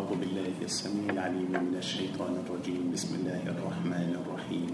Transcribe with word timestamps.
أعوذ 0.00 0.16
بالله 0.16 0.64
السميع 0.64 1.12
العليم 1.12 1.52
من 1.52 1.76
الشيطان 1.76 2.32
الرجيم. 2.40 2.88
بسم 2.88 3.20
الله 3.20 3.52
الرحمن 3.52 4.10
الرحيم. 4.16 4.72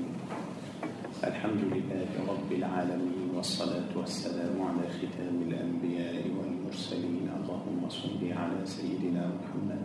الحمد 1.19 1.63
لله 1.75 2.11
رب 2.31 2.51
العالمين 2.53 3.35
والصلاة 3.35 3.91
والسلام 3.91 4.55
على 4.55 4.87
ختام 4.87 5.37
الأنبياء 5.51 6.31
والمرسلين. 6.31 7.27
اللهم 7.27 7.81
صل 7.91 8.23
على 8.23 8.59
سيدنا 8.71 9.27
محمد 9.35 9.83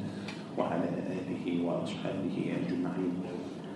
وعلى 0.61 0.89
آله 1.09 1.45
وأصحابه 1.65 2.37
أجمعين. 2.61 3.13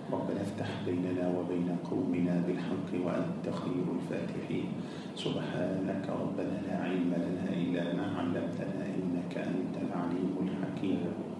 ربنا 0.06 0.40
افتح 0.46 0.70
بيننا 0.86 1.34
وبين 1.34 1.68
قومنا 1.90 2.46
بالحق 2.46 2.90
وأنت 2.94 3.46
خير 3.50 3.86
الفاتحين. 3.98 4.66
سبحانك 5.18 6.04
ربنا 6.06 6.54
لا 6.62 6.74
علم 6.78 7.10
لنا 7.10 7.44
إلا 7.50 7.84
ما 7.98 8.06
علمتنا 8.22 8.86
إنك 8.86 9.34
أنت 9.34 9.74
العليم 9.82 10.34
الحكيم. 10.46 11.35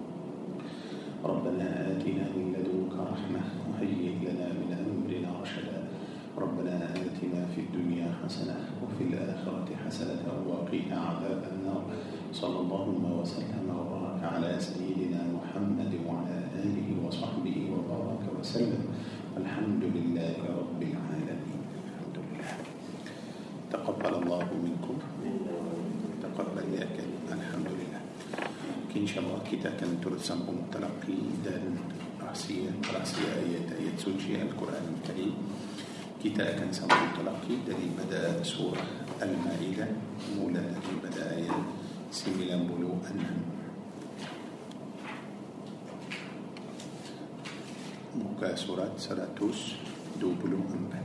ربنا 1.27 1.67
آتنا 1.91 2.25
من 2.37 2.45
لدنك 2.55 2.95
رحمة 3.13 3.43
وهيئ 3.69 4.15
لنا 4.23 4.47
من 4.59 4.71
أمرنا 4.71 5.31
رشدا. 5.43 5.79
ربنا 6.39 6.75
آتنا 6.95 7.41
في 7.55 7.61
الدنيا 7.67 8.09
حسنة 8.25 8.57
وفي 8.83 9.03
الآخرة 9.11 9.69
حسنة 9.87 10.25
وقنا 10.49 10.97
عذاب 11.09 11.43
النار. 11.53 11.83
صلى 12.33 12.59
الله 12.61 12.87
وسلم 13.21 13.67
وبارك 13.79 14.23
على 14.23 14.51
سيدنا 14.61 15.23
محمد 15.37 15.93
وعلى 16.07 16.39
آله 16.63 16.89
وصحبه 17.07 17.57
وبارك 17.75 18.25
وسلم. 18.41 18.83
الحمد 19.37 19.83
لله 19.97 20.37
رب 20.61 20.81
العالمين. 20.83 21.63
الحمد 21.87 22.17
لله. 22.27 22.51
تقبل 23.71 24.15
الله 24.23 24.47
منكم 24.65 24.97
تقبل 26.23 26.67
يا 26.79 26.87
كريم 26.97 27.23
الحمد 27.29 27.69
لله 27.79 28.01
كاين 28.97 29.07
شي 29.07 29.21
مؤكده 29.21 29.71
كان 29.81 30.01
ترسم 30.01 30.41
أو 30.49 30.53
متلقي 30.53 31.21
راسيه 32.23 32.71
رأسية 32.95 33.29
هي 33.45 33.59
تايت 33.69 34.01
سوجي 34.01 34.43
القرآن 34.43 34.97
الكريم. 34.97 35.35
كتاب 36.25 36.47
كان 36.59 36.73
سمع 36.73 36.97
متلقي 37.05 37.55
الذي 37.67 37.91
بدأ 37.99 38.43
سورة 38.43 38.87
المائدة. 39.23 39.89
مولى 40.37 40.59
الذي 40.59 40.95
بدأ 41.05 41.29
سيميلا 42.11 42.57
بلو 42.57 42.97
ان 43.11 43.21
مكاسورات 48.17 48.93
سراتوس 48.97 49.75
دوبلو 50.21 50.57
انبن 50.57 51.05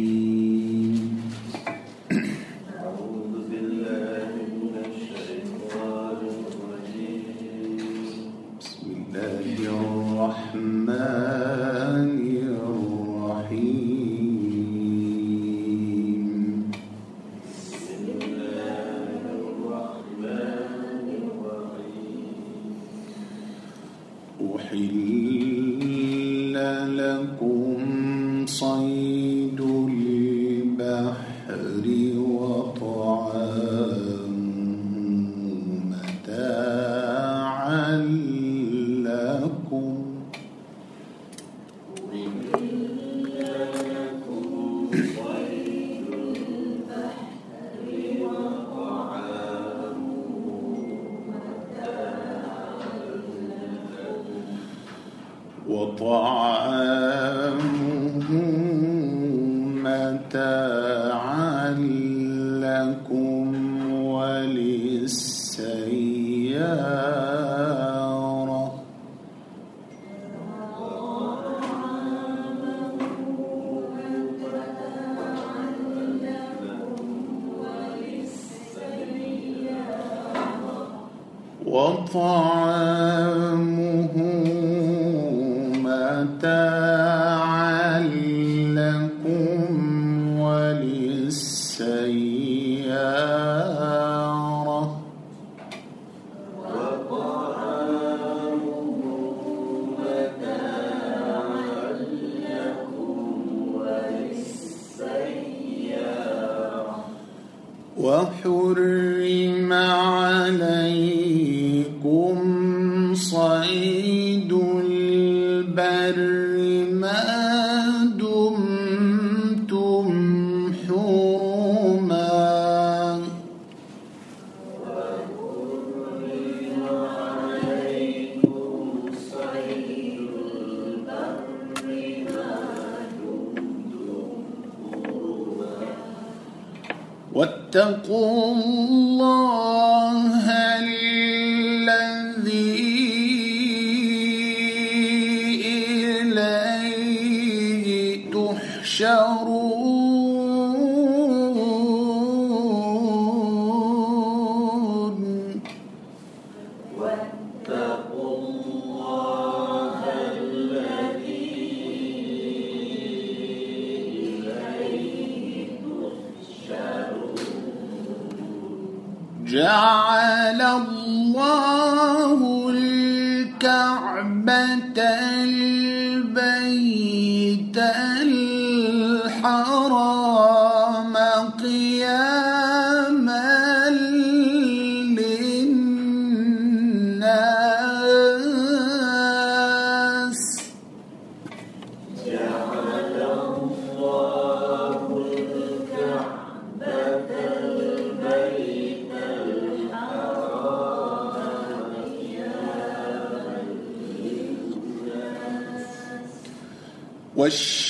واتقوا 137.75 138.55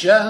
والشهر 0.01 0.30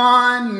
one 0.00 0.59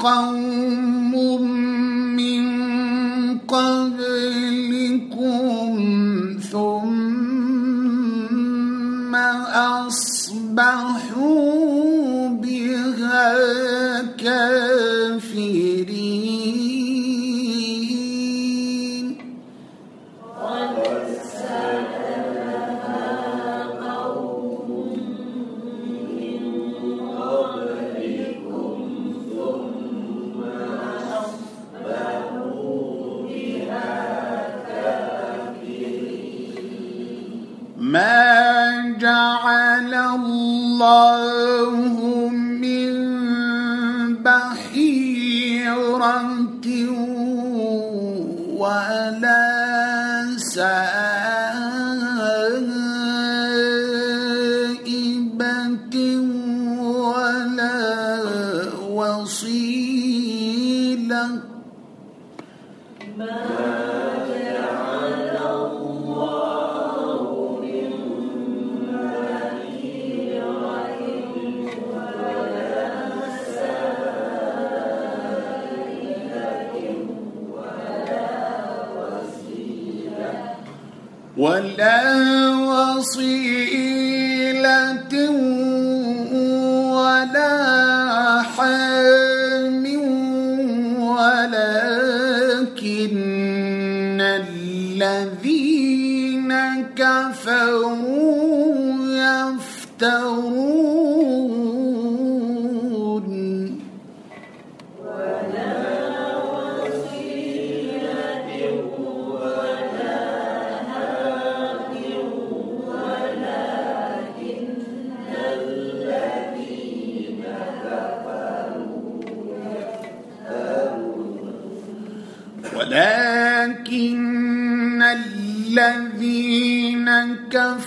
قوم 0.00 0.39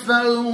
كفروا 0.02 0.51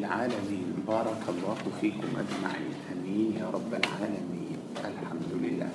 العالمين. 0.00 0.68
بارك 0.86 1.22
الله 1.28 1.58
فيكم 1.80 2.10
أجمعين. 2.22 2.76
أمين 2.92 3.30
يا 3.40 3.46
رب 3.50 3.72
العالمين. 3.72 4.58
الحمد 4.78 5.30
لله. 5.42 5.70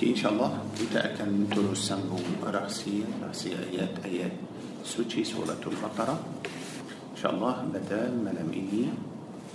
كي 0.00 0.16
إن 0.16 0.16
شاء 0.16 0.32
الله 0.32 0.50
كنت 0.80 0.96
أكن 0.96 1.52
تلوس 1.52 1.92
سنبو 1.92 2.16
رأسي 2.40 3.04
رأسي 3.20 3.52
آيات 3.52 4.00
آيات 4.08 4.32
سوتشي 4.80 5.28
سورة 5.28 5.60
البقرة 5.60 6.16
إن 7.12 7.18
شاء 7.20 7.36
الله 7.36 7.54
بدال 7.68 8.24
ما 8.24 8.32
لم 8.32 8.48
إني 8.48 8.88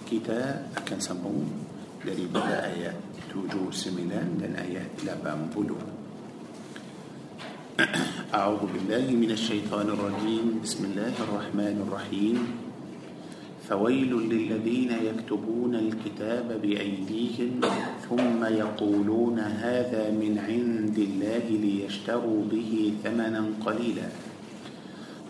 كتا 0.06 0.70
أكن 0.77 1.01
سنبو 1.01 1.34
لذي 2.06 2.30
بدأ 2.30 2.70
آيات 2.77 3.01
توجو 3.34 3.74
سمنان 3.74 4.38
لن 4.38 4.54
آيات 4.54 5.01
لبام 5.01 5.50
بلوه 5.58 5.82
أعوذ 8.39 8.72
بالله 8.72 9.12
من 9.12 9.32
الشيطان 9.36 9.88
الرجيم. 9.91 10.63
بسم 10.63 10.96
الله 10.96 11.13
الرحمن 11.27 11.84
الرحيم. 11.84 12.38
فويل 13.67 14.12
للذين 14.15 14.91
يكتبون 15.03 15.75
الكتاب 15.75 16.62
بأيديهم 16.63 17.51
ثم 18.10 18.41
يقولون 18.46 19.39
هذا 19.39 20.03
من 20.12 20.39
عند 20.39 20.98
الله 20.98 21.46
ليشتروا 21.51 22.41
به 22.51 22.94
ثمنا 23.03 23.44
قليلا. 23.65 24.08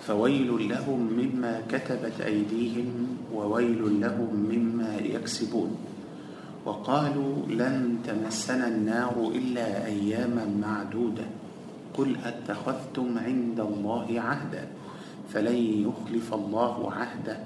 فويل 0.06 0.70
لهم 0.70 1.00
مما 1.02 1.62
كتبت 1.70 2.22
أيديهم 2.22 3.18
وويل 3.34 4.02
لهم 4.02 4.32
مما 4.54 5.02
يكسبون. 5.02 5.72
وقالوا 6.66 7.36
لن 7.50 7.98
تمسنا 8.06 8.68
النار 8.68 9.32
إلا 9.34 9.86
أياما 9.86 10.46
معدودة. 10.62 11.45
قل 11.98 12.16
أتخذتم 12.26 13.18
عند 13.18 13.60
الله 13.60 14.22
عهدا 14.22 14.68
فلن 15.30 15.56
يخلف 15.56 16.34
الله 16.34 16.92
عهده 16.94 17.38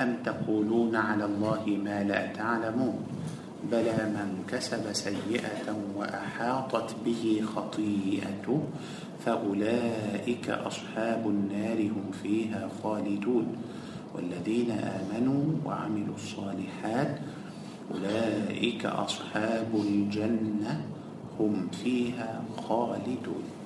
أم 0.00 0.16
تقولون 0.24 0.96
على 0.96 1.24
الله 1.24 1.78
ما 1.84 2.04
لا 2.04 2.26
تعلمون 2.26 2.98
بلى 3.70 3.98
من 4.14 4.44
كسب 4.48 4.92
سيئة 4.92 5.76
وأحاطت 5.96 6.96
به 7.04 7.42
خطيئته 7.56 8.62
فأولئك 9.24 10.50
أصحاب 10.50 11.26
النار 11.26 11.82
هم 11.82 12.10
فيها 12.22 12.68
خالدون 12.82 13.56
والذين 14.14 14.70
آمنوا 14.70 15.44
وعملوا 15.64 16.14
الصالحات 16.14 17.18
أولئك 17.94 18.86
أصحاب 18.86 19.74
الجنة 19.74 20.84
هم 21.40 21.68
فيها 21.82 22.42
خالدون 22.68 23.57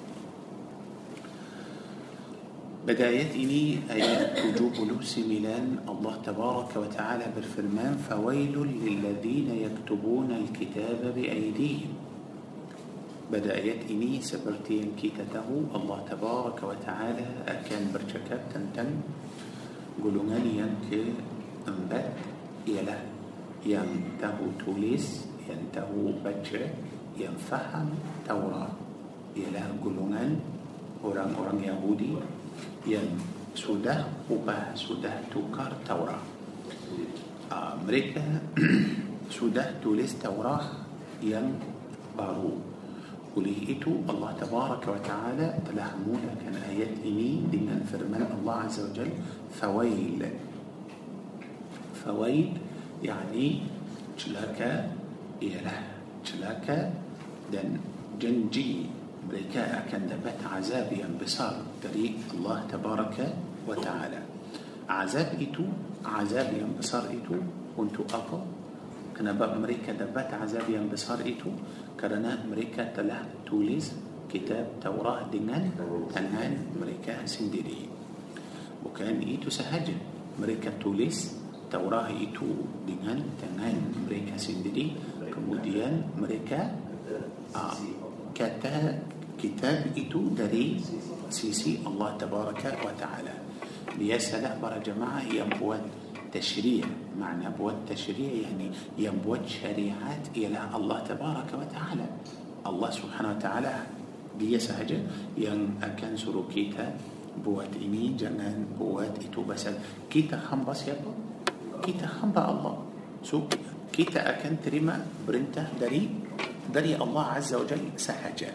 بدايتني 2.87 3.79
أي 3.95 4.03
وجوب 4.42 4.75
لبس 4.90 5.18
ميلان 5.18 5.87
الله 5.88 6.14
تبارك 6.27 6.77
وتعالى 6.77 7.27
بالفرمان 7.37 7.95
فويل 8.11 8.55
للذين 8.59 9.49
يكتبون 9.55 10.31
الكتاب 10.42 11.14
بأيديهم. 11.14 11.92
بدايتني 13.33 14.21
سبرتين 14.21 14.99
كيتته 14.99 15.49
الله 15.75 15.99
تبارك 16.11 16.59
وتعالى 16.62 17.27
أكان 17.49 17.95
برشكات 17.95 18.42
تنتن. 18.51 18.90
قلنا 20.03 20.38
ينك 20.42 20.90
أنبت 21.68 22.11
يلا. 22.66 22.99
ينته 23.66 24.38
توليس 24.66 25.07
ينته 25.47 25.90
بجر 26.25 26.62
ينفهم 27.14 27.88
توراة. 28.29 28.75
يلا 29.38 29.64
قلنا 29.85 30.23
أوران 31.05 31.31
أوران 31.38 31.59
يهودي. 31.62 32.42
Yang 32.88 33.07
sudah 33.53 34.09
ubah, 34.33 34.73
sudah 34.73 35.12
tukar 35.29 35.71
Taurat. 35.85 36.21
Uh, 37.53 37.77
mereka 37.85 38.25
sudah 39.37 39.69
tulis 39.85 40.17
Taurat 40.17 40.65
yang 41.21 41.53
baru. 42.17 42.73
Oleh 43.33 43.65
itu 43.65 44.05
Allah 44.05 44.37
Tabaraka 44.37 44.93
wa 44.93 45.01
Ta'ala 45.01 45.49
telah 45.65 45.97
mulakan 46.05 46.53
ayat 46.69 47.01
ini 47.01 47.49
dengan 47.49 47.81
firman 47.88 48.29
Allah 48.29 48.69
Azza 48.69 48.85
wa 48.85 48.93
Jal 48.93 49.09
فويل 49.57 50.21
فويل 51.97 52.53
يعني 53.01 53.65
celaka 54.21 54.85
ialah 55.41 55.81
celaka 56.21 56.93
dan 57.49 57.81
janji 58.21 58.85
mereka 59.25 59.81
akan 59.81 60.12
dapat 60.12 60.37
azab 60.61 60.93
yang 60.93 61.17
besar 61.17 61.57
dari 61.83 62.15
الله 62.35 62.59
تبارك 62.73 63.16
وتعالى. 63.68 64.21
azab 64.88 65.29
itu 65.43 65.65
azab 66.05 66.49
yang 66.55 66.77
besar 66.77 67.05
itu 67.11 67.37
untuk 67.77 68.41
apa. 69.19 69.24
kenapa 69.24 69.33
mereka 69.33 69.93
dapat 69.93 70.31
azab 70.35 70.67
yang 70.71 70.92
besar 70.92 71.19
itu 71.21 71.51
kerana 72.01 72.45
mereka 72.47 72.97
telah 72.97 73.19
tulis 73.47 73.93
kitab 74.33 74.67
Taurat 74.83 75.29
dengan 75.29 75.71
tangan 76.17 76.53
mereka 76.77 77.27
sendiri. 77.27 77.88
bukan 78.87 79.21
itu 79.23 79.51
sahaja 79.51 79.87
mereka 80.38 80.71
tulis 80.83 81.19
Taurat 81.71 82.09
itu 82.11 82.49
dengan 82.88 83.21
tangan 83.45 83.77
mereka 84.03 84.37
sendiri. 84.37 84.87
kemudian 85.33 86.19
mereka 86.19 86.61
ah 87.57 87.77
kata 88.35 89.03
kitab 89.43 89.99
itu 89.99 90.38
dari 90.38 90.79
sisi 91.31 91.83
الله 91.83 92.11
تبارك 92.23 92.63
وتعالى. 92.87 93.35
lepas 93.99 94.31
para 94.62 94.79
jemaah 94.79 95.27
yang 95.27 95.56
buat 95.56 95.85
تشريع. 96.33 96.87
makna 97.19 97.51
buat 97.59 97.91
تشريع 97.91 98.33
يعني 98.47 98.71
yang 98.99 99.22
buat 99.22 99.45
syariat 99.45 100.25
ialah 100.37 100.61
الله 100.75 100.99
تبارك 101.11 101.51
وتعالى. 101.59 102.07
الله 102.67 102.91
سبحانه 102.91 103.31
وتعالى 103.37 103.75
ليس 104.41 104.71
هجا 104.71 104.97
ين 105.37 105.45
يعني 105.45 105.67
akan 105.83 106.17
suruh 106.17 106.49
kita 106.49 106.95
buat 107.45 107.75
ini 107.77 108.15
jangan 108.15 108.79
buat 108.79 109.19
itu 109.19 109.43
pasal. 109.43 109.75
kita 110.09 110.38
hamba 110.38 110.88
siapa 110.88 111.12
kita 111.83 112.07
hamba 112.07 112.38
الله. 112.39 112.75
so 113.27 113.51
kita 113.93 114.21
akan 114.31 114.62
terima 114.65 114.97
perintah 115.29 115.67
daripada 115.81 116.11
dari 116.73 116.97
الله 116.97 117.37
عز 117.37 117.61
وجل 117.61 117.93
sahaja 117.99 118.51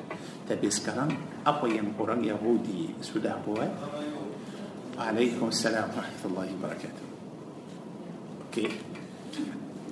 tapi 0.48 0.68
sekarang 0.72 1.12
apa 1.44 1.66
yang 1.70 1.94
orang 2.00 2.24
Yahudi 2.24 2.98
sudah 3.04 3.38
buat 3.44 3.72
وعليكم 4.98 5.55
السلام 5.55 5.94
ورحمة 5.94 6.30
الله 6.30 6.52
وبركاته 6.58 7.06
Okey. 8.50 8.70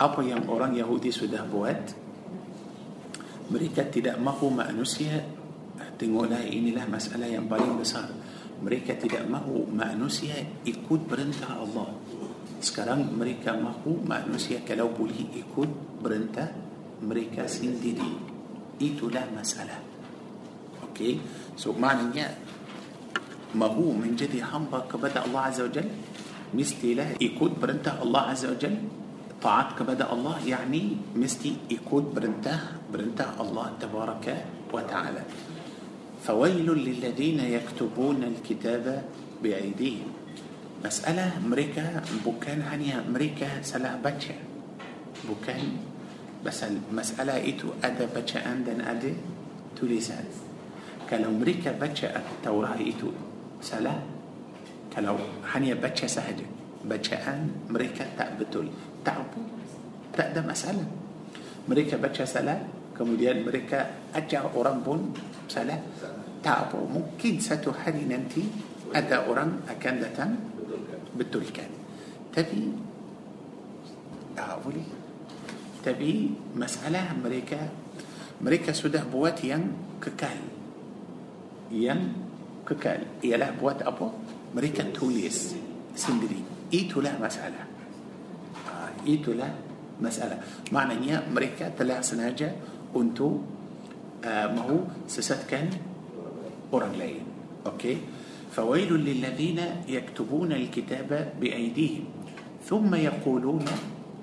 Apa 0.02 0.19
yang 0.26 0.41
orang 0.50 0.74
Yahudi 0.74 1.13
sudah 1.13 1.45
buat 1.45 1.78
mereka 3.54 3.86
tidak 3.86 4.17
mahu 4.17 4.50
manusia 4.50 5.21
tengoklah 5.95 6.41
inilah 6.43 6.89
masalah 6.89 7.30
yang 7.30 7.45
paling 7.45 7.78
besar 7.78 8.10
mereka 8.60 8.95
tidak 8.98 9.24
mahu 9.28 9.67
manusia 9.69 10.36
ikut 10.65 11.08
perintah 11.08 11.62
Allah 11.62 11.93
sekarang 12.60 13.13
mereka 13.13 13.54
mahu 13.54 14.02
manusia 14.04 14.63
kalau 14.65 14.89
boleh 14.91 15.30
ikut 15.36 16.02
perintah 16.02 16.50
mereka 17.06 17.46
sendiri 17.46 18.10
itulah 18.82 19.24
masalah 19.32 19.80
okey 20.89 21.22
so 21.56 21.72
maknanya 21.72 22.34
mahu 23.56 23.96
menjadi 23.96 24.44
hamba 24.44 24.84
kepada 24.89 25.24
Allah 25.24 25.48
Azza 25.48 25.63
wa 25.63 25.72
Jal 25.72 25.88
mestilah 26.52 27.15
ikut 27.22 27.56
perintah 27.62 28.04
الله 28.04 28.36
عز 28.36 28.52
وجل 28.52 28.76
taat 29.39 29.78
kepada 29.78 30.12
الله 30.12 30.41
yakni 30.44 30.98
mesti 31.15 31.72
ikut 31.72 32.12
perintah 32.12 32.82
perintah 32.91 33.38
الله 33.39 33.72
تبارك 33.80 34.36
وتعالى 34.74 35.24
فويل 36.26 36.65
للذين 36.65 37.39
يكتبون 37.39 38.24
الكتاب 38.24 38.86
بأيديهم 39.46 40.10
masalah 40.86 41.46
mereka 41.46 42.02
bukan 42.26 42.65
hanya 42.65 43.06
mereka 43.13 43.62
salah 43.62 44.02
baca 44.02 44.34
bukan 45.30 45.70
masalah 46.46 46.78
masalah 46.94 47.36
itu 47.41 47.82
ada 47.82 48.06
baca 48.13 48.46
dan 48.46 48.86
ada 48.86 49.13
tulisan 49.82 50.26
kalau 51.10 51.34
mereka 51.41 51.74
baca 51.82 52.13
التوراة 52.14 52.78
itu 52.78 53.10
سلا 53.66 53.96
كالو 54.94 55.18
حنيا 55.50 55.76
بچا 55.82 56.06
سهد 56.06 56.40
بچا 56.86 57.18
أن 57.26 57.50
مريكا 57.74 58.14
تأبتول 58.18 58.68
تعبو 59.06 59.42
تأدا 60.14 60.42
مسألة 60.46 60.86
مريكا 61.66 61.98
بچا 61.98 62.26
سلا 62.30 62.56
كموديان 62.94 63.42
مريكا 63.42 63.80
أجا 64.16 64.54
أورامبون 64.54 65.02
سلا 65.50 65.78
تعبو 66.46 66.80
ممكن 66.94 67.42
ساتو 67.42 67.74
حالي 67.74 68.06
ننتي 68.06 68.44
أدا 68.94 69.26
أورام 69.26 69.66
أكندتان 69.66 70.32
بتول 71.18 71.50
كان 71.50 71.74
تبي 72.38 72.64
أقولي 74.38 75.05
tapi 75.86 76.34
masalah 76.58 77.13
mereka 77.13 77.69
mereka 78.41 78.74
sudah 78.74 79.06
buat 79.06 79.38
yang 79.45 79.69
kekal 80.02 80.34
yang 81.69 82.10
kekal 82.65 83.06
ialah 83.21 83.54
buat 83.54 83.86
apa 83.86 84.10
mereka 84.58 84.82
tulis 84.89 85.54
sendiri 85.93 86.41
itulah 86.74 87.13
masalah 87.21 87.76
Ah, 88.65 88.91
itulah 89.08 89.50
masalah 90.02 90.41
maknanya 90.74 91.24
mereka 91.32 91.71
telah 91.71 92.04
sengaja 92.04 92.52
untuk 92.91 93.39
uh, 94.26 94.48
mahu 94.52 95.08
sesatkan 95.08 95.71
orang 96.76 96.93
lain 97.00 97.24
okey 97.63 97.98
فويل 98.56 98.88
للذين 98.88 99.60
يكتبون 99.84 100.52
الكتاب 100.56 101.12
بأيديهم 101.43 102.06
ثم 102.63 102.88
يقولون 102.88 103.65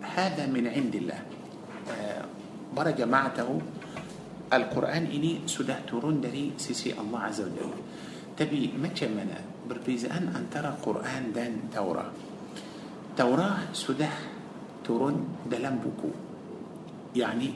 هذا 0.00 0.48
من 0.48 0.64
عند 0.72 0.94
الله 1.04 1.20
آه، 1.20 1.41
برج 2.76 2.98
معته 3.04 3.48
القرآن 4.52 5.04
إني 5.08 5.48
سده 5.48 5.88
ترون 5.88 6.20
دري 6.20 6.56
سيسي 6.60 6.92
الله 6.96 7.20
عز 7.20 7.40
وجل. 7.40 7.72
تبي 8.36 8.72
ما 8.80 8.88
كمنا 8.88 9.68
بربيزان 9.68 10.32
أن 10.32 10.48
ترى 10.52 10.76
قرآن 10.80 11.32
دان 11.36 11.68
توراة. 11.72 12.12
توراة 13.16 13.76
سده 13.76 14.12
ترون 14.84 15.48
دلم 15.52 15.76
بكو. 15.84 16.10
يعني 17.16 17.48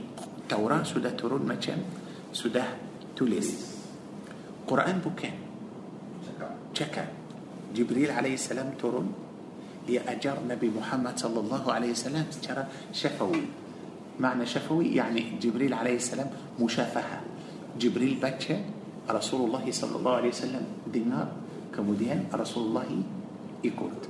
توراة 0.48 0.84
سده 0.84 1.16
ترون 1.16 1.48
ما 1.48 1.56
كم 1.56 1.80
سده 2.32 2.64
تلس 3.16 3.50
قرآن 4.68 5.00
بكين. 5.00 5.36
شكا. 6.76 7.04
جبريل 7.76 8.10
عليه 8.10 8.34
السلام 8.36 8.76
ترون 8.80 9.12
لأجر 9.88 10.36
نبي 10.48 10.68
محمد 10.76 11.14
صلى 11.18 11.40
الله 11.40 11.64
عليه 11.72 11.90
وسلم. 11.96 12.24
ترى 12.44 12.64
شفوي. 12.92 13.65
معنى 14.20 14.46
شفوي 14.46 14.96
يعني 14.96 15.40
جبريل 15.40 15.74
عليه 15.74 15.96
السلام 15.96 16.60
مشافهة. 16.60 17.18
جبريل 17.76 18.16
باتشا 18.22 18.56
رسول 19.10 19.46
الله 19.46 19.64
صلى 19.70 19.94
الله 19.96 20.12
عليه 20.12 20.32
وسلم 20.32 20.64
دينار 20.88 21.28
كمدين 21.76 22.32
رسول 22.32 22.62
الله 22.72 22.88
يكوت 23.64 24.02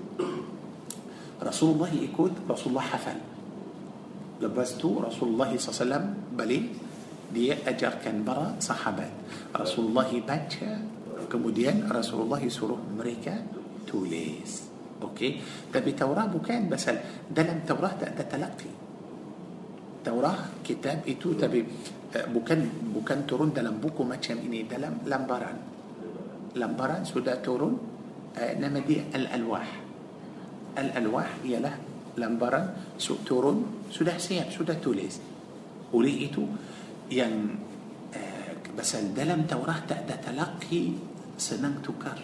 رسول 1.43 1.71
الله 1.75 1.91
يكوت 2.11 2.35
رسول 2.51 2.69
الله 2.73 2.87
حفل. 2.95 3.19
لبستو 4.41 4.91
رسول 5.01 5.29
الله 5.33 5.51
صلى 5.57 5.69
الله 5.69 5.77
عليه 5.77 5.85
وسلم 5.85 6.05
بلي 6.37 6.61
dia 7.27 7.59
ajarkan 7.67 8.23
para 8.23 8.55
sahabat 8.63 9.11
Rasulullah 9.51 10.07
baca 10.23 10.71
kemudian 11.27 11.91
Rasulullah 11.91 12.39
suruh 12.47 12.79
mereka 12.95 13.35
tulis 13.83 14.63
okey 15.03 15.43
tapi 15.75 15.91
Taurat 15.99 16.31
bukan 16.31 16.71
pasal 16.71 17.27
dalam 17.27 17.67
Taurat 17.67 17.99
tak 17.99 18.15
ada 18.15 18.25
تلقي 18.31 18.86
التوراة 20.07 20.63
kitab 20.63 21.03
itu 21.03 21.35
tapi 21.35 21.67
ah, 22.15 22.31
bukan 22.31 22.95
bukan 22.95 23.27
turun 23.27 23.51
dalam 23.51 23.83
buku 23.83 24.07
macam 24.07 24.23
ini 24.23 24.39
dalam 24.39 24.71
lembaran 24.71 25.03
lembaran 25.03 25.59
sudah 26.55 27.03
turun 27.03 27.43
ah, 27.43 27.75
nama 28.39 28.55
dia 28.55 29.11
الألواح. 29.11 29.69
الألواح 30.79 31.31
ialah 31.43 31.75
lembaran 32.23 32.67
so 33.03 33.19
turun 33.27 33.91
sudah 33.91 34.15
siap 34.23 34.47
sudah 34.55 34.79
tulis 34.79 35.19
oleh 35.91 36.31
itu 36.31 36.47
yang 37.11 37.59
ah, 38.15 38.79
pasal 38.79 38.95
dalam 38.95 39.51
Taurat 39.51 39.78
tak 39.78 39.91
ada 39.91 40.23
تلقي 40.23 40.85
سنن 41.35 41.83
تكر. 41.83 42.19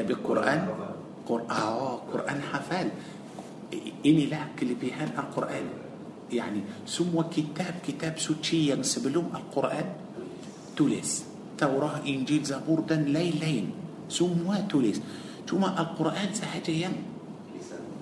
تبي 0.00 0.12
القرآن 0.16 0.60
قرآن 1.28 1.98
قرآن 2.08 2.38
حفال. 2.40 2.88
Inilah 4.04 4.52
kelebihan 4.54 5.16
Al-Quran 5.16 5.66
yani 6.32 6.64
semua 6.88 7.28
kitab-kitab 7.28 8.16
suci 8.16 8.72
yang 8.72 8.80
sebelum 8.80 9.32
Al-Quran 9.32 9.86
tulis 10.72 11.28
Taurah, 11.52 12.02
Injil, 12.08 12.42
Zabur 12.42 12.82
dan 12.82 13.12
lain-lain 13.12 13.70
semua 14.08 14.64
tulis 14.64 14.98
cuma 15.44 15.76
Al-Quran 15.76 16.32
sahaja 16.32 16.72
yang 16.72 16.96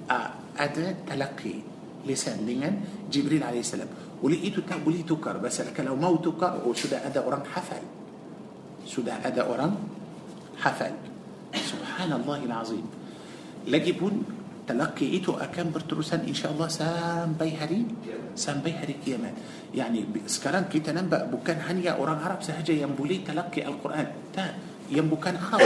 uh, 0.06 0.30
ada 0.54 0.94
talaqi 1.06 1.62
lisan 2.06 2.46
dengan 2.46 2.74
Jibril 3.10 3.42
AS 3.42 3.76
oleh 4.20 4.40
itu 4.44 4.60
tak 4.64 4.84
boleh 4.84 5.02
tukar 5.04 5.40
pasal 5.40 5.72
kalau 5.72 5.96
mau 5.96 6.16
tukar 6.20 6.60
oh, 6.64 6.76
sudah 6.76 7.04
ada 7.04 7.24
orang 7.24 7.44
hafal 7.50 7.82
sudah 8.84 9.16
ada 9.20 9.44
orang 9.48 9.72
hafal 10.60 10.92
سبحان 11.52 12.09
الله 12.09 12.52
العظيم 12.52 12.86
lagipun 13.68 14.39
تلقي 14.70 15.06
itu 15.18 15.34
akan 15.34 15.74
berterusan 15.74 16.30
إن 16.30 16.36
شاء 16.38 16.54
الله 16.54 16.68
sampai 16.70 17.34
hari 17.34 17.82
sampai 18.38 18.62
hari 18.62 19.02
kiamat 19.02 19.34
يعني 19.74 20.30
sekarang 20.30 20.78
kita 20.78 20.97
nampak 20.97 21.26
bukan 21.26 21.58
hanya 21.66 21.98
orang 21.98 22.22
Arab 22.22 22.38
sahaja 22.42 22.86
yang 22.86 23.04
boleh 23.04 23.26
تلقي 23.26 23.66
القرآن. 23.66 24.06
tak 24.30 24.54
yang 24.94 25.14
bukan 25.14 25.38
kau 25.38 25.58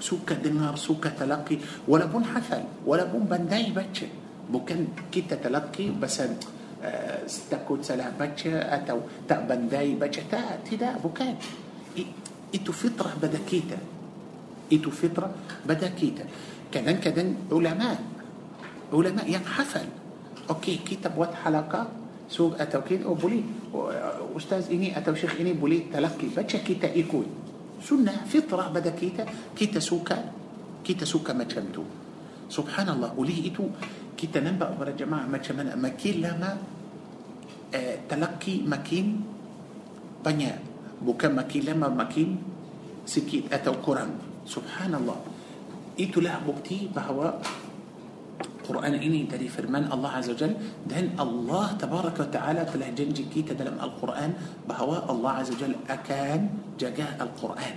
suka 0.00 0.44
dengar 0.44 0.76
suka 0.76 1.16
تلقي. 1.16 1.56
walaupun 1.88 2.24
hafal 2.24 2.84
walaupun 2.84 3.24
pandai 3.24 3.72
baca 3.72 4.04
بوكان 4.52 5.08
كي 5.08 5.24
تتلقي 5.24 5.96
بس 5.96 6.20
آه، 6.82 7.26
ستكوت 7.26 7.84
سلاح 7.86 8.18
باتش 8.18 8.46
اتو 8.46 9.00
تا 9.28 9.40
بنداي 9.40 9.94
باتش 9.94 10.26
تا 10.28 10.58
تدا 10.66 10.98
بوكان 10.98 11.38
إيتو 12.54 12.72
فطرة 12.72 13.16
بدا 13.22 13.38
كيتا 13.48 13.78
إيتو 14.72 14.90
فطرة 14.90 15.30
بدا 15.62 15.88
كيتا 15.88 16.24
كذا 16.72 16.92
كذا 17.04 17.22
علماء. 17.52 17.98
علماء 18.92 19.24
يعني 19.28 19.44
ينحفل 19.44 19.86
أوكي 20.50 20.84
كتاب 20.84 21.16
وات 21.16 21.32
حلقة 21.44 21.82
سوق 22.28 22.60
اتو 22.60 22.80
كين 22.84 23.04
أو 23.04 23.14
بولي. 23.16 23.44
أستاذ 24.36 24.72
إني 24.72 24.96
اتو 24.96 25.14
شيخ 25.16 25.40
إني 25.40 25.52
بولي 25.56 25.92
تلقي 25.92 26.28
باتشا 26.36 26.60
كيتا 26.64 26.92
ايكون 26.92 27.26
سنة 27.84 28.28
فطرة 28.28 28.68
بدا 28.72 28.92
كيتا 28.96 29.24
kita 29.56 29.80
suka 29.80 30.16
kita 30.84 31.04
suka 31.04 31.32
macam 31.32 31.44
itu. 31.44 31.84
سبحان 32.52 32.88
الله 32.88 33.16
oleh 33.16 33.52
itu 33.52 33.64
kita 34.16 34.44
nampak 34.44 34.76
para 34.76 34.92
jemaah 34.92 35.38
macam 35.40 35.56
mana. 35.56 35.72
makin 35.76 36.20
lama 36.20 36.50
ah, 37.72 37.96
تلقي 38.08 38.68
makin 38.68 39.24
banyak 40.24 40.52
bukan 41.00 41.28
makin 41.32 41.64
lama 41.64 41.88
makin 41.88 42.08
sikit 43.08 43.52
atau 43.52 43.80
kurang 43.80 44.44
سبحان 44.44 44.94
الله. 44.94 45.31
Itulah 46.02 46.42
bukti 46.42 46.90
bahawa 46.90 47.38
Quran 48.62 48.94
ini 49.02 49.26
dari 49.26 49.50
firman 49.50 49.90
الله 49.90 50.22
عز 50.22 50.34
وجل 50.38 50.54
dan 50.86 51.18
الله 51.18 51.74
تبارك 51.74 52.26
وتعالى 52.26 52.62
telah 52.62 52.88
janji 52.94 53.26
kita 53.26 53.58
dalam 53.58 53.74
Al-Quran 53.78 54.34
bahawa 54.66 55.10
Allah 55.10 55.42
Azza 55.42 55.54
Jal 55.58 55.74
akan 55.86 56.38
jaga 56.78 57.18
Al-Quran 57.18 57.76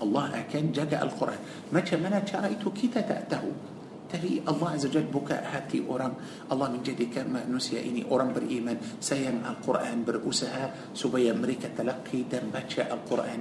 Allah 0.00 0.24
akan 0.44 0.62
jaga 0.72 1.04
Al-Quran 1.04 1.40
macam 1.72 1.98
mana 2.00 2.24
cara 2.24 2.48
itu 2.48 2.68
kita 2.72 3.04
tak 3.04 3.28
tahu 3.28 3.76
tapi 4.06 4.38
Allah 4.46 4.68
Azza 4.78 4.88
Jal 4.88 5.04
buka 5.10 5.36
hati 5.42 5.82
orang 5.82 6.14
Allah 6.48 6.70
menjadikan 6.70 7.26
manusia 7.26 7.82
ini 7.82 8.06
orang 8.06 8.30
beriman 8.30 8.78
sayang 9.02 9.42
Al-Quran 9.42 10.06
berusaha 10.06 10.94
supaya 10.94 11.34
mereka 11.34 11.68
telaki 11.74 12.24
dan 12.30 12.48
baca 12.54 12.86
Al-Quran 12.86 13.40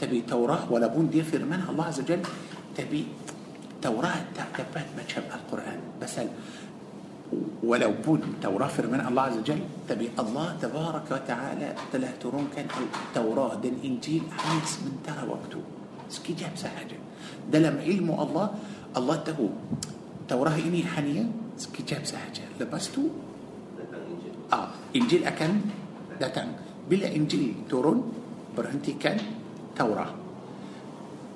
Tapi 0.00 0.24
Taurah 0.24 0.64
walaupun 0.64 1.12
dia 1.12 1.20
firman 1.20 1.60
Allah 1.68 1.92
Azza 1.92 2.08
Jal 2.08 2.24
Tapi 2.72 3.27
التوراة 3.78 4.34
تعتبرت 4.34 4.90
ما 4.98 5.06
شبه 5.06 5.30
القرآن. 5.30 6.02
بس 6.02 6.18
walaupun 7.62 8.42
Taurat 8.42 8.74
من 8.90 8.98
الله 9.06 9.22
عز 9.22 9.38
وجل 9.38 9.60
tapi 9.86 10.10
الله 10.18 10.48
تبارك 10.62 11.06
وتعالى 11.06 11.68
telah 11.92 12.10
turunkan 12.18 12.66
Taurat 12.66 13.54
dan 13.62 13.78
Injil 13.84 14.22
hanya 14.34 14.70
sementara 14.82 15.22
waktu. 15.30 15.62
sekejap 16.10 16.58
sahaja 16.58 16.98
dalam 17.52 17.78
ilmu 17.78 18.16
الله 18.22 18.46
الله 18.98 19.16
tahu. 19.16 19.46
Taurat 20.28 20.58
ini 20.58 20.82
hanya 20.82 21.24
sekejap 21.54 22.02
sahaja 22.02 22.44
lepas 22.58 22.82
itu? 22.82 23.02
ah 24.52 24.68
Injil 24.96 25.22
akan? 25.22 25.52
datang 26.20 26.48
bila 26.90 27.14
Injil 27.14 27.70
turun 27.70 27.98
berhentikan 28.56 29.20
Taurat. 29.78 30.27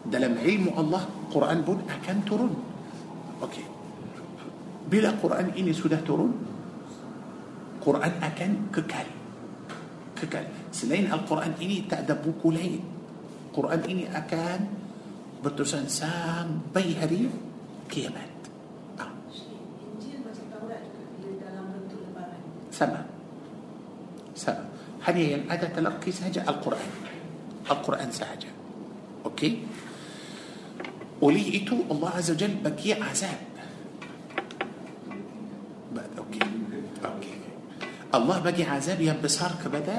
Dalam 0.02 0.34
ilmu 0.34 0.74
الله 0.74 1.06
Quran 1.30 1.58
pun 1.62 1.78
akan 1.86 2.16
turun 2.26 2.52
Okey 3.38 3.66
Bila 4.90 5.14
Quran 5.22 5.54
ini 5.54 5.70
sudah 5.70 6.02
turun 6.02 6.34
Quran 7.78 8.12
akan 8.18 8.50
kekal 8.74 9.06
Kekal 10.18 10.44
Selain 10.74 11.06
Al-Quran 11.06 11.54
ini 11.62 11.86
tak 11.86 12.06
ada 12.06 12.18
buku 12.18 12.50
lain 12.50 12.82
Quran 13.54 13.80
ini 13.86 14.04
akan 14.10 14.58
Berterusan 15.42 15.86
sampai 15.90 16.94
hari 16.98 17.26
kiamat 17.90 18.30
ah, 18.96 19.10
sama 22.70 23.04
sama 24.32 24.64
hanya 25.04 25.36
yang 25.36 25.42
ada 25.50 25.66
telaqi 25.68 26.08
sahaja 26.14 26.46
Al-Quran 26.46 26.90
Al-Quran 27.68 28.08
sahaja 28.08 28.48
okey 29.28 29.66
oleh 31.22 31.54
itu 31.54 31.78
الله 31.90 32.10
عز 32.10 32.30
وجل 32.34 32.54
bagi 32.66 32.98
azab. 32.98 33.40
okey. 36.18 36.42
okey. 37.04 37.34
الله 38.14 38.38
bagi 38.38 38.64
azab 38.66 39.00
yang 39.00 39.14
besar 39.22 39.52
kepada 39.64 39.98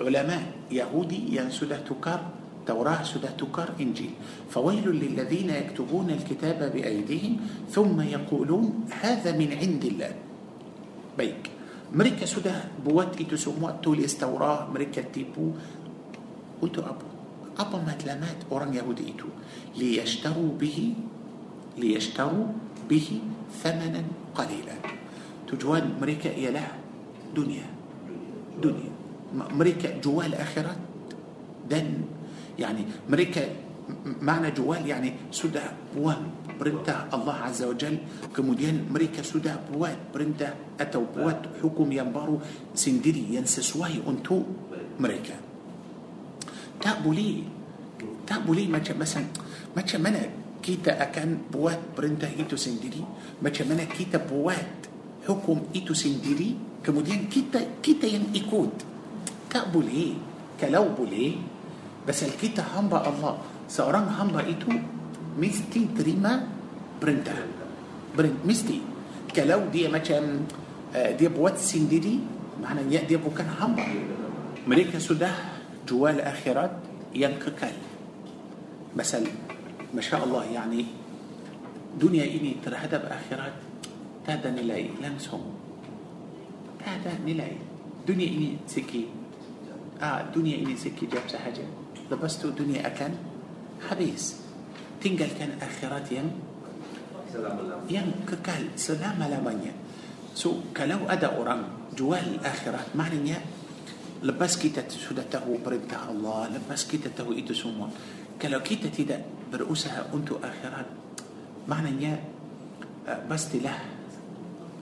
ulama 0.00 0.42
Yahudi 0.70 1.34
yang 1.34 1.48
sudah 1.48 1.80
tukar 1.88 2.20
Taurat 2.68 3.02
sudah 3.02 3.32
tukar 3.40 3.80
Injil. 3.80 4.12
فويل 4.52 4.84
للذين 4.84 5.50
يكتبون 5.50 6.10
الكتاب 6.10 6.72
بأيديهم 6.72 7.34
ثم 7.72 7.96
يقولون 8.00 8.84
هذا 9.00 9.32
من 9.32 9.50
عند 9.56 9.84
الله. 9.84 10.12
baik. 11.18 11.50
mereka 11.96 12.26
sudah 12.28 12.84
buat 12.84 13.16
itu 13.20 13.40
semua 13.40 13.80
tulis 13.80 14.20
Taurat 14.20 14.68
mereka 14.68 15.02
tipu. 15.16 15.56
أبوت 16.60 16.76
Apa 17.56 17.80
matlamat 17.80 18.48
orang 18.52 18.76
Yahudi 18.76 19.16
itu? 19.16 19.28
Liyashtaru 19.80 20.56
bihi 20.60 20.92
liyashtaru 21.76 22.52
bihi 22.88 23.20
thamanan 23.64 24.08
qalilan. 24.32 24.80
Tujuan 25.48 25.96
mereka 25.96 26.28
ialah 26.32 26.68
dunia. 27.32 27.64
Dunia. 28.60 28.92
Mereka 29.32 30.00
jual 30.00 30.32
akhirat 30.32 30.78
dan 31.68 32.04
yani 32.56 32.88
mereka 33.08 33.44
makna 34.22 34.50
jual 34.50 34.82
yani 34.82 35.30
sudah 35.30 35.92
buat 35.94 36.18
perintah 36.56 37.06
Allah 37.12 37.46
Azza 37.46 37.68
wa 37.68 37.76
Jal 37.76 38.00
kemudian 38.32 38.88
mereka 38.88 39.20
sudah 39.20 39.60
buat 39.70 40.10
perintah 40.10 40.56
atau 40.80 41.04
buat 41.04 41.60
hukum 41.60 41.86
yang 41.92 42.10
baru 42.10 42.40
sendiri 42.72 43.36
yang 43.36 43.44
sesuai 43.44 44.02
untuk 44.08 44.42
mereka 44.96 45.45
tak 46.80 47.02
boleh. 47.02 47.44
Tak 48.26 48.42
boleh 48.42 48.66
macam 48.66 48.98
macam 48.98 49.22
macam 49.72 50.00
mana 50.02 50.20
kita 50.60 50.98
akan 50.98 51.46
buat 51.46 51.94
perintah 51.94 52.26
itu 52.34 52.58
sendiri? 52.58 52.98
Macam 53.38 53.70
mana 53.70 53.86
kita 53.86 54.18
buat 54.18 54.66
hukum 55.30 55.70
itu 55.70 55.94
sendiri? 55.94 56.80
Kemudian 56.82 57.30
kita 57.30 57.78
kita 57.78 58.10
yang 58.10 58.26
ikut. 58.34 58.72
Tak 59.46 59.70
boleh. 59.70 60.18
Kalau 60.58 60.90
boleh 60.90 61.38
pasal 62.02 62.34
kita 62.34 62.66
hamba 62.74 63.06
Allah 63.06 63.38
seorang 63.70 64.10
hamba 64.10 64.42
itu 64.42 64.70
mesti 65.38 65.90
terima 65.94 66.42
perintah. 66.98 67.36
Ber- 68.16 68.42
mesti. 68.42 68.80
Kalau 69.30 69.68
dia 69.68 69.86
macam 69.92 70.48
uh, 70.96 71.10
dia 71.14 71.28
buat 71.28 71.60
sendiri 71.60 72.18
maknanya 72.58 73.04
dia 73.04 73.18
bukan 73.20 73.46
hamba. 73.46 73.84
Mereka 74.66 74.98
sudah 74.98 75.55
jual 75.86 76.18
akhirat 76.18 76.72
yang 77.14 77.38
kekal 77.38 77.72
pasal 78.92 79.22
Masya 79.94 80.26
Allah 80.26 80.44
yani 80.50 80.84
dunia 81.96 82.26
ini 82.26 82.58
terhadap 82.60 83.08
akhirat 83.08 83.54
tak 84.26 84.42
ada 84.42 84.50
nilai 84.52 84.90
langsung 84.98 85.54
tak 86.82 87.00
ada 87.00 87.14
nilai 87.22 87.54
dunia 88.02 88.26
ini 88.26 88.58
sikit 88.66 89.06
ah, 90.02 90.26
dunia 90.28 90.58
ini 90.58 90.74
sekejap 90.74 91.24
sahaja 91.30 91.64
lepas 92.10 92.34
tu 92.36 92.50
dunia 92.50 92.82
akan 92.84 93.12
habis 93.86 94.42
tinggalkan 94.98 95.54
akhirat 95.62 96.04
yang 96.10 96.28
yang 97.86 98.08
kekal 98.24 98.60
selama-lamanya 98.74 99.70
so 100.32 100.66
kalau 100.74 101.04
ada 101.06 101.30
orang 101.36 101.68
jual 101.92 102.40
akhirat 102.42 102.92
maknanya 102.96 103.40
lepas 104.26 104.58
kita 104.58 104.82
sudah 104.90 105.22
tahu 105.22 105.62
perintah 105.62 106.10
Allah 106.10 106.50
lepas 106.50 106.82
kita 106.82 107.14
tahu 107.14 107.30
itu 107.38 107.54
semua 107.54 107.86
kalau 108.36 108.58
kita 108.58 108.90
tidak 108.90 109.22
berusaha 109.54 110.10
untuk 110.10 110.42
akhirat 110.42 110.90
maknanya 111.70 112.18
uh, 113.06 113.20
pastilah 113.30 113.78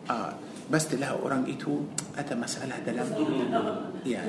uh, 0.08 0.32
pastilah 0.72 1.12
orang 1.20 1.44
itu 1.44 1.84
ada 2.16 2.32
masalah 2.32 2.80
dalam 2.80 3.04
ya 4.00 4.24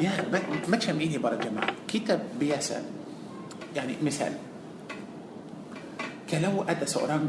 ya 0.00 0.16
macam 0.64 0.96
ini 0.96 1.20
para 1.20 1.36
jemaah 1.36 1.68
kita 1.84 2.16
biasa 2.16 2.80
yani 3.76 4.00
misal 4.00 4.32
kalau 6.24 6.64
ada 6.64 6.88
seorang 6.88 7.24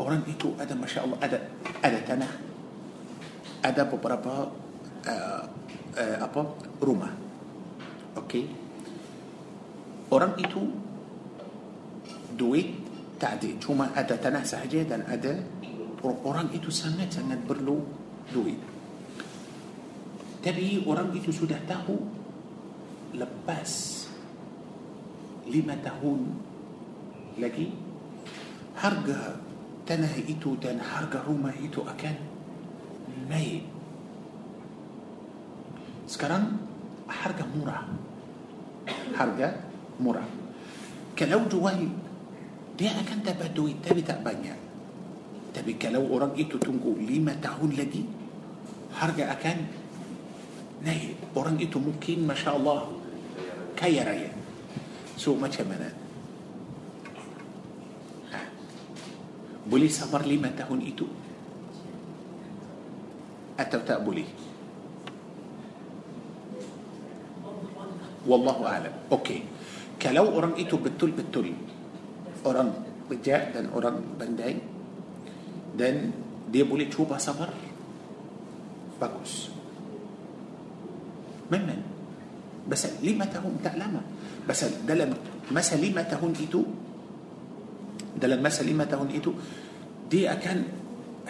orang 0.00 0.24
itu 0.24 0.56
ada 0.56 0.72
masya 0.72 1.04
Allah 1.04 1.18
ada 1.20 1.38
ada 1.84 1.98
tanah 2.08 2.32
ada 3.60 3.82
beberapa 3.84 4.48
uh, 5.04 5.44
uh, 5.96 6.16
apa 6.22 6.40
rumah. 6.80 7.12
Okey? 8.20 8.44
Orang 10.12 10.38
itu 10.38 10.62
duit 12.36 12.76
tak 13.16 13.40
ada. 13.40 13.50
Cuma 13.58 13.90
ada 13.96 14.14
tanah 14.14 14.44
sahaja 14.44 14.84
dan 14.84 15.02
ada 15.08 15.40
orang 16.04 16.52
itu 16.54 16.70
sangat 16.70 17.10
sangat 17.10 17.40
perlu 17.48 17.82
duit. 18.30 18.60
Tapi 20.44 20.86
orang 20.86 21.10
itu 21.10 21.34
sudah 21.34 21.58
tahu 21.66 21.98
lepas 23.16 23.70
lima 25.50 25.74
tahun 25.82 26.20
lagi 27.40 27.74
harga 28.78 29.40
tanah 29.86 30.14
itu 30.22 30.54
dan 30.58 30.78
harga 30.78 31.22
rumah 31.24 31.54
itu 31.58 31.82
akan 31.82 32.14
naik 33.26 33.75
sekarang 36.06 36.54
harga 37.10 37.44
murah 37.50 37.82
harga 39.14 39.48
murah 39.98 40.26
kalau 41.18 41.46
jual 41.50 41.76
dia 42.78 42.92
akan 42.94 43.18
dapat 43.26 43.50
duit 43.50 43.78
tapi 43.82 44.06
tak 44.06 44.22
banyak 44.22 44.54
tapi 45.50 45.74
kalau 45.80 46.06
orang 46.14 46.36
itu 46.38 46.60
tunggu 46.62 46.94
lima 47.00 47.34
tahun 47.42 47.74
lagi 47.74 48.06
harga 48.94 49.34
akan 49.34 49.56
naik 50.86 51.18
orang 51.34 51.56
itu 51.58 51.80
mungkin 51.82 52.28
masya 52.28 52.54
Allah 52.54 52.86
kaya 53.74 54.06
raya 54.06 54.30
so 55.18 55.34
macam 55.34 55.66
mana 55.66 55.90
boleh 59.66 59.90
sabar 59.90 60.22
lima 60.22 60.52
tahun 60.54 60.78
itu 60.86 61.08
atau 63.58 63.80
tak 63.82 64.04
boleh 64.04 64.28
والله 68.26 68.56
أعلم. 68.66 68.94
أوكي. 69.12 69.38
كلو 70.02 70.26
أوران 70.34 70.52
إيتو 70.58 70.76
بالتول 70.76 71.10
بالتول 71.14 71.48
أوران 72.46 72.68
بجاء 73.10 73.54
دن 73.54 73.66
أوران 73.72 73.96
بنداي. 74.20 74.54
دن 75.78 76.10
دي 76.52 76.62
بولي 76.62 76.90
توبا 76.90 77.18
صبر. 77.18 77.48
باكوس. 79.00 79.34
ممن 81.52 81.80
بس 82.66 82.82
لما 83.02 83.24
تهون 83.30 83.62
تعلم 83.62 83.94
بس 84.48 84.60
دلم. 84.84 85.14
ما 85.46 85.62
سليمة 85.62 86.02
تهون 86.02 86.34
إيتو؟ 86.42 86.62
دلم 88.18 88.42
ما 88.42 88.50
سليمة 88.50 88.84
تهون 88.90 89.14
إيتو؟ 89.14 89.30
دي 90.10 90.26
أكان 90.26 90.75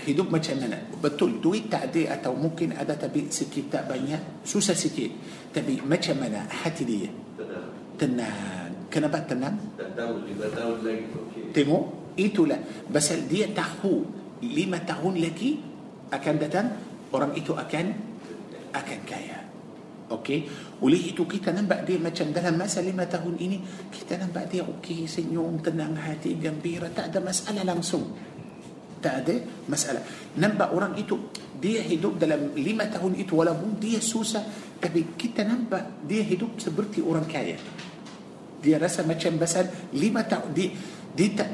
hidup 0.04 0.28
macam 0.28 0.60
mana 0.60 0.76
betul 1.00 1.40
duit 1.40 1.72
tak 1.72 1.92
ada 1.92 2.20
atau 2.20 2.36
mungkin 2.36 2.76
ada 2.76 2.92
tapi 2.92 3.32
sikit 3.32 3.72
tak 3.72 3.88
banyak 3.88 4.44
susah 4.44 4.76
sikit 4.76 5.08
tapi 5.56 5.80
macam 5.80 6.20
mana 6.20 6.44
hati 6.48 6.84
dia 6.84 7.10
Tenang. 7.36 7.68
tenang. 7.96 8.66
Kenapa 8.86 9.18
tenang? 9.26 9.56
Tengok, 11.52 11.84
itulah. 12.16 12.60
Pasal 12.88 13.26
dia 13.26 13.50
tahu 13.50 14.04
lima 14.40 14.78
tahun 14.84 15.20
lagi 15.20 15.58
akan 16.12 16.34
datang, 16.38 16.66
orang 17.10 17.34
itu 17.34 17.52
akan 17.52 17.86
akan 18.72 19.00
kaya. 19.04 19.38
Okey. 20.06 20.46
Oleh 20.86 21.10
itu 21.10 21.26
kita 21.26 21.50
nampak 21.50 21.82
dia 21.82 21.98
macam 21.98 22.30
dalam 22.30 22.54
masa 22.54 22.78
lima 22.78 23.04
tahun 23.10 23.36
ini, 23.42 23.58
kita 23.90 24.22
nampak 24.22 24.54
dia 24.54 24.62
okey, 24.62 25.04
senyum, 25.10 25.58
tenang 25.58 25.98
hati, 25.98 26.38
gembira. 26.38 26.86
Tak 26.94 27.10
ada 27.10 27.18
masalah 27.18 27.66
langsung. 27.66 28.14
Tak 29.06 29.14
ada 29.22 29.34
masalah. 29.70 30.02
Nampak 30.34 30.74
orang 30.74 30.98
itu, 30.98 31.30
dia 31.62 31.78
hidup 31.86 32.18
dalam 32.18 32.58
lima 32.58 32.90
tahun 32.90 33.22
itu 33.22 33.38
walaupun 33.38 33.78
dia 33.78 34.02
susah, 34.02 34.42
tapi 34.82 35.14
kita 35.14 35.46
nampak 35.46 36.02
dia 36.02 36.26
hidup 36.26 36.58
seperti 36.58 37.06
orang 37.06 37.30
kaya. 37.30 37.54
Dia 38.58 38.82
rasa 38.82 39.06
macam 39.06 39.38
pasal 39.38 39.70
lima 39.94 40.26
tahun, 40.26 40.50
dia, 40.50 40.74
dia 41.14 41.28
tak 41.38 41.50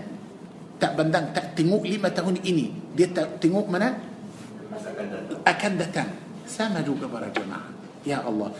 tak 0.81 0.97
bandang, 0.97 1.29
tak 1.37 1.53
tengok 1.53 1.85
lima 1.85 2.09
tahun 2.09 2.41
ini. 2.41 2.97
Dia 2.97 3.13
tak 3.13 3.37
tengok 3.37 3.69
mana? 3.69 3.93
Akan 5.45 5.77
datang 5.77 6.23
sama 6.53 6.85
juga 6.85 7.09
para 7.09 7.33
jemaah 7.33 7.73
ya 8.05 8.21
Allah 8.21 8.53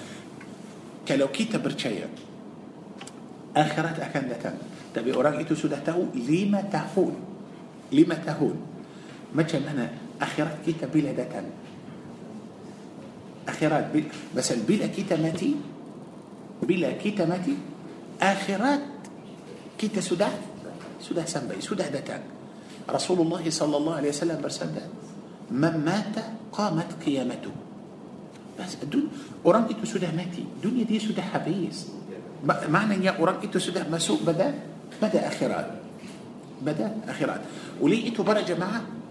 kalau 1.05 1.29
kita 1.29 1.59
percaya 1.59 2.07
akhirat 3.53 4.01
akan 4.01 4.25
datang 4.31 4.57
tapi 4.97 5.11
orang 5.13 5.43
itu 5.43 5.53
sudah 5.53 5.83
tahu 5.83 6.15
lima 6.17 6.65
tahun 6.73 7.15
lima 7.93 8.17
tahun 8.23 8.57
macam 9.33 9.61
mana 9.65 9.89
akhirat 10.21 10.61
kita 10.63 10.87
bila 10.87 11.11
datang 11.17 11.49
akhirat 13.49 13.91
bil- 13.91 14.13
pasal 14.31 14.63
bila 14.63 14.87
kita 14.93 15.19
mati 15.19 15.57
bila 16.63 16.95
kita 16.95 17.27
mati 17.27 17.57
akhirat 18.23 18.81
kita 19.75 19.99
sudah 19.99 20.31
sudah 21.03 21.27
sampai 21.27 21.59
sudah 21.59 21.91
datang 21.91 22.23
Rasulullah 22.87 23.43
sallallahu 23.43 23.99
alaihi 23.99 24.15
wasallam 24.15 24.39
bersabda 24.39 24.85
man 25.51 25.75
mata 25.83 26.39
qamat 26.55 27.03
qiyamatuh 27.03 27.55
orang 29.43 29.67
itu 29.75 29.85
sudah 29.89 30.13
mati 30.15 30.47
dunia 30.63 30.87
dia 30.87 31.01
sudah 31.03 31.25
habis 31.35 31.91
Ma- 32.47 32.63
maknanya 32.71 33.19
orang 33.19 33.43
itu 33.43 33.59
sudah 33.59 33.87
masuk 33.91 34.23
pada 34.23 34.55
pada 35.03 35.19
akhirat 35.27 35.67
pada 36.63 36.85
akhirat 37.11 37.41
oleh 37.83 38.07
itu 38.07 38.23
para 38.23 38.43
jemaah 38.47 38.83
eh, 38.83 39.02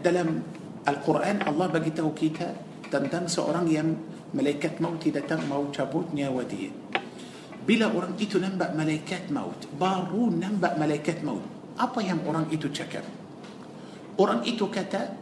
dalam 0.00 0.42
Al-Quran 0.86 1.44
Allah 1.44 1.66
bagi 1.68 1.92
kita 1.92 2.48
tentang 2.88 3.28
seorang 3.28 3.66
yang 3.68 3.88
malaikat 4.32 4.80
maut 4.80 5.00
datang 5.00 5.44
mau 5.48 5.68
cabut 5.72 6.08
nyawa 6.12 6.44
dia 6.44 6.72
bila 7.68 7.92
orang 7.92 8.16
itu 8.16 8.40
nampak 8.40 8.72
malaikat 8.72 9.28
maut 9.28 9.68
baru 9.76 10.32
nampak 10.32 10.76
malaikat 10.80 11.20
maut 11.20 11.44
apa 11.76 12.00
yang 12.00 12.20
orang 12.24 12.48
itu 12.48 12.68
cakap 12.72 13.04
orang 14.16 14.44
itu 14.44 14.68
kata 14.68 15.14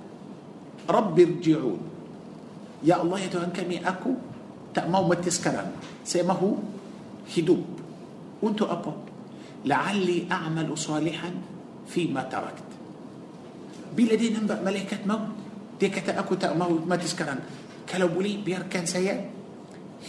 Rabbi 0.87 1.23
rji'un 1.27 1.99
Ya 2.85 3.01
Allah 3.01 3.19
ya 3.19 3.29
Tuhan 3.33 3.51
kami 3.51 3.81
aku 3.81 4.15
tak 4.77 4.87
mau 4.93 5.03
mati 5.09 5.33
sekarang 5.33 5.73
saya 6.05 6.23
mahu 6.29 6.61
hidup 7.33 7.59
untuk 8.45 8.69
apa 8.69 8.93
لعلي 9.65 10.29
أعمل 10.29 10.77
صالحا 10.77 11.33
فيما 11.89 12.29
تركت 12.29 12.66
bila 13.97 14.31
dia 14.37 14.61
nampak 14.61 15.09
malaikat 15.09 15.29
maut 15.81 15.89
dia 15.89 16.21
kata 16.21 16.35
aku 16.37 16.53
tak 16.53 16.85
mau 16.85 16.97
mati 16.97 17.41
sekarang. 17.89 18.09
kalau 18.09 18.45
boleh 18.45 18.69
biarkan 18.69 18.87
saya 18.87 19.31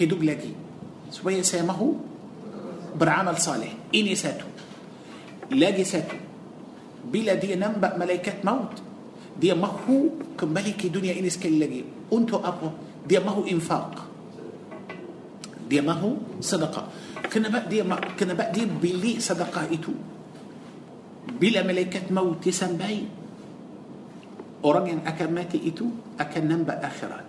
hidup 0.02 0.24
lagi 0.24 0.52
supaya 1.12 1.42
saya 1.42 1.96
beramal 3.00 3.38
soleh 3.38 3.72
ini 3.96 4.16
satu. 4.16 4.46
lagi 5.52 5.84
satu. 5.84 6.18
bila 7.14 7.34
dia 7.40 7.56
nampak 7.56 7.96
malaikat 7.96 8.44
maut. 8.44 8.84
dia 9.40 9.54
mahu 9.54 9.72
kembali 9.88 10.36
dunia 10.36 10.86
ini 10.90 11.20
sekali 11.20 11.38
lagi 11.38 12.12
untuk 12.14 12.38
apa. 12.44 12.70
دي 13.08 13.20
ما 13.20 13.32
هو 13.32 13.48
إنفاق. 13.48 13.94
دي 15.70 15.82
ما 15.82 15.94
هو 15.94 16.42
صدقة. 16.42 16.88
كنا 17.34 17.50
بقى 17.50 17.70
دي 17.70 17.84
ما 17.84 18.02
كنا 18.20 18.34
بقى 18.34 18.52
دي 18.52 18.66
بلي 18.66 19.20
صدقة 19.20 19.70
إتو. 19.72 19.94
بلا 21.40 21.64
ملائكة 21.64 22.10
موت. 22.12 22.48
يسن 22.48 22.76
orang 24.68 24.86
yang 24.92 25.02
akan 25.08 25.30
mati 25.32 25.64
itu 25.64 25.88
akan 26.20 26.44
nampak 26.44 26.84
akhirat 26.84 27.28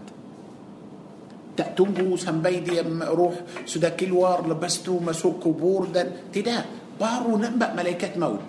tak 1.55 1.75
tunggu 1.75 2.15
sampai 2.15 2.63
dia 2.63 2.83
roh 2.87 3.35
sudah 3.67 3.95
keluar 3.95 4.47
lepas 4.47 4.83
tu 4.83 4.99
masuk 4.99 5.43
kubur 5.43 5.91
dan 5.91 6.31
tidak 6.35 6.95
baru 6.99 7.39
nampak 7.39 7.75
malaikat 7.75 8.15
maut 8.19 8.43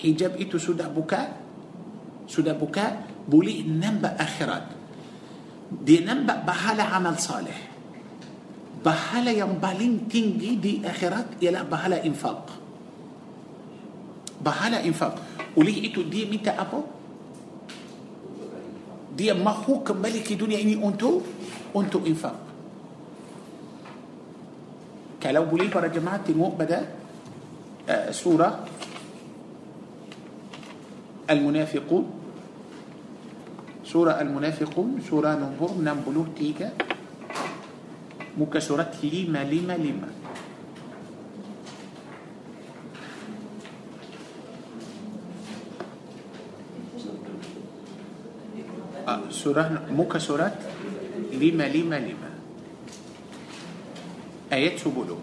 hijab 0.00 0.36
itu 0.40 0.56
sudah 0.56 0.88
buka 0.88 1.24
sudah 2.24 2.56
buka 2.56 3.04
boleh 3.24 3.64
nampak 3.64 4.16
akhirat 4.16 4.64
dia 5.84 6.04
nampak 6.04 6.44
bahala 6.44 6.92
amal 6.92 7.16
saleh 7.16 7.56
bahala 8.84 9.32
yang 9.32 9.56
paling 9.56 10.04
tinggi 10.04 10.60
di 10.60 10.72
akhirat 10.84 11.40
ialah 11.40 11.64
bahala 11.64 11.96
infak 12.04 12.52
bahala 14.44 14.84
infak 14.84 15.16
oleh 15.56 15.88
itu 15.88 16.04
dia 16.04 16.28
minta 16.28 16.52
apa 16.52 16.93
dia 19.14 19.30
mahu 19.32 19.86
kembali 19.86 20.26
ke 20.26 20.34
dunia 20.34 20.58
ini 20.58 20.74
untuk 20.74 21.22
untuk 21.70 22.02
infak. 22.02 22.34
Kalau 25.22 25.46
boleh 25.48 25.72
para 25.72 25.88
jemaah 25.88 26.20
tengok 26.20 26.52
pada 26.58 26.84
uh, 27.88 28.12
surah 28.12 28.52
Al-Munafiqun 31.24 32.04
surah 33.84 34.16
Al-Munafiqun 34.20 35.00
surah 35.00 35.36
nombor 35.40 35.72
63 35.80 38.36
muka 38.36 38.60
surat 38.60 38.92
555 38.92 40.23
surah 49.44 49.68
muka 49.92 50.16
surat 50.16 50.56
lima 51.36 51.68
lima 51.68 52.00
lima 52.00 52.32
ayat 54.48 54.80
sepuluh 54.80 55.20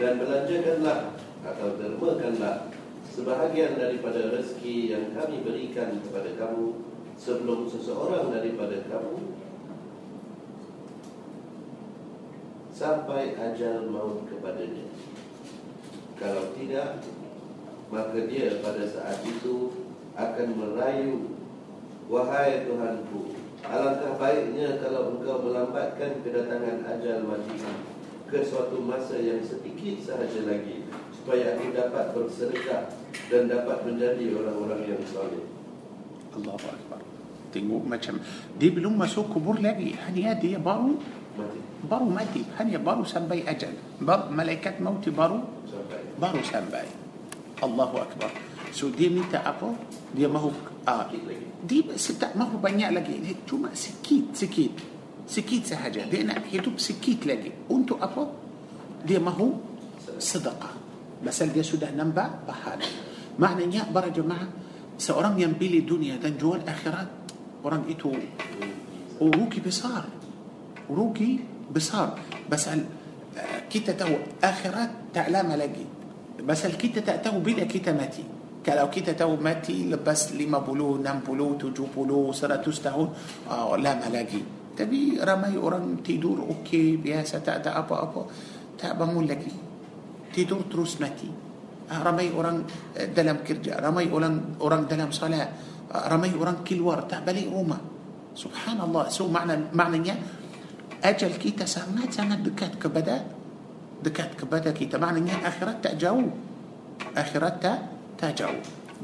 Dan 0.00 0.16
belanjakanlah 0.16 1.12
atau 1.44 1.76
dermakanlah 1.76 2.72
sebahagian 3.04 3.76
daripada 3.76 4.32
rezeki 4.32 4.96
yang 4.96 5.12
kami 5.12 5.44
berikan 5.44 6.00
kepada 6.00 6.40
kamu 6.40 6.80
sebelum 7.20 7.68
seseorang 7.68 8.32
daripada 8.32 8.80
kamu 8.88 9.36
sampai 12.72 13.36
ajal 13.36 13.92
maut 13.92 14.24
kepadanya. 14.24 14.88
Kalau 16.16 16.48
tidak, 16.56 17.04
maka 17.90 18.18
dia 18.30 18.62
pada 18.62 18.86
saat 18.86 19.18
itu 19.26 19.74
akan 20.14 20.48
merayu, 20.54 21.34
Wahai 22.10 22.66
Tuhanku, 22.66 23.38
alangkah 23.62 24.18
baiknya 24.18 24.82
kalau 24.82 25.14
engkau 25.14 25.46
melambatkan 25.46 26.22
kedatangan 26.26 26.82
ajal 26.86 27.22
matimu 27.22 27.74
ke 28.30 28.46
suatu 28.46 28.82
masa 28.82 29.18
yang 29.18 29.42
sedikit 29.42 29.98
sahaja 30.02 30.42
lagi 30.46 30.86
supaya 31.14 31.54
aku 31.54 31.70
dapat 31.74 32.14
bersedekah 32.14 32.90
dan 33.30 33.50
dapat 33.50 33.86
menjadi 33.86 34.26
orang-orang 34.38 34.90
yang 34.90 35.02
soleh. 35.06 35.46
Akbar. 36.30 37.02
Tengok 37.50 37.82
macam 37.82 38.22
dia 38.54 38.70
belum 38.70 38.94
masuk 38.94 39.34
kubur 39.34 39.58
lagi. 39.58 39.98
Hanya 40.06 40.38
dia 40.38 40.62
baru 40.62 40.94
Mati. 41.34 41.58
baru 41.90 42.06
mati. 42.06 42.42
Hanya 42.54 42.78
baru 42.78 43.02
sampai 43.02 43.42
ajal. 43.42 43.74
Baru 43.98 44.30
malaikat 44.30 44.78
maut 44.78 45.02
baru 45.02 45.42
sampai. 45.66 46.00
baru 46.22 46.40
sampai 46.46 46.86
Allahu 47.60 47.96
Akbar 48.00 48.30
so 48.70 48.88
dia 48.90 49.10
minta 49.10 49.42
apa 49.42 49.74
dia 50.14 50.26
mahu 50.26 50.50
ah, 50.86 51.06
lagi. 51.10 51.46
dia 51.66 51.82
tak 52.18 52.34
mahu 52.38 52.58
banyak 52.58 52.90
lagi 52.94 53.14
dia 53.18 53.34
cuma 53.46 53.70
sikit 53.74 54.34
sikit 54.34 54.72
sikit 55.26 55.62
sahaja 55.62 56.06
dia 56.06 56.26
nak 56.26 56.46
hidup 56.50 56.78
sikit 56.78 57.26
lagi 57.26 57.50
untuk 57.70 57.98
apa 58.02 58.26
dia 59.06 59.22
mahu 59.22 59.54
sedekah 60.18 60.74
pasal 61.20 61.52
dia 61.52 61.62
sudah 61.62 61.92
nampak 61.92 62.48
pahala 62.48 62.86
maknanya 63.36 63.86
para 63.90 64.08
jemaah 64.08 64.48
seorang 64.96 65.36
yang 65.36 65.54
pilih 65.56 65.84
dunia 65.84 66.16
dan 66.16 66.36
jual 66.36 66.60
akhirat 66.64 67.08
orang 67.64 67.84
itu 67.88 68.10
oh, 69.20 69.46
besar 69.60 70.08
rugi 70.90 71.38
besar 71.70 72.18
pasal 72.50 72.82
uh, 73.36 73.58
kita 73.70 73.94
tahu 73.94 74.16
akhirat 74.42 75.14
tak 75.14 75.30
lama 75.30 75.54
lagi 75.54 75.99
pasal 76.44 76.76
kita 76.76 77.04
tak 77.04 77.24
tahu 77.24 77.42
bila 77.42 77.64
kita 77.64 77.92
mati 77.92 78.24
kalau 78.60 78.92
kita 78.92 79.16
tahu 79.16 79.40
mati 79.40 79.88
lepas 79.88 80.36
50, 80.36 80.44
60, 80.44 81.00
70, 81.00 81.80
100 81.80 82.86
tahun 82.86 83.08
oh, 83.48 83.76
lama 83.80 84.08
lagi 84.12 84.60
Tapi 84.80 85.20
ramai 85.20 85.60
orang 85.60 86.00
tidur 86.00 86.40
okey 86.48 86.96
biasa 86.96 87.44
tak 87.44 87.60
ada 87.60 87.84
apa-apa, 87.84 88.24
tak 88.80 88.96
bangun 88.96 89.28
lagi. 89.28 89.52
Tidur 90.32 90.64
terus 90.72 90.96
mati. 91.02 91.28
Ah, 91.90 92.00
Ramai 92.06 92.32
orang 92.32 92.64
eh, 92.96 93.10
dalam 93.12 93.44
kerja, 93.44 93.76
ramai 93.82 94.08
orang 94.08 94.56
orang 94.62 94.88
dalam 94.88 95.12
salat, 95.12 95.52
ah, 95.92 96.08
ramai 96.08 96.32
orang 96.32 96.64
keluar 96.64 97.04
tak 97.04 97.28
balik 97.28 97.50
rumah. 97.52 97.76
Subhanallah. 98.32 99.12
So 99.12 99.28
makna 99.28 99.58
maknanya 99.74 100.16
ajal 101.04 101.36
kita 101.36 101.68
sangat 101.68 102.14
sangat 102.14 102.40
dekat 102.40 102.78
kepada 102.80 103.20
دكات 104.04 104.40
كبدا 104.40 104.70
كي 104.70 104.86
تبعنا 104.86 105.20
نها 105.20 105.48
آخرت 105.48 105.84
تأجو 105.84 106.22
آخرت 107.16 107.64
تأجو 108.18 108.52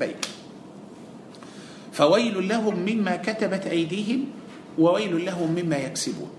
بيك. 0.01 0.23
فويل 1.93 2.49
لهم 2.49 2.77
مما 2.85 3.17
كتبت 3.17 3.67
أيديهم 3.67 4.21
وويل 4.79 5.25
لهم 5.25 5.51
مما 5.53 5.77
يكسبون. 5.77 6.31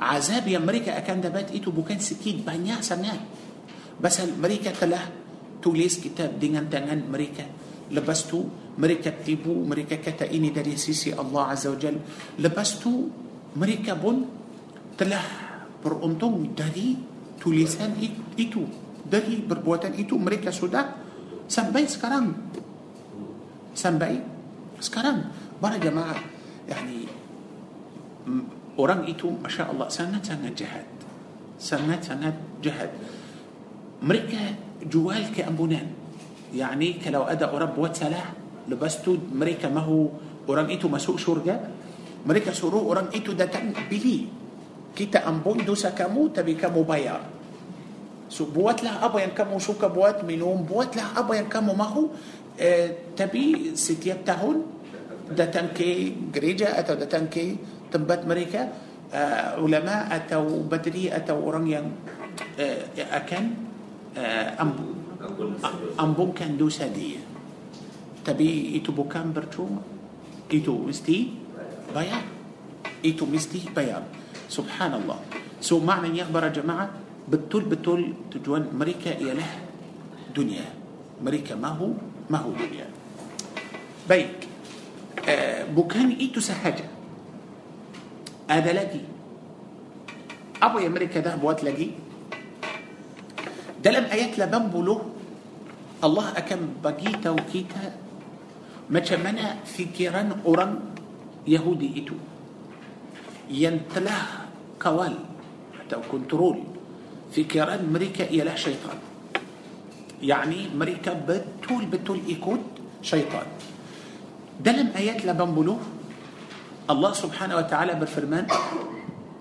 عذاب 0.00 0.48
يا 0.48 0.58
مريكا 0.58 0.98
أكان 0.98 1.20
دبات 1.20 1.52
إيتو 1.52 1.70
بوكان 1.70 2.00
سكيد 2.00 2.44
بانيا 2.44 2.80
سنة. 2.80 3.24
بس 4.00 4.20
أمريكا 4.20 4.74
تلاه 4.80 5.06
توليس 5.62 6.00
كتاب 6.02 6.40
دينان 6.40 6.66
تنان 6.66 7.08
مريكا 7.12 7.46
لبستو 7.94 8.44
مريكا 8.78 9.22
تيبو 9.22 9.64
مريكا 9.64 9.96
كتا 9.96 10.28
إني 10.34 10.50
داري 10.50 10.76
سيسي 10.76 11.14
الله 11.14 11.42
عز 11.42 11.66
وجل. 11.66 11.96
لبستو 12.42 12.92
مريكا 13.56 13.94
بون 13.94 14.26
تلاه 14.98 15.24
beruntung 15.84 16.56
dari 16.56 16.96
tulisan 17.36 17.92
itu 18.40 18.64
dari 19.04 19.44
perbuatan 19.44 19.92
itu 20.00 20.16
mereka 20.16 20.48
sudah 20.48 20.96
sampai 21.44 21.84
sekarang 21.84 22.32
sampai 23.76 24.16
sekarang 24.80 25.28
para 25.60 25.76
jemaah 25.76 26.16
yani 26.64 27.04
mm, 28.24 28.44
orang 28.80 29.04
itu 29.04 29.28
masya 29.28 29.68
Allah 29.68 29.92
sangat-sangat 29.92 30.52
jahat 30.56 30.86
sangat-sangat 31.60 32.32
jahat 32.64 32.90
mereka 34.00 34.40
jual 34.88 35.20
keampunan 35.36 35.84
yani 36.56 36.96
kalau 36.96 37.28
ada 37.28 37.52
orang 37.52 37.76
buat 37.76 37.92
salah 37.92 38.32
lepas 38.64 39.04
tu 39.04 39.20
mereka 39.36 39.68
mahu 39.68 40.08
orang 40.48 40.72
itu 40.72 40.88
masuk 40.88 41.20
syurga 41.20 41.60
mereka 42.24 42.56
suruh 42.56 42.80
orang 42.88 43.12
itu 43.12 43.36
datang 43.36 43.76
pilih 43.92 44.43
kita 44.94 45.26
ampun 45.26 45.60
dosa 45.66 45.90
kamu 45.90 46.30
tapi 46.30 46.54
kamu 46.54 46.86
bayar 46.86 47.20
so 48.30 48.46
buatlah 48.46 49.02
apa 49.02 49.20
yang 49.20 49.34
kamu 49.34 49.58
suka 49.58 49.90
buat 49.90 50.22
minum 50.22 50.62
buatlah 50.64 51.18
apa 51.18 51.34
yang 51.34 51.50
kamu 51.50 51.74
mahu 51.74 52.14
eh, 52.56 53.12
tapi 53.18 53.74
setiap 53.74 54.22
tahun 54.22 54.64
datang 55.30 55.72
ke 55.72 56.12
gereja 56.30 56.76
atau 56.76 56.94
datang 56.94 57.26
ke 57.32 57.56
tempat 57.88 58.28
mereka 58.28 58.68
uh, 59.14 59.62
ulama 59.62 60.10
atau 60.10 60.66
badri 60.66 61.08
atau 61.08 61.40
orang 61.40 61.64
yang 61.64 61.86
uh, 62.60 62.78
akan 63.14 63.44
uh, 64.18 64.48
amp- 64.60 64.92
ampunkan 65.96 66.58
dosa 66.60 66.90
dia 66.90 67.22
tapi 68.20 68.76
itu 68.76 68.92
bukan 68.92 69.32
percuma 69.32 69.80
itu 70.52 70.72
mesti 70.76 71.32
bayar 71.92 72.24
itu 73.00 73.24
mesti 73.24 73.68
bayar 73.72 74.04
سبحان 74.48 74.94
الله 74.94 75.18
سو 75.60 75.80
معنى 75.80 76.18
يخبر 76.18 76.48
جماعة 76.48 76.90
بتول 77.28 77.64
بتول 77.64 78.00
تجوان 78.30 78.68
مريكا 78.76 79.16
يله 79.20 79.48
دنيا. 80.36 80.66
مريكا 81.24 81.54
ما 81.54 81.68
هو؟ 81.78 81.94
ما 82.30 82.38
هو 82.38 82.52
دنيا. 82.52 82.88
بيك 84.08 84.48
ah 85.28 85.64
bukan 85.72 86.20
itu 86.20 86.40
sahaja 86.40 86.84
ada 88.50 88.70
lagi 88.72 89.02
apa 90.62 90.78
yang 90.78 90.88
mereka 90.88 91.20
dah 91.20 91.36
buat 91.40 91.64
lagi 91.64 91.90
dalam 93.84 94.04
ayat 94.04 94.38
lapan 94.38 94.68
puluh 94.68 94.96
Allah 96.04 96.26
akan 96.36 96.84
bagitahu 96.84 97.30
kita. 97.30 97.84
macam 98.90 99.00
mana 99.00 99.64
fikiran 99.64 100.44
orang 100.44 100.72
Yahudi 101.48 101.88
itu. 101.96 102.14
yang 103.50 104.22
telah 104.82 105.14
kawal 105.78 105.96
atau 106.12 106.58
control 107.32 107.44
fikiran 107.44 107.92
mereka 107.92 108.30
ialah 108.30 108.54
syaitan. 108.54 108.98
يعني 110.22 110.72
mereka 110.76 111.12
betul-betul 111.28 112.20
ikut 112.28 112.62
شيطان. 113.02 113.46
دلم 114.60 114.88
آيات 114.96 115.26
لبنبلو 115.26 115.76
الله 116.90 117.12
سبحانه 117.12 117.56
وتعالى 117.56 117.92
بالفرمان 117.94 118.46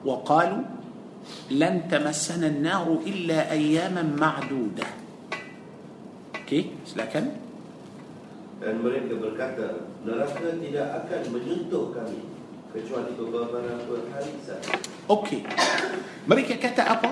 وقالوا 0.05 0.63
لن 1.51 1.87
تمسنا 1.91 2.47
النار 2.47 2.87
إلا 3.07 3.51
أياما 3.51 4.03
معدودة. 4.19 4.87
كي 6.47 6.75
سلاكن 6.85 7.25
المريكا 8.63 9.15
mereka 9.15 9.15
berkata 9.19 9.67
إلى 10.43 10.81
اكل 10.81 11.23
akan 11.31 11.95
كامل 11.95 12.32
kecuali 12.73 13.11
beberapa 13.13 13.57
hari 13.85 14.33
sahaja. 14.41 14.73
Okey. 15.05 15.45
Mereka 16.25 16.57
kata 16.57 16.83
apa? 16.89 17.11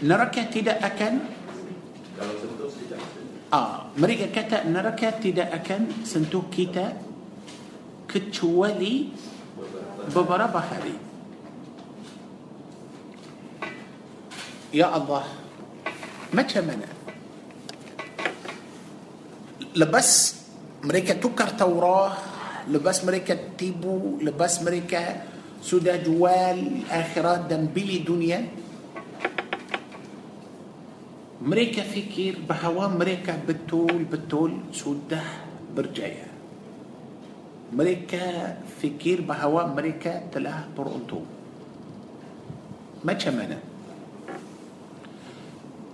Neraka 0.00 0.42
tidak 0.48 0.80
akan 0.80 1.14
Ah, 3.50 3.90
mereka 3.98 4.30
kata 4.30 4.62
neraka 4.70 5.10
tidak 5.18 5.50
akan 5.50 6.06
sentuh 6.06 6.46
kita 6.46 6.94
kecuali 8.06 9.10
beberapa 10.14 10.62
hari. 10.62 10.94
Ya 14.70 14.94
Allah, 14.94 15.26
macam 16.30 16.62
mana? 16.62 16.86
Lepas 19.74 20.38
mereka 20.86 21.18
tukar 21.18 21.50
Taurat 21.58 22.29
lepas 22.70 23.02
mereka 23.02 23.34
tibu 23.58 24.22
lepas 24.22 24.62
mereka 24.62 25.26
sudah 25.60 25.98
jual 25.98 26.86
akhirat 26.86 27.50
dan 27.50 27.66
beli 27.68 28.00
dunia 28.06 28.46
mereka 31.42 31.82
fikir 31.82 32.46
bahawa 32.46 32.88
mereka 32.94 33.34
betul-betul 33.36 34.70
sudah 34.70 35.24
berjaya 35.74 36.30
mereka 37.74 38.56
fikir 38.78 39.26
bahawa 39.26 39.66
mereka 39.70 40.22
telah 40.30 40.64
beruntung 40.70 41.26
macam 43.02 43.34
mana 43.34 43.58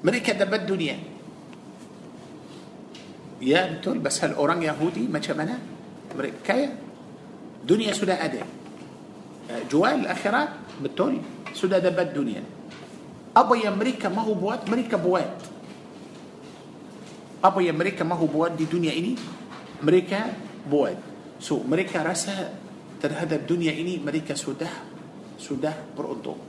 mereka 0.05 0.37
dapat 0.37 0.63
dunia 0.69 0.97
ya 3.41 3.71
betul 3.73 3.99
pasal 4.05 4.37
orang 4.37 4.61
Yahudi 4.61 5.09
macam 5.09 5.37
mana 5.41 5.76
mereka. 6.17 6.49
dunia 7.67 7.93
sudah 7.93 8.17
ada 8.25 8.43
ah، 9.51 9.63
jual 9.71 10.09
akhirat 10.09 10.43
betul 10.83 11.21
sudah 11.55 11.79
dapat 11.79 12.17
dunia. 12.17 12.43
apa 13.37 13.55
yang 13.57 13.69
mereka 13.69 14.09
mahu 14.09 14.25
buat 14.25 14.65
mereka 14.65 14.97
buat 14.97 15.33
apa 17.45 17.61
yang 17.61 17.71
mereka 17.71 18.01
mahu 18.05 18.17
buat 18.17 18.57
di 18.57 18.65
dunia 18.65 18.97
ini? 18.97 19.15
mereka 19.85 20.21
buat 20.73 20.99
so 21.37 21.61
mereka 21.69 22.01
rasa 22.01 22.65
terhadap 22.97 23.45
dunia 23.45 23.77
ini 23.77 24.01
mereka 24.01 24.33
sudah 24.33 24.73
sudah 25.37 25.77
beruntung 25.93 26.41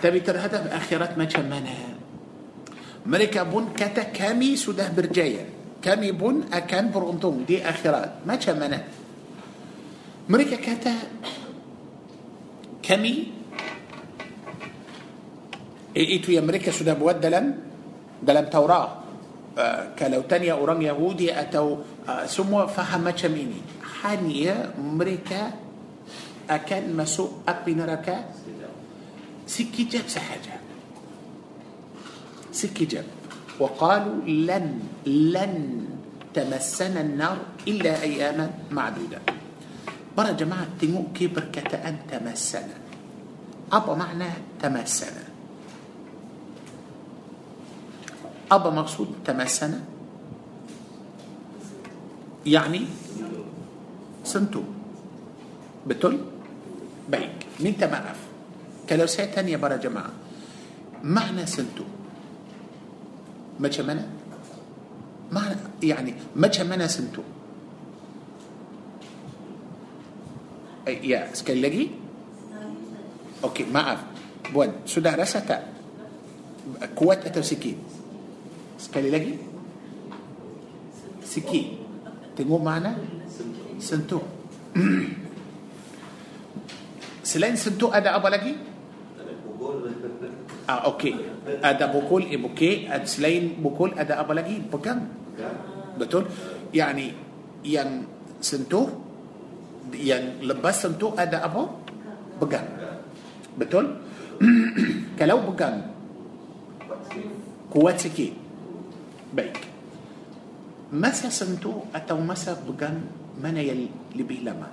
tapi 0.00 0.24
terhadap 0.24 0.72
akhirat 0.72 1.12
macam 1.20 1.28
mana 1.28 1.76
mereka 3.04 3.44
pun 3.44 3.76
kata 3.76 4.08
kami 4.08 4.56
sudah 4.56 4.88
berjaya 4.88 5.61
kami 5.82 6.12
pun 6.12 6.52
akan 6.52 6.90
beruntung 6.90 7.44
di 7.44 7.62
akhirat 7.62 8.26
macam 8.26 8.36
mana 8.36 8.80
mereka 10.28 10.56
kata 10.56 10.94
kami 12.82 13.16
eh، 15.96 16.08
itu 16.08 16.32
yang 16.32 16.40
mereka 16.40 16.72
sudah 16.72 16.94
buat 16.94 17.20
dalam 17.20 17.46
dalam 18.22 18.46
Taurat 18.48 18.88
ah 19.58 19.94
kalau 19.96 20.20
tanya 20.24 20.52
orang 20.52 20.82
Yahudi 20.82 21.40
atau 21.40 21.76
ah، 22.08 22.26
semua 22.26 22.66
faham 22.66 23.10
macam 23.10 23.46
ni 23.46 23.60
hanya 24.00 24.74
mereka 24.78 25.52
akan 26.50 26.96
masuk 26.96 27.30
api 27.48 27.74
neraka 27.74 28.16
sekejap 29.46 30.08
sahaja. 30.08 30.54
sekejap. 32.52 33.04
وقالوا 33.62 34.26
لن 34.26 34.66
لن 35.06 35.54
تمسنا 36.34 37.00
النار 37.00 37.38
إلا 37.62 38.02
أياما 38.02 38.74
معدودة. 38.74 39.22
برا 40.18 40.34
جماعة 40.34 40.82
تمو 40.82 41.14
كبر 41.14 41.54
كتأن 41.54 42.10
تمسنا؟ 42.10 42.76
أبا 43.70 43.94
معنى 43.94 44.58
تمسنا. 44.58 45.24
أبا 48.50 48.70
مقصود 48.70 49.22
تمسنا؟ 49.24 49.80
يعني 52.42 52.82
سنتو. 54.26 54.62
بتل؟ 55.86 56.18
بيك. 57.08 57.38
من 57.62 57.78
تمعف 57.78 58.18
كلوسية 58.90 59.30
ثانية 59.30 59.56
برا 59.56 59.76
جماعة. 59.78 60.12
معنى 61.06 61.46
سنتو. 61.46 61.91
Macam 63.60 63.84
mana? 63.88 64.02
Makna, 65.32 65.56
yani, 65.80 66.12
macam 66.36 66.68
mana 66.68 66.84
sentuh? 66.88 67.24
Eh, 70.84 70.98
ya, 71.00 71.30
sekali 71.32 71.60
lagi. 71.62 71.84
Okey, 73.42 73.66
maaf. 73.70 74.02
Buat, 74.52 74.84
sudah 74.84 75.16
rasa 75.16 75.40
tak? 75.42 75.62
Kuat 76.94 77.24
atau 77.26 77.42
sikit? 77.42 77.74
Sekali 78.78 79.08
lagi. 79.08 79.34
Sikit. 81.22 81.66
Tengok 82.34 82.62
mana? 82.62 82.92
Sentuh. 83.78 84.22
Selain 87.22 87.56
sentuh 87.56 87.88
ada 87.88 88.18
apa 88.18 88.28
lagi? 88.28 88.71
آه 90.72 90.88
أوكي 90.88 91.12
ادا 91.60 91.86
بوكول 91.92 92.22
ايبوكي 92.32 92.88
اتسلين 92.88 93.60
بوكول 93.60 94.00
ادا 94.00 94.20
ابلاي 94.24 94.64
بوكان 94.72 95.04
بتقول 96.00 96.24
يعني 96.72 97.12
ين 97.64 98.08
سنتو 98.40 98.88
ين 99.92 100.40
لبس 100.48 100.76
سنتو 100.82 101.12
ادا 101.20 101.44
ابو 101.44 101.68
بكم 102.40 102.64
بتقول 103.60 103.86
كلو 105.20 105.38
بكم 105.52 105.74
كواتيكي 107.72 108.32
بيك 109.36 109.56
مسا 110.92 111.28
سنتو 111.28 111.92
اتو 111.92 112.16
مسا 112.16 112.52
بكم 112.68 112.94
من 113.44 113.56
اللي 113.60 114.24
بيلما 114.24 114.68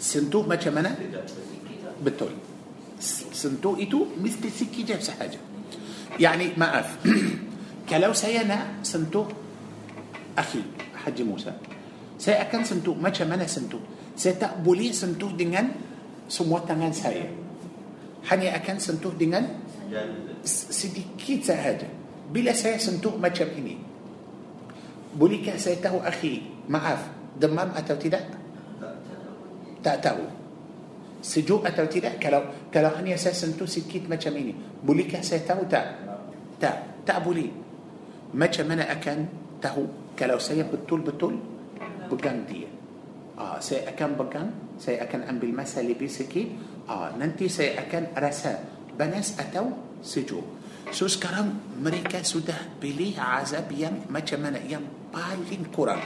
سنتو 0.00 0.42
ما 0.48 0.56
كمان 0.56 0.96
بتقول 2.04 2.32
Sentuh 3.34 3.74
itu 3.82 4.06
mesti 4.14 4.46
sikit 4.46 5.02
sahaja. 5.02 5.42
Yani 6.22 6.54
maaf. 6.54 7.02
Kalau 7.90 8.14
saya 8.14 8.46
nak 8.46 8.86
sentuh 8.86 9.26
akhi 10.38 10.62
Haji 11.02 11.22
Musa, 11.26 11.50
saya 12.14 12.46
akan 12.46 12.62
sentuh 12.62 12.94
macam 12.94 13.26
mana 13.26 13.42
sentuh? 13.50 13.82
Saya 14.14 14.38
tak 14.38 14.62
boleh 14.62 14.94
sentuh 14.94 15.34
dengan 15.34 15.66
semua 16.30 16.62
tangan 16.62 16.94
saya. 16.94 17.26
Hanya 18.30 18.54
akan 18.62 18.78
sentuh 18.78 19.10
dengan 19.18 19.42
sedikit 20.46 21.42
sahaja. 21.42 21.90
Bila 22.30 22.54
saya 22.54 22.78
sentuh 22.78 23.18
macam 23.18 23.50
ini, 23.58 23.76
bolehkah 25.18 25.58
saya 25.58 25.76
tahu 25.82 25.98
akhi, 26.00 26.40
maaf, 26.70 27.02
demam 27.36 27.74
atau 27.74 27.98
tidak? 27.98 28.24
Tak 29.82 29.98
tahu. 29.98 30.41
Sejuk 31.22 31.62
atau 31.62 31.86
tidak? 31.86 32.18
Kalau 32.18 32.50
kalau 32.66 32.90
hanya 32.98 33.14
saya 33.14 33.30
sentuh 33.30 33.70
sikit 33.70 34.10
macam 34.10 34.34
ini, 34.34 34.50
bolehkah 34.82 35.22
saya 35.22 35.46
tahu 35.46 35.62
tak? 35.70 35.86
Tak, 36.58 37.06
tak 37.06 37.22
boleh. 37.22 37.46
Macam 38.34 38.66
mana 38.66 38.90
akan 38.90 39.18
tahu 39.62 39.86
kalau 40.18 40.42
saya 40.42 40.66
betul-betul 40.66 41.38
pegang 42.10 42.42
dia? 42.42 42.66
Ah, 43.38 43.62
saya 43.62 43.86
akan 43.94 44.10
pegang, 44.18 44.48
saya 44.82 45.06
akan 45.06 45.30
ambil 45.30 45.62
masa 45.62 45.78
lebih 45.78 46.10
sikit. 46.10 46.50
Ah, 46.90 47.14
nanti 47.14 47.46
saya 47.46 47.78
akan 47.86 48.18
rasa 48.18 48.58
panas 48.98 49.38
atau 49.38 49.70
sejuk. 50.02 50.42
So 50.90 51.06
sekarang 51.06 51.78
mereka 51.78 52.20
sudah 52.26 52.82
pilih 52.82 53.14
azab 53.14 53.70
yang 53.70 54.10
macam 54.10 54.42
mana? 54.42 54.58
Yang 54.58 54.90
paling 55.14 55.64
kurang. 55.70 56.02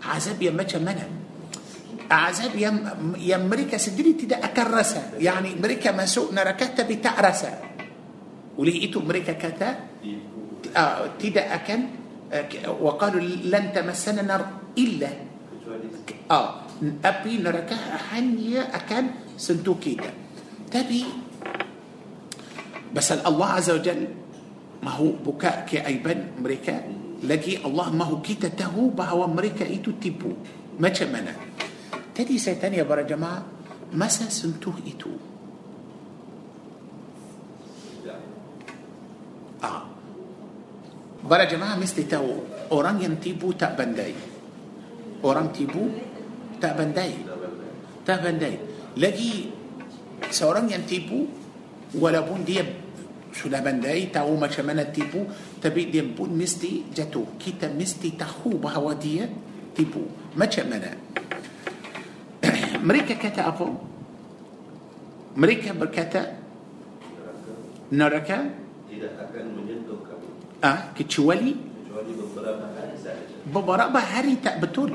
Azab 0.00 0.38
yang 0.38 0.54
macam 0.54 0.80
mana? 0.86 1.19
Azab 2.10 2.58
yang 2.58 2.82
yang 3.22 3.46
mereka 3.46 3.78
sendiri 3.78 4.18
tidak 4.18 4.42
akan 4.50 4.66
rasa. 4.66 5.02
Yani 5.22 5.54
mereka 5.54 5.94
masuk 5.94 6.34
neraka 6.34 6.74
tapi 6.74 6.98
tak 6.98 7.14
rasa. 7.22 7.50
Oleh 8.58 8.82
itu 8.82 8.98
mereka 8.98 9.38
kata 9.38 9.68
uh, 10.74 11.14
tidak 11.14 11.46
akan 11.62 11.80
uh, 12.34 12.44
وقالوا 12.82 13.46
لن 13.46 13.64
تمسنا 13.70 14.26
النار 14.26 14.42
إلا 14.74 15.10
آه 16.30 16.50
api 16.80 17.44
neraka 17.44 17.76
hanya 18.10 18.72
akan 18.72 19.36
sentuh 19.36 19.76
kita. 19.76 20.10
Tapi 20.66 21.04
pasal 22.90 23.20
Allah 23.22 23.48
Azza 23.60 23.76
wa 23.76 23.82
Jal 23.84 24.02
mahu 24.80 25.20
buka 25.20 25.68
keaiban 25.68 26.40
mereka 26.40 26.80
lagi 27.20 27.60
Allah 27.60 27.92
mahu 27.92 28.24
kita 28.24 28.48
tahu 28.48 28.96
bahawa 28.96 29.28
mereka 29.28 29.62
itu 29.68 29.92
tipu. 30.00 30.32
Macam 30.80 31.12
mana? 31.12 31.36
تدي 32.20 32.36
سيتان 32.36 32.76
يا 32.76 32.84
برا 32.84 33.08
جماعة؟ 33.08 33.40
مسا 33.96 34.28
سنتوه 34.28 34.76
إتو 34.84 35.08
آه. 39.64 39.82
برا 41.24 41.44
جماعة 41.48 41.80
مثل 41.80 42.04
تاو 42.04 42.28
أوران 42.68 43.00
ينتيبو 43.00 43.56
تأبنداي. 43.56 44.12
orang 45.24 45.48
tipu 45.52 45.84
tak 46.60 46.76
pandai. 46.76 47.12
tak 48.04 48.19
pandai. 48.19 48.54
lagi 49.00 49.32
seorang 50.28 50.68
yang 50.68 50.96
tipu 50.96 51.24
walaupun 51.96 52.44
dia 52.44 52.60
selalu 53.32 53.64
pandai 53.64 54.12
tahu 54.12 54.36
macam 54.36 54.52
mana 54.52 54.92
tipu 54.92 55.24
tapi 55.64 55.88
dia 55.88 56.00
pun 56.12 56.36
mesti 56.36 56.92
jatuh. 56.92 57.40
kita 57.40 57.56
mesti 57.56 58.20
tahu 58.20 58.60
bahawa 58.60 58.92
dia 59.00 59.24
tipu. 59.72 60.36
macam 60.36 60.50
mana 60.50 61.19
Mereka 62.80 63.14
kata 63.20 63.48
apa? 63.48 63.66
Mereka 65.36 65.76
berkata 65.76 66.40
neraka 67.90 68.46
tidak 68.86 69.18
akan 69.18 69.44
menyentuh 69.58 69.98
kamu 70.06 70.26
ah 70.62 70.94
kecuali 70.94 71.58
kecuali 71.58 72.12
beberapa 72.14 72.64
hari 72.70 72.94
beberapa 73.50 73.98
hari 73.98 74.32
tak 74.38 74.62
betul. 74.62 74.90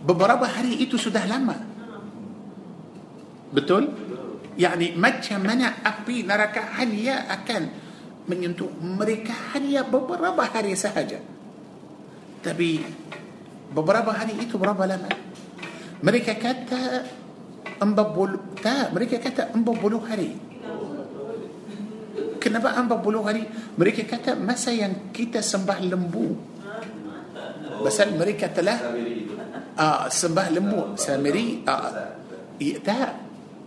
Beberapa 0.00 0.48
hari 0.48 0.80
itu 0.80 0.96
sudah 0.96 1.28
lama. 1.28 1.60
Betul? 3.52 3.92
Yani 4.56 4.96
macam 4.96 5.44
mana 5.44 5.76
api 5.84 6.24
neraka 6.24 6.80
hanya 6.80 7.28
akan 7.28 7.62
menyentuh 8.24 8.68
mereka 8.80 9.36
hanya 9.52 9.84
beberapa 9.84 10.40
hari 10.40 10.72
sahaja. 10.72 11.20
Tapi 12.40 12.80
beberapa 13.76 14.08
hari 14.08 14.40
itu 14.40 14.56
berapa 14.56 14.88
lama? 14.88 15.12
Mereka 16.00 16.32
kata 16.40 16.80
empat 17.80 18.08
puluh, 18.16 18.40
tak, 18.60 18.92
mereka 18.96 19.20
kata 19.20 19.52
empat 19.52 19.74
puluh 19.76 20.00
hari. 20.00 20.32
Kenapa 22.40 22.72
empat 22.72 22.98
puluh 23.04 23.20
hari? 23.20 23.44
Mereka 23.76 24.08
kata 24.08 24.32
masa 24.32 24.72
yang 24.72 25.12
kita 25.12 25.44
sembah 25.44 25.78
lembu. 25.84 26.40
Pasal 27.84 28.16
mereka 28.16 28.48
telah 28.48 28.80
uh, 29.76 30.04
sembah 30.08 30.46
lembu 30.52 30.96
samiri 30.96 31.64
uh, 31.64 31.92
ya, 32.56 32.76
tak 32.80 33.08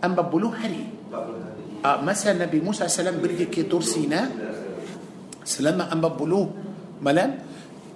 empat 0.02 0.26
puluh 0.26 0.50
hari. 0.50 0.86
40 1.10 1.14
hari. 1.14 1.54
Uh, 1.84 1.98
masa 2.02 2.34
Nabi 2.34 2.58
Musa 2.64 2.90
salam 2.90 3.20
pergi 3.22 3.46
ke 3.46 3.68
Tur 3.70 3.84
Sina 3.84 4.26
selama 5.44 5.92
empat 5.92 6.12
puluh 6.16 6.48
malam 7.04 7.36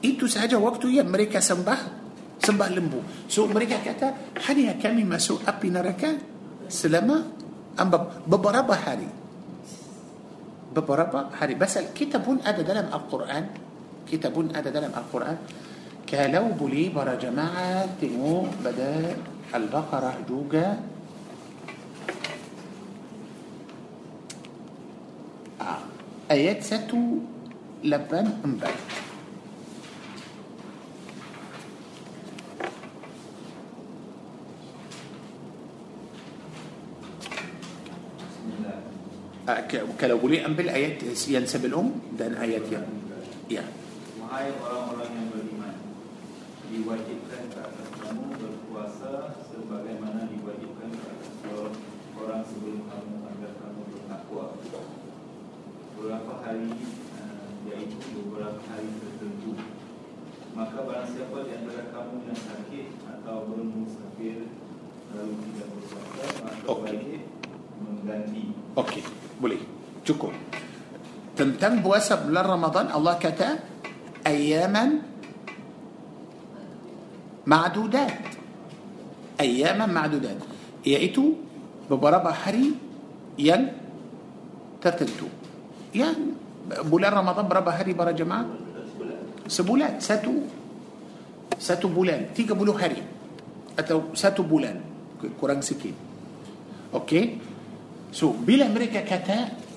itu 0.04 0.28
sahaja 0.28 0.60
waktu 0.60 1.00
yang 1.00 1.08
mereka 1.10 1.40
sembah 1.42 2.07
sembah 2.38 2.68
lembu. 2.70 3.00
So 3.26 3.46
mereka 3.50 3.82
kata 3.82 4.38
hanya 4.48 4.78
kami 4.78 5.02
masuk 5.04 5.42
api 5.44 5.68
neraka 5.68 6.16
selama 6.70 7.26
empat 7.74 8.24
beberapa 8.26 8.74
hari. 8.74 9.10
Beberapa 10.72 11.32
hari. 11.34 11.58
Pasal 11.58 11.90
kita 11.90 12.22
pun 12.22 12.38
ada 12.44 12.62
dalam 12.62 12.86
Al-Quran. 12.92 13.44
Kita 14.06 14.30
pun 14.30 14.52
ada 14.54 14.70
dalam 14.70 14.94
Al-Quran. 14.94 15.36
Kalau 16.08 16.56
boleh 16.56 16.88
para 16.88 17.20
jemaah 17.20 17.84
tengok 18.00 18.64
pada 18.64 18.90
Al-Baqarah 19.52 20.24
juga 20.24 20.80
Ah, 25.58 25.82
ayat 26.30 26.62
184 26.62 27.82
kalau 39.96 40.20
boleh 40.20 40.44
ambil 40.44 40.68
ayat 40.68 41.00
yang 41.24 41.48
sebelum 41.48 41.96
dan 42.20 42.36
ayat 42.36 42.68
yang 42.68 42.84
ya 43.48 43.64
Wahai 44.20 44.52
orang-orang 44.60 45.08
yang 45.08 45.26
beriman 45.32 45.74
Diwajibkan 46.68 47.48
ke 47.48 47.58
atas 47.64 47.88
kamu 47.96 48.28
berpuasa 48.36 49.40
Sebagaimana 49.48 50.28
diwajibkan 50.28 50.88
ke 50.92 51.04
atas 51.08 51.32
orang 52.12 52.44
sebelum 52.44 52.84
kamu 52.92 53.14
Agar 53.24 53.52
kamu 53.56 53.80
bertakwa 53.88 54.44
Beberapa 55.96 56.32
hari 56.44 56.68
eh, 57.16 57.48
Iaitu 57.72 57.96
beberapa 58.20 58.60
hari 58.68 58.88
tertentu 59.00 59.56
Maka 60.52 60.76
barang 60.84 61.08
siapa 61.08 61.36
di 61.48 61.52
antara 61.56 61.88
kamu 61.88 62.14
yang 62.28 62.36
sakit 62.36 62.88
Atau 63.16 63.48
bermusafir 63.48 64.44
Lalu 65.16 65.34
tidak 65.40 65.68
berpuasa 65.72 66.24
Maka 66.44 66.68
Okey. 66.68 66.84
wajib 67.00 67.27
mengganti 68.02 68.48
Okey, 68.78 69.02
boleh. 69.42 69.58
Cukup. 70.06 70.30
Tentang 71.34 71.82
puasa 71.82 72.14
bulan 72.14 72.46
Ramadan 72.46 72.86
Allah 72.94 73.18
kata 73.18 73.58
ayaman 74.22 75.02
ma'dudat. 77.42 78.12
Ayaman 79.38 79.90
ma'dudat. 79.90 80.38
Iaitu 80.86 81.34
beberapa 81.90 82.30
hari 82.30 82.78
yang 83.34 83.74
tertentu. 84.78 85.26
Yang 85.90 86.38
bulan 86.86 87.18
Ramadan 87.18 87.50
berapa 87.50 87.74
hari 87.74 87.98
para 87.98 88.14
jemaah? 88.14 88.46
Sebulan. 89.50 89.98
Satu 89.98 90.46
satu 91.58 91.90
bulan. 91.90 92.30
Tiga 92.30 92.54
puluh 92.54 92.78
hari. 92.78 93.02
Atau 93.74 94.14
satu 94.14 94.46
bulan. 94.46 94.78
Kurang 95.38 95.66
sikit. 95.66 95.94
Okey. 96.94 97.47
So, 98.08 98.32
bila 98.32 98.68
mereka 98.72 99.04
kata 99.04 99.68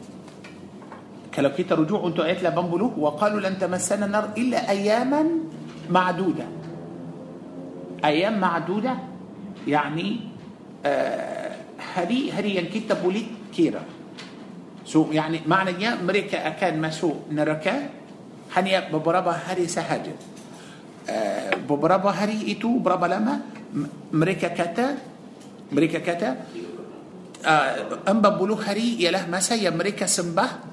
kalau 1.32 1.52
kita 1.56 1.80
rujuk 1.80 2.00
untuk 2.04 2.28
ayat 2.28 2.44
80 2.44 3.00
wa 3.00 3.16
qalu 3.16 3.40
lan 3.40 3.56
tamassana 3.56 4.06
nar 4.06 4.36
illa 4.36 4.68
ayaman 4.68 5.48
ma'duda 5.88 6.48
ayam 8.04 8.36
ma'duda 8.36 8.94
yani 9.64 10.08
uh, 10.84 11.50
hari 11.96 12.34
hari 12.34 12.60
yang 12.60 12.68
kita 12.68 13.00
boleh 13.00 13.48
kira 13.54 13.80
so 14.84 15.08
yani 15.14 15.46
maknanya 15.48 15.96
mereka 16.02 16.44
akan 16.52 16.74
masuk 16.82 17.32
neraka 17.32 17.94
hanya 18.58 18.92
beberapa 18.92 19.32
hari 19.32 19.72
sahaja 19.72 20.12
uh, 21.08 21.54
beberapa 21.64 22.12
hari 22.12 22.52
itu 22.52 22.82
berapa 22.82 23.08
lama 23.08 23.40
mereka 24.12 24.52
kata 24.52 25.00
mereka 25.72 26.04
kata 26.04 26.30
uh, 27.42 28.10
40 28.10 28.66
hari 28.66 28.88
ialah 29.02 29.26
masa 29.28 29.58
yang 29.58 29.76
mereka 29.76 30.06
sembah 30.06 30.72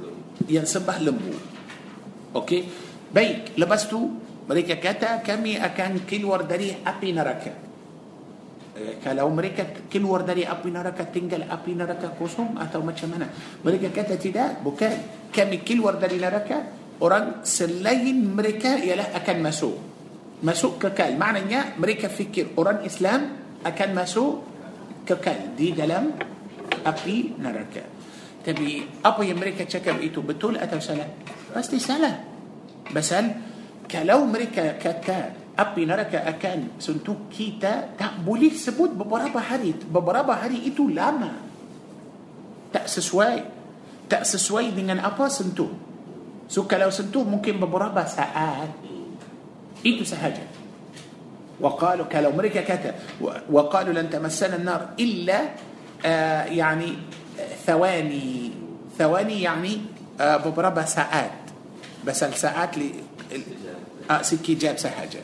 yang 0.49 0.65
sembah 0.65 0.97
lembu. 1.03 1.35
Okey. 2.37 2.63
Baik, 3.09 3.57
lepas 3.57 3.89
tu 3.89 3.99
mereka 4.49 4.81
kata 4.81 5.21
kami 5.21 5.57
akan 5.61 6.09
keluar 6.09 6.45
dari 6.45 6.73
api 6.73 7.09
neraka. 7.13 7.53
Eh, 8.79 8.95
kalau 9.03 9.29
mereka 9.35 9.67
keluar 9.91 10.23
dari 10.23 10.47
api 10.47 10.69
neraka 10.71 11.05
tinggal 11.11 11.51
api 11.51 11.73
neraka 11.75 12.15
kosong 12.15 12.57
atau 12.57 12.81
macam 12.81 13.11
mana? 13.11 13.27
Mereka 13.65 13.91
kata 13.91 14.15
tidak, 14.17 14.63
bukan. 14.63 15.29
Kami 15.29 15.67
keluar 15.67 15.99
dari 15.99 16.17
neraka, 16.17 16.65
orang 17.03 17.43
selain 17.45 18.17
mereka 18.33 18.79
ialah 18.79 19.13
akan 19.19 19.37
masuk. 19.43 19.77
Masuk 20.47 20.79
kekal. 20.79 21.19
Maknanya 21.19 21.75
mereka 21.77 22.07
fikir 22.07 22.55
orang 22.55 22.87
Islam 22.87 23.35
akan 23.67 23.89
masuk 23.91 24.33
kekal 25.03 25.59
di 25.59 25.75
dalam 25.75 26.15
api 26.88 27.38
neraka. 27.40 27.84
Tapi 28.44 29.00
apa 29.00 29.22
yang 29.24 29.40
mereka 29.40 29.64
cakap 29.64 30.04
itu 30.04 30.20
betul 30.20 30.60
atau 30.60 30.80
salah? 30.84 31.08
Pasti 31.56 31.80
salah. 31.80 32.12
Pasal 32.92 33.32
kalau 33.88 34.28
mereka 34.28 34.76
kata 34.76 35.54
api 35.56 35.82
neraka 35.88 36.28
akan 36.28 36.76
sentuh 36.82 37.32
kita 37.32 37.96
tak 37.96 38.20
boleh 38.20 38.52
sebut 38.52 38.92
beberapa 38.92 39.40
hari. 39.40 39.72
Beberapa 39.88 40.36
hari 40.36 40.68
itu 40.68 40.92
lama. 40.92 41.40
Tak 42.76 42.92
sesuai. 42.92 43.36
Tak 44.12 44.28
sesuai 44.28 44.76
dengan 44.76 45.00
apa 45.00 45.32
sentuh. 45.32 45.72
So 46.52 46.68
kalau 46.68 46.92
sentuh 46.92 47.24
mungkin 47.24 47.64
beberapa 47.64 48.04
saat 48.04 48.76
itu 49.88 50.04
sahaja. 50.04 50.44
وقالوا 51.64 52.10
kalau 52.10 52.34
mereka 52.34 52.66
kata 52.66 53.22
وقالوا 53.48 53.94
لن 53.94 54.10
تمسنا 54.10 54.58
النار 54.60 55.00
إلا 55.00 55.40
آه 55.40 55.67
آه، 56.05 56.45
يعني 56.45 56.91
آه، 57.41 57.55
ثواني 57.67 58.53
ثواني 58.99 59.43
يعني 59.43 59.81
آه، 60.21 60.37
beberapa 60.37 60.85
saat 60.85 61.39
beberapa 62.07 62.23
saat 62.23 62.79
lah 62.79 62.83
sekejap 64.23 64.79
sahaja 64.79 65.21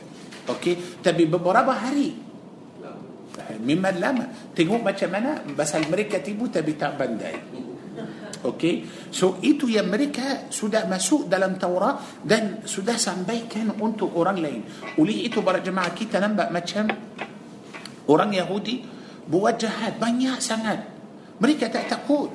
okay? 0.49 1.01
tapi 1.03 1.25
beberapa 1.25 1.73
hari 1.73 2.13
مما 3.65 3.91
لما 3.97 4.25
تقول 4.55 4.81
macam 4.83 4.91
mana 4.91 5.57
pasal 5.57 5.75
mereka 5.75 6.17
tipu 6.17 6.47
tapi 6.53 6.73
tak 6.77 6.90
pandai 6.90 7.17
okay? 7.17 8.85
so 9.09 9.41
itu 9.41 9.67
yang 9.67 9.81
mereka 9.81 10.53
sudah 10.53 10.85
masuk 10.85 11.25
dalam 11.25 11.57
Taurat. 11.57 11.99
dan 12.25 12.61
sudah 12.65 12.93
sampaikan 12.93 13.73
untuk 13.73 14.05
orang 14.13 14.37
lain. 14.37 14.61
oleh 15.01 15.25
itu 15.25 15.41
para 15.41 15.57
jemaah 15.57 15.89
kita 15.97 16.05
nampak 16.05 16.53
macam. 16.53 16.87
orang 18.09 18.33
Yahudi 18.33 18.94
buat 19.29 19.57
jahat. 19.57 19.97
Banyak 19.97 20.37
sangat. 20.41 20.79
Mereka 21.41 21.67
tak 21.67 21.85
takut. 21.91 22.31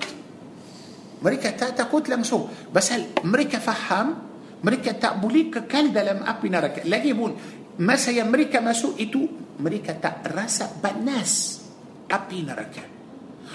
Mereka 1.21 1.57
tak 1.57 1.77
takut 1.77 2.05
langsung. 2.09 2.49
Pasal 2.73 3.13
mereka 3.25 3.61
faham 3.61 4.31
mereka 4.61 4.93
tak 4.97 5.21
boleh 5.21 5.49
kekal 5.49 5.93
dalam 5.93 6.25
api 6.25 6.47
neraka. 6.53 6.81
Lagi 6.85 7.17
pun 7.17 7.33
masa 7.81 8.13
yang 8.13 8.29
mereka 8.29 8.61
masuk 8.61 8.97
itu 9.01 9.25
mereka 9.61 9.97
tak 9.97 10.25
rasa 10.29 10.69
panas 10.81 11.61
api 12.09 12.39
neraka. 12.45 12.85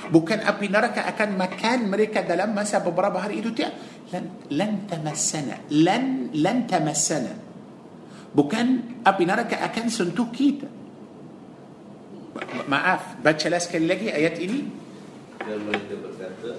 Bukan 0.05 0.43
api 0.45 0.65
neraka 0.69 1.07
akan 1.09 1.29
makan 1.39 1.89
mereka 1.89 2.25
dalam 2.25 2.53
masa 2.53 2.81
beberapa 2.81 3.21
hari 3.21 3.41
itu 3.41 3.53
tidak. 3.53 3.73
Lan 4.13 4.49
lan 4.53 4.71
tamassana. 4.85 5.65
Lan 5.73 6.33
lan 6.37 6.57
tamassana. 6.69 7.33
Bukan 8.35 8.65
api 9.05 9.23
neraka 9.25 9.61
akan 9.61 9.85
sentuh 9.89 10.29
kita 10.29 10.74
maaf 12.67 13.19
bacalah 13.19 13.59
sekali 13.59 13.85
lagi 13.87 14.07
ayat 14.11 14.35
ini. 14.39 14.59
Dan 15.39 15.59
mereka 15.63 15.93
berkata 16.01 16.51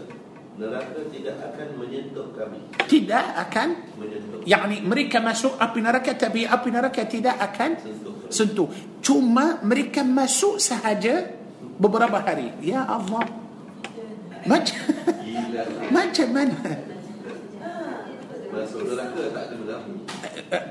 Neraka 0.57 1.05
tidak 1.12 1.37
akan 1.53 1.68
menyentuh 1.77 2.33
kami. 2.33 2.57
Tidak 2.89 3.27
akan 3.45 3.68
Menyentuh. 4.01 4.41
Yakni 4.49 4.81
mereka 4.81 5.20
masuk 5.20 5.53
api 5.61 5.85
neraka 5.85 6.16
tapi 6.16 6.49
api 6.49 6.68
neraka 6.72 7.05
tidak 7.05 7.37
akan 7.37 7.77
Sentuh. 7.77 8.14
sentuh. 8.33 8.68
Cuma 9.05 9.61
mereka 9.61 10.01
masuk 10.01 10.57
sahaja 10.57 11.29
beberapa 11.77 12.16
hari. 12.24 12.57
Ya 12.64 12.89
Allah. 12.89 13.29
Macam 14.49 14.81
macam 15.93 16.29
mana? 16.33 16.57
Masuk 18.49 18.81
neraka 18.89 19.22
tak 19.37 19.45
ada 19.53 19.55
berapi. 19.61 19.93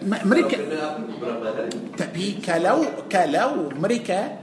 Ma- 0.02 0.24
mereka 0.26 0.56
Kalau 0.58 0.66
kena 0.66 0.78
api 0.82 1.02
berapa 1.22 1.46
hari? 1.54 1.72
Tapi 1.94 2.26
kalau 2.42 2.78
kalau 3.06 3.70
mereka 3.78 4.42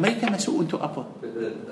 mereka 0.00 0.24
masuk 0.32 0.54
untuk 0.64 0.80
apa? 0.80 1.02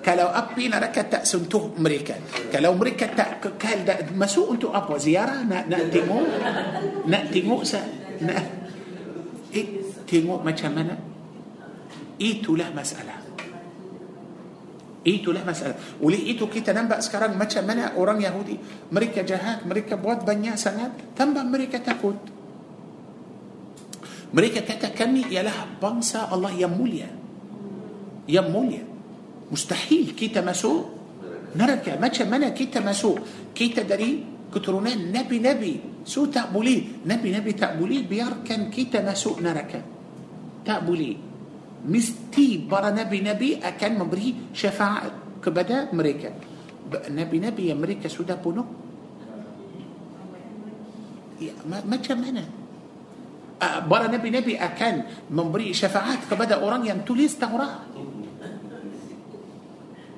Kalau 0.05 0.29
api 0.29 0.69
neraka 0.69 1.05
tak 1.09 1.25
sentuh 1.25 1.73
mereka. 1.81 2.17
Kalau 2.53 2.77
mereka 2.77 3.09
tak 3.13 3.41
kekal 3.41 3.85
tak 3.85 3.99
masuk 4.13 4.59
untuk 4.59 4.71
apa? 4.73 4.97
Ziarah? 5.01 5.45
Nak 5.45 5.65
nak 5.69 5.83
tengok? 5.89 6.25
Nak 7.09 7.23
tengok 7.33 7.63
sa 7.65 7.81
nak 8.25 8.37
eh, 9.55 9.67
tengok 10.05 10.41
macam 10.45 10.71
mana? 10.75 10.95
Itulah 12.19 12.69
masalah. 12.75 13.19
Itulah 15.07 15.47
masalah. 15.47 15.79
Oleh 16.03 16.21
itu 16.21 16.45
kita 16.51 16.75
nampak 16.75 17.01
sekarang 17.01 17.39
macam 17.39 17.65
mana 17.65 17.95
orang 17.95 18.19
Yahudi 18.21 18.59
mereka 18.93 19.25
jahat 19.25 19.65
mereka 19.65 19.97
buat 19.97 20.27
banyak 20.27 20.59
sangat 20.59 21.17
tambah 21.17 21.47
mereka 21.47 21.81
takut. 21.81 22.19
Mereka 24.29 24.61
kata 24.61 24.93
kami 24.93 25.33
ialah 25.33 25.81
bangsa 25.81 26.29
Allah 26.29 26.53
yang 26.53 26.77
mulia 26.77 27.09
يمولي 28.29 28.81
mustahil 29.53 30.13
kita 30.13 30.29
masuk 30.29 30.73
neraka 31.57 31.97
macam 31.97 32.13
mana 32.13 32.49
kita 32.53 32.69
masuk 32.69 33.69
kita 33.73 33.99
dari 33.99 34.25
keturunan 34.55 34.95
nabi-nabi 34.95 36.05
so 36.05 36.29
tak 36.29 36.54
boleh. 36.54 37.05
nabi-nabi 37.05 37.53
tak 37.53 37.74
boleh 37.74 38.09
biarkan 38.09 38.73
kita 38.73 38.89
masuk 38.89 39.41
neraka 39.41 39.81
tak 40.65 40.82
boleh. 40.82 41.17
mesti 41.89 42.69
para 42.69 42.91
nabi-nabi 42.91 43.61
akan 43.65 43.99
memberi 43.99 44.53
syafaat 44.53 45.41
kepada 45.45 45.89
mereka 45.93 46.31
nabi-nabi 47.09 47.73
mereka 47.73 48.09
sudah 48.09 48.35
bunuh. 48.35 48.65
macam 51.69 51.97
mana 51.97 52.45
برا 53.87 54.07
نبي 54.11 54.29
نبي 54.31 54.55
أكان 54.59 54.97
مبري 55.31 55.71
شفاعات 55.71 56.19
كبدا 56.31 56.59
أوران 56.59 56.87
ينتولي 56.87 57.25
استغراء 57.25 57.75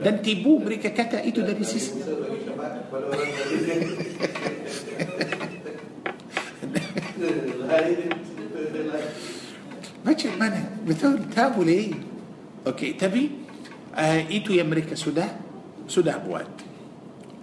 dan 0.00 0.24
tibu 0.24 0.56
mereka 0.60 0.90
kata 0.96 1.20
itu 1.20 1.44
dari 1.44 1.64
sisi 1.64 1.92
macam 10.00 10.32
mana 10.40 10.60
betul 10.88 11.20
tak 11.28 11.52
boleh 11.52 11.92
okey 12.64 12.96
tapi 12.96 13.22
uh, 13.92 14.20
itu 14.32 14.56
yang 14.56 14.72
mereka 14.72 14.96
sudah 14.96 15.28
sudah 15.84 16.16
buat 16.24 16.48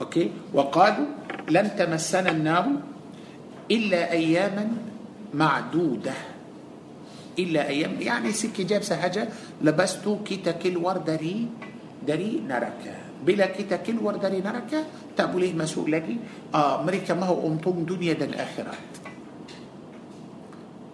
okey 0.01 0.49
waqalu 0.49 1.05
lan 1.53 1.65
tamassana 1.77 2.33
an-nar 2.33 2.67
illa 3.69 4.09
ayyaman 4.09 4.69
ma'dudah 5.31 6.37
illa 7.37 7.69
ayam 7.69 8.01
yani 8.01 8.33
sekejap 8.33 8.81
sahaja 8.81 9.29
lepas 9.61 10.01
tu 10.01 10.25
kita 10.25 10.57
keluar 10.57 11.05
dari 11.05 11.45
dari 12.07 12.39
neraka 12.39 13.19
bila 13.19 13.51
kita 13.51 13.83
keluar 13.83 14.15
dari 14.15 14.39
neraka 14.39 15.11
tak 15.11 15.27
boleh 15.27 15.51
masuk 15.51 15.91
lagi 15.91 16.15
uh, 16.55 16.79
mereka 16.79 17.11
mahu 17.11 17.51
untung 17.51 17.83
dunia 17.83 18.15
dan 18.15 18.31
akhirat 18.31 18.79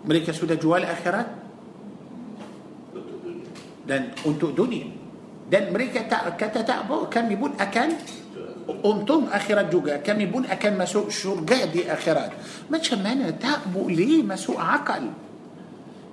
mereka 0.09 0.33
sudah 0.33 0.57
jual 0.57 0.81
akhirat 0.81 1.27
dan 3.85 4.09
untuk 4.25 4.57
dunia 4.57 4.89
dan 5.45 5.69
mereka 5.69 6.09
tak 6.09 6.33
kata 6.33 6.65
tak 6.65 6.89
apa 6.89 7.05
kami 7.13 7.37
pun 7.37 7.53
akan 7.53 7.89
untung 8.81 9.27
akhirat 9.27 9.67
juga 9.67 9.99
kami 9.99 10.25
pun 10.31 10.47
akan 10.47 10.73
masuk 10.79 11.11
syurga 11.13 11.67
di 11.67 11.85
akhirat 11.85 12.31
macam 12.71 12.99
mana 13.03 13.29
tak 13.35 13.67
boleh 13.69 14.23
masuk 14.23 14.55
akal 14.55 15.13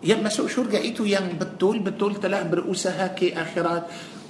yang 0.01 0.25
masuk 0.25 0.49
syurga 0.49 0.81
itu 0.81 1.05
yang 1.05 1.37
betul-betul 1.37 2.17
telah 2.17 2.41
berusaha 2.49 3.13
ke 3.13 3.37
akhirat 3.37 3.83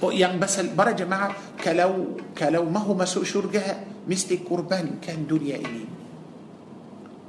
oh, 0.03 0.11
yang 0.11 0.35
basal 0.35 0.67
para 0.75 0.91
jemaah 0.91 1.55
kalau 1.55 2.19
kalau 2.35 2.67
mahu 2.67 2.91
masuk 2.91 3.23
syurga 3.23 3.79
mesti 4.03 4.43
kurbankan 4.43 5.23
dunia 5.23 5.55
ini 5.55 5.85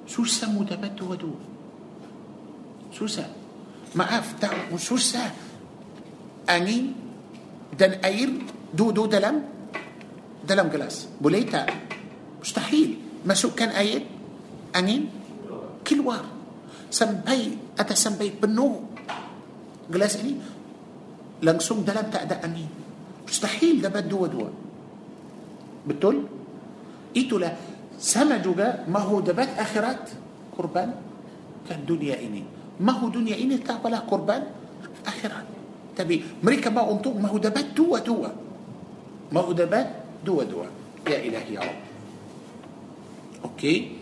susah 0.02 0.50
mudah 0.50 0.74
betul 0.74 1.14
tu 1.14 1.32
susah 2.90 3.30
maaf 3.94 4.42
tak 4.42 4.74
susah 4.74 5.28
angin 6.50 6.90
dan 7.78 8.02
air 8.02 8.26
duduk 8.74 9.06
dalam 9.06 9.38
dalam 10.42 10.66
gelas 10.66 11.06
boleh 11.22 11.46
tak 11.46 11.70
mustahil 12.42 13.22
masukkan 13.22 13.70
air 13.78 14.02
angin 14.74 15.06
keluar 15.86 16.31
sampai 16.92 17.56
atas 17.80 18.04
sampai 18.04 18.28
penuh 18.36 18.84
gelas 19.88 20.20
ini 20.20 20.36
langsung 21.40 21.80
dalam 21.82 22.12
tak 22.12 22.28
ada 22.28 22.44
angin 22.44 22.68
mustahil 23.24 23.80
dapat 23.80 24.04
dua-dua 24.04 24.52
betul 25.88 26.28
itulah 27.16 27.56
sama 27.96 28.36
juga 28.44 28.84
mahu 28.84 29.24
dapat 29.24 29.56
akhirat 29.56 30.12
kurban 30.52 30.92
kan 31.64 31.80
dunia 31.80 32.20
ini 32.20 32.44
mahu 32.76 33.08
dunia 33.08 33.40
ini 33.40 33.56
tak 33.64 33.80
apalah 33.80 34.04
kurban 34.04 34.44
akhirat 35.08 35.48
tapi 35.96 36.20
mereka 36.44 36.68
mahu 36.68 37.00
untuk 37.00 37.16
mahu 37.16 37.40
dapat 37.40 37.72
dua-dua 37.72 38.30
mahu 39.32 39.50
dapat 39.56 39.88
dua-dua 40.20 40.68
ya 41.08 41.18
ilahi 41.18 41.52
ya 41.56 41.60
Rabb 41.64 41.80
okey 43.48 44.01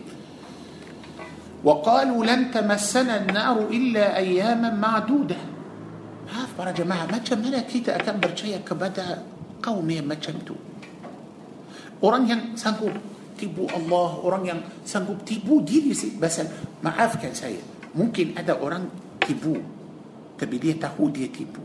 وقالوا 1.63 2.25
لن 2.25 2.51
تمسنا 2.51 3.21
النار 3.21 3.57
إلا 3.69 4.17
أياما 4.17 4.69
معدودة. 4.73 5.37
ما 6.31 6.43
أفبر 6.47 6.71
جماعة 6.71 7.05
ما 7.11 7.17
جمالة 7.17 7.59
تيتا 7.69 7.95
أكام 7.95 8.19
برشاية 8.19 8.63
كبدا 8.63 9.23
قومي 9.63 10.01
ما 10.01 10.15
جمتو 10.15 10.55
أوران 12.03 12.23
ين 12.29 12.41
سنقوب 12.55 12.95
تيبو 13.37 13.67
الله 13.77 14.09
أوران 14.23 14.45
ين 14.47 14.59
سنقوب 14.87 15.25
تيبو 15.27 15.59
ديري 15.61 15.93
سي 15.93 16.17
بس 16.21 16.41
ما 16.83 16.89
عارف 16.89 17.19
كان 17.21 17.33
سايا 17.35 17.61
ممكن 17.95 18.31
أدا 18.39 18.53
أوران 18.63 18.89
تيبو. 19.27 19.55
تبدي 20.39 20.73
تهو 20.81 21.09
دي 21.11 21.27
تيبو. 21.27 21.61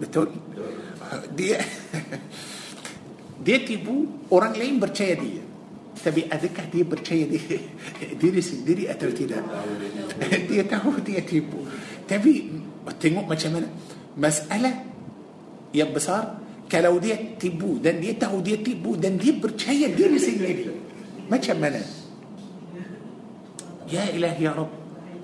بتقول 0.00 0.28
دي 1.36 1.56
دي 3.44 3.58
تيبو 3.58 3.96
أوران 4.32 4.52
لين 4.52 4.80
برشاية 4.80 5.14
دي 5.20 5.51
تبي 6.04 6.26
أذكى 6.32 6.62
دي 6.72 6.82
برشاية 6.82 7.24
دي. 7.30 7.40
دي 8.20 8.30
رسي 8.30 8.66
دي 8.66 8.74
دي 8.74 8.90
أتلتي 8.90 9.24
ده 9.24 9.38
دي 10.50 10.62
تهو 10.62 10.98
دي 10.98 11.20
تيبو. 11.20 11.58
تبي 12.08 12.50
تنمو 13.00 13.22
ما 13.22 13.38
شمنا؟ 13.38 13.68
مسألة 14.18 14.72
yang 15.74 16.24
besar 16.72 16.98
kalau 16.98 17.38
dia 17.40 17.78
tipu 17.78 18.00
dan 18.00 18.12
dia 18.12 18.40
tahu 18.40 18.56
dia 18.56 18.94
tipu 18.98 19.18
dan 19.18 19.32
dia 19.38 19.94
percaya 19.94 20.06
diri 20.06 20.30
sendiri 20.42 20.66
macam 21.30 21.40
mana. 21.40 21.82
يا 23.92 24.04
إله 24.16 24.34
يا 24.42 24.52
رب. 24.52 24.72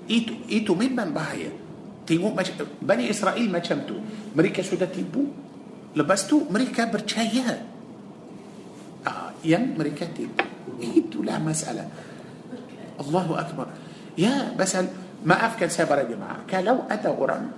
itu 0.09 0.33
itu 0.51 0.73
memang 0.75 0.95
bahaya 0.95 1.11
tengok 1.13 1.51
macam 2.07 2.33
Bani 2.33 2.43
Israel 2.81 3.09
macam 3.09 3.51
tu. 3.51 3.63
mereka 3.63 3.95
sudah 4.35 4.63
tipu 4.63 4.85
lepas 4.85 5.23
tu 5.95 6.49
mereka 6.49 6.85
percaya. 6.93 7.45
mereka 7.45 7.78
Yang 9.43 9.63
mereka 9.75 10.03
tipu. 10.09 10.43
Itulah 10.79 11.39
masalah. 11.39 11.87
Allahu 12.99 13.33
Akbar. 13.39 13.71
Ya, 14.19 14.51
pasal 14.55 14.91
maafkan 15.23 15.71
saya 15.71 15.87
para 15.87 16.03
jemaah. 16.03 16.43
Kalau 16.43 16.83
ada 16.91 17.11
orang 17.11 17.51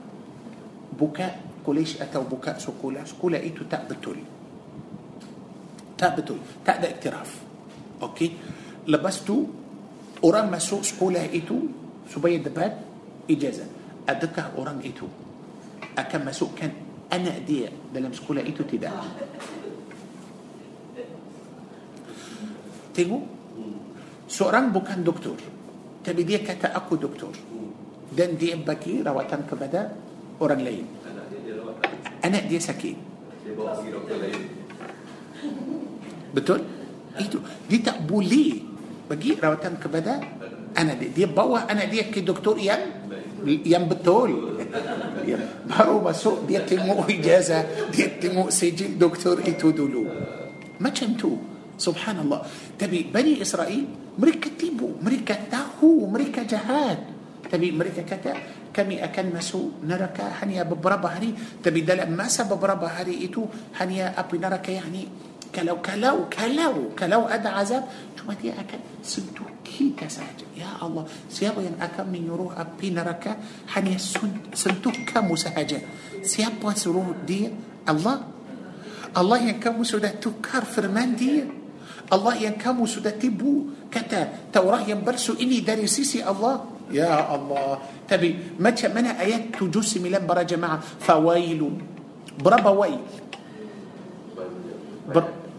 buka 0.93 1.33
kolej 1.65 1.97
atau 1.97 2.25
buka 2.25 2.57
sekolah, 2.57 3.05
sekolah 3.05 3.41
itu 3.41 3.65
tak 3.65 3.89
betul. 3.89 4.17
Tak 5.97 6.11
betul. 6.17 6.37
Tak 6.65 6.81
ada 6.81 6.87
iktiraf. 6.89 7.29
Okey. 8.01 8.29
Lepas 8.89 9.21
tu 9.21 9.45
orang 10.25 10.49
masuk 10.49 10.81
sekolah 10.81 11.25
itu 11.29 11.69
supaya 12.09 12.37
dapat 12.41 12.73
ijazah. 13.29 13.69
Adakah 14.09 14.57
orang 14.57 14.81
itu 14.81 15.05
akan 15.93 16.21
masukkan 16.25 16.73
anak 17.13 17.45
dia 17.45 17.69
dalam 17.93 18.09
sekolah 18.09 18.41
itu 18.41 18.65
tidak? 18.65 18.97
Tengok 22.91 23.23
Seorang 24.31 24.71
bukan 24.71 25.03
doktor 25.03 25.35
Tapi 26.03 26.21
dia 26.23 26.39
kata 26.39 26.71
aku 26.71 26.95
doktor 26.95 27.31
Dan 28.11 28.39
dia 28.39 28.55
bagi 28.55 29.03
rawatan 29.03 29.43
kepada 29.47 29.91
Orang 30.39 30.63
lain 30.63 30.87
Anak 32.23 32.43
dia 32.47 32.59
sakit 32.59 32.95
Betul? 36.31 36.59
Itu 37.19 37.43
Dia 37.67 37.79
tak 37.83 38.07
boleh 38.07 38.63
Bagi 39.11 39.35
rawatan 39.35 39.75
kepada 39.75 40.19
Anak 40.79 40.95
dia 40.99 41.09
Dia 41.11 41.27
bawa 41.27 41.67
anak 41.67 41.91
dia 41.91 42.07
ke 42.07 42.23
doktor 42.23 42.55
yang 42.55 42.79
Yang 43.43 43.83
betul. 43.91 44.29
Baru 45.67 45.99
masuk 45.99 46.47
Dia 46.47 46.63
tengok 46.63 47.11
ijazah 47.11 47.91
Dia 47.91 48.07
tengok 48.15 48.47
sijil 48.47 48.95
doktor 48.95 49.43
itu 49.43 49.75
dulu 49.75 50.07
Macam 50.79 51.11
tu 51.19 51.50
Subhanallah. 51.81 52.45
Tapi 52.77 53.09
Bani 53.09 53.41
Israel 53.41 53.89
mereka 54.21 54.53
tipu, 54.53 55.01
mereka 55.01 55.33
tahu 55.49 56.05
mereka 56.05 56.45
jahat. 56.45 57.01
Tapi 57.49 57.73
mereka 57.73 58.05
kata 58.05 58.37
kami 58.69 59.01
akan 59.01 59.25
masuk 59.33 59.81
neraka 59.81 60.29
hanya 60.45 60.61
beberapa 60.61 61.09
hari. 61.09 61.33
Tapi 61.33 61.81
dalam 61.81 62.13
masa 62.13 62.45
beberapa 62.45 62.85
hari 62.85 63.25
itu 63.25 63.43
hanya 63.81 64.13
api 64.13 64.37
neraka 64.37 64.69
yani 64.69 65.31
kalau 65.51 65.83
kalau 65.83 66.31
kalau 66.31 66.95
kalau 66.95 67.27
ada 67.27 67.59
azab 67.59 67.83
cuma 68.15 68.31
dia 68.39 68.55
akan 68.55 68.79
sentuh 69.03 69.51
kita 69.67 70.07
saja. 70.07 70.47
Ya 70.55 70.79
Allah, 70.79 71.03
siapa 71.27 71.59
yang 71.59 71.75
akan 71.75 72.07
menyuruh 72.07 72.55
api 72.55 72.95
neraka 72.95 73.35
hanya 73.75 73.99
sentuh 74.55 74.95
kamu 75.03 75.35
sahaja. 75.35 75.83
Siapa 76.23 76.71
suruh 76.77 77.11
dia? 77.27 77.51
Allah. 77.83 78.23
Allah 79.11 79.43
yang 79.43 79.59
kamu 79.59 79.83
sudah 79.83 80.15
tukar 80.15 80.63
firman 80.63 81.19
dia. 81.19 81.60
Allah 82.11 82.35
yang 82.35 82.59
kamu 82.59 82.83
sudah 82.83 83.15
tipu 83.15 83.87
kata 83.87 84.51
Taurat 84.51 84.83
yang 84.83 85.11
baru 85.11 85.39
ini 85.39 85.63
dari 85.63 85.95
sisi 85.95 86.27
Allah. 86.27 86.55
يا 86.91 87.07
الله. 87.35 88.03
tapi 88.11 88.59
macam 88.59 88.75
mana 88.75 89.15
ayat 89.15 89.55
تجوسي 89.55 90.03
malam 90.03 90.27
para 90.27 90.43
jemaah? 90.43 91.07
فويل. 91.07 91.61
berapa 92.43 92.71
ويل. 92.75 92.99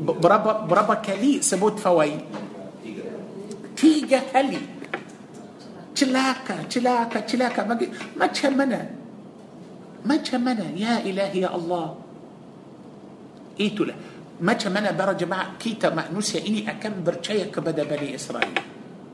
berapa 0.00 0.52
berapa 0.68 0.94
kali 1.00 1.40
sebut 1.40 1.80
فويل. 1.80 2.20
tiga 3.76 4.20
kali. 4.28 4.60
celaka 5.96 6.68
celaka 6.68 7.20
celaka. 7.20 7.62
ما 8.20 8.26
تهمنا 8.28 8.80
ما 10.04 10.16
تهمنا 10.20 10.76
يا 10.76 11.00
إلهي 11.00 11.48
يا 11.48 11.50
الله. 11.56 11.86
إيتو 13.60 13.84
له 13.88 13.96
macam 14.42 14.74
mana 14.74 14.90
para 14.90 15.14
jemaah 15.14 15.54
kita 15.54 15.94
manusia 15.94 16.42
ini 16.42 16.66
akan 16.66 17.06
percaya 17.06 17.46
kepada 17.46 17.86
Bani 17.86 18.10
Israel? 18.10 18.50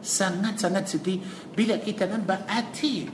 Sangat-sangat 0.01 0.89
sedih 0.89 1.21
bila 1.53 1.77
kita 1.77 2.09
nampak 2.09 2.49
hati 2.49 3.05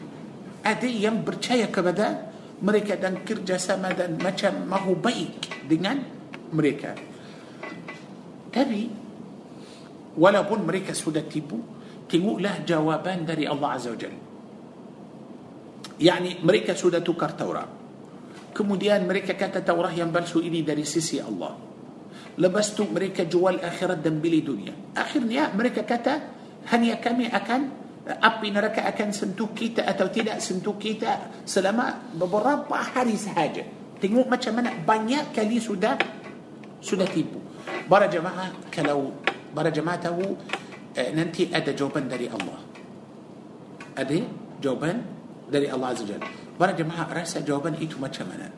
ada 0.62 0.87
yang 0.87 1.27
percaya 1.27 1.67
kepada 1.67 2.31
mereka 2.62 2.95
dan 2.95 3.27
kerjasama 3.27 3.91
dan 3.99 4.15
macam 4.23 4.62
mahu 4.62 4.95
baik 4.95 5.67
dengan 5.67 6.07
mereka. 6.55 6.95
Tapi 8.55 8.83
walaupun 10.15 10.62
mereka 10.62 10.95
sudah 10.95 11.27
tipu 11.27 11.59
tengoklah 12.07 12.62
jawaban 12.62 13.27
dari 13.27 13.43
Allah 13.51 13.69
عز 13.75 13.91
وجل. 13.91 14.23
يعني 15.99 16.39
mereka 16.47 16.79
sudah 16.79 17.03
tukar 17.03 17.35
Taurat. 17.35 17.67
Kemudian 18.55 19.03
mereka 19.03 19.35
kata 19.35 19.67
Taurat 19.67 19.91
yang 19.99 20.15
palsu 20.15 20.39
ini 20.39 20.62
dari 20.62 20.87
sisi 20.87 21.19
Allah 21.19 21.64
lepas 22.39 22.71
tu 22.71 22.85
mereka 22.91 23.31
jual 23.31 23.62
akhirat 23.62 23.95
dan 23.95 24.14
beli 24.14 24.41
dunia. 24.41 24.75
Akhirnya 24.99 25.55
mereka 25.55 25.83
kata 25.87 26.15
hanya 26.67 26.99
kami 26.99 27.31
akan 27.31 27.62
api 28.05 28.51
neraka 28.51 28.89
akan 28.89 29.12
sentuh 29.15 29.55
kita 29.57 29.87
atau 29.91 30.12
telah 30.12 30.37
sentuh 30.43 30.77
kita 30.77 31.47
selama 31.47 32.19
beberapa 32.21 32.77
hari 32.93 33.33
sahaja. 33.33 33.65
Tengok 34.03 34.37
macam 34.37 34.63
mana 34.63 34.85
banyak 34.85 35.33
kali 35.33 35.61
sudah 35.62 35.97
sudah 36.83 37.07
tipu. 37.09 37.39
برا 37.89 38.07
جماعة 38.11 38.68
كالو 38.74 39.01
برا 39.57 39.70
جماعة 39.72 40.05
تو 40.05 40.20
آه، 40.99 41.11
ننتي 41.14 41.55
أدا 41.55 41.72
جوبا 41.72 42.01
داري 42.11 42.28
الله. 42.28 42.59
أدي 43.99 44.20
جوبا 44.62 44.91
داري 45.49 45.72
الله 45.72 45.87
عز 45.87 46.03
وجل. 46.03 46.22
برا 46.61 46.72
جماعة 46.76 47.12
رأسا 47.14 47.41
جوبا 47.41 47.78
إيتو 47.80 47.97
ما 48.03 48.12
شمنا 48.12 48.51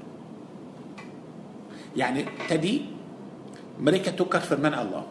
يعني 1.96 2.26
تدي 2.50 2.95
mereka 3.80 4.12
tukar 4.16 4.40
firman 4.40 4.72
Allah. 4.72 5.04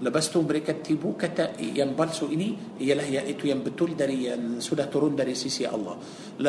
Lepas 0.00 0.32
tu 0.32 0.40
mereka 0.40 0.72
tibu 0.80 1.12
kata 1.12 1.60
yang 1.60 1.92
palsu 1.92 2.32
ini 2.32 2.80
ialah 2.80 3.04
iaitu 3.04 3.52
yang 3.52 3.60
betul 3.60 3.92
dari 3.92 4.32
yang 4.32 4.56
sudah 4.56 4.88
turun 4.88 5.12
dari 5.12 5.36
sisi 5.36 5.68
Allah. 5.68 6.00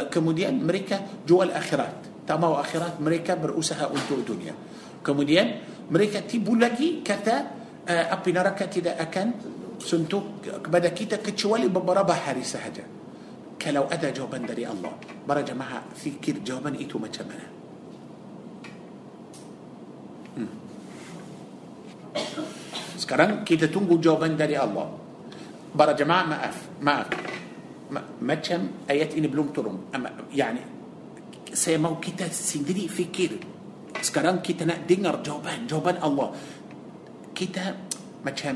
Kemudian 0.08 0.56
mereka 0.64 1.24
jual 1.28 1.52
akhirat. 1.52 2.24
Tak 2.24 2.38
mau 2.40 2.56
akhirat 2.56 3.04
mereka 3.04 3.36
berusaha 3.36 3.92
untuk 3.92 4.24
dunia. 4.24 4.56
Kemudian 5.04 5.68
mereka 5.92 6.24
tibu 6.24 6.56
lagi 6.56 7.04
kata 7.04 7.36
uh, 7.84 8.16
api 8.16 8.30
neraka 8.32 8.72
tidak 8.72 8.96
akan 9.12 9.28
sentuh 9.82 10.40
kepada 10.40 10.94
kita 10.96 11.20
kecuali 11.20 11.68
beberapa 11.68 12.14
hari 12.16 12.46
sahaja. 12.46 12.86
Kalau 13.60 13.92
ada 13.92 14.10
jawapan 14.10 14.48
dari 14.48 14.64
Allah, 14.66 14.96
para 15.28 15.44
jemaah 15.44 15.92
fikir 15.94 16.42
jawapan 16.42 16.80
itu 16.82 16.98
macam 16.98 17.30
mana? 17.30 17.61
Sekarang 23.00 23.42
kita 23.42 23.68
tunggu 23.68 23.98
jawapan 23.98 24.38
dari 24.38 24.56
Allah. 24.56 24.88
Para 25.72 25.96
jemaah 25.96 26.26
maaf, 26.28 26.56
maaf. 26.84 27.08
Macam 28.24 28.88
ayat 28.88 29.16
ini 29.16 29.28
belum 29.28 29.52
turun. 29.52 29.90
Yani 30.32 30.62
saya 31.52 31.80
mau 31.80 32.00
kita 32.00 32.28
sendiri 32.32 32.88
fikir. 32.88 33.40
Sekarang 34.00 34.40
kita 34.40 34.64
nak 34.64 34.88
dengar 34.88 35.20
jawapan, 35.20 35.68
jawapan 35.68 35.98
Allah. 36.00 36.30
Kita 37.36 37.76
macam 38.24 38.56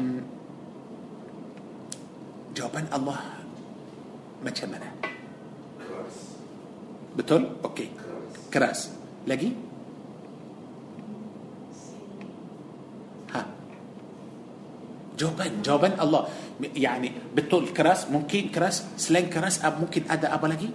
jawapan 2.56 2.86
Allah 2.94 3.22
macam 4.46 4.68
mana? 4.72 4.90
Keras. 5.82 6.16
Betul? 7.18 7.42
Okey. 7.66 7.88
Keras. 7.98 8.40
Keras. 8.54 8.80
Lagi? 9.26 9.65
Jawapan, 15.16 15.64
jawapan 15.64 15.94
Allah. 15.96 16.28
Yani 16.60 17.12
betul 17.32 17.72
keras, 17.72 18.08
mungkin 18.12 18.52
keras, 18.52 18.84
selain 19.00 19.32
keras 19.32 19.64
mungkin 19.80 20.08
ada 20.12 20.36
apa 20.36 20.48
lagi? 20.48 20.68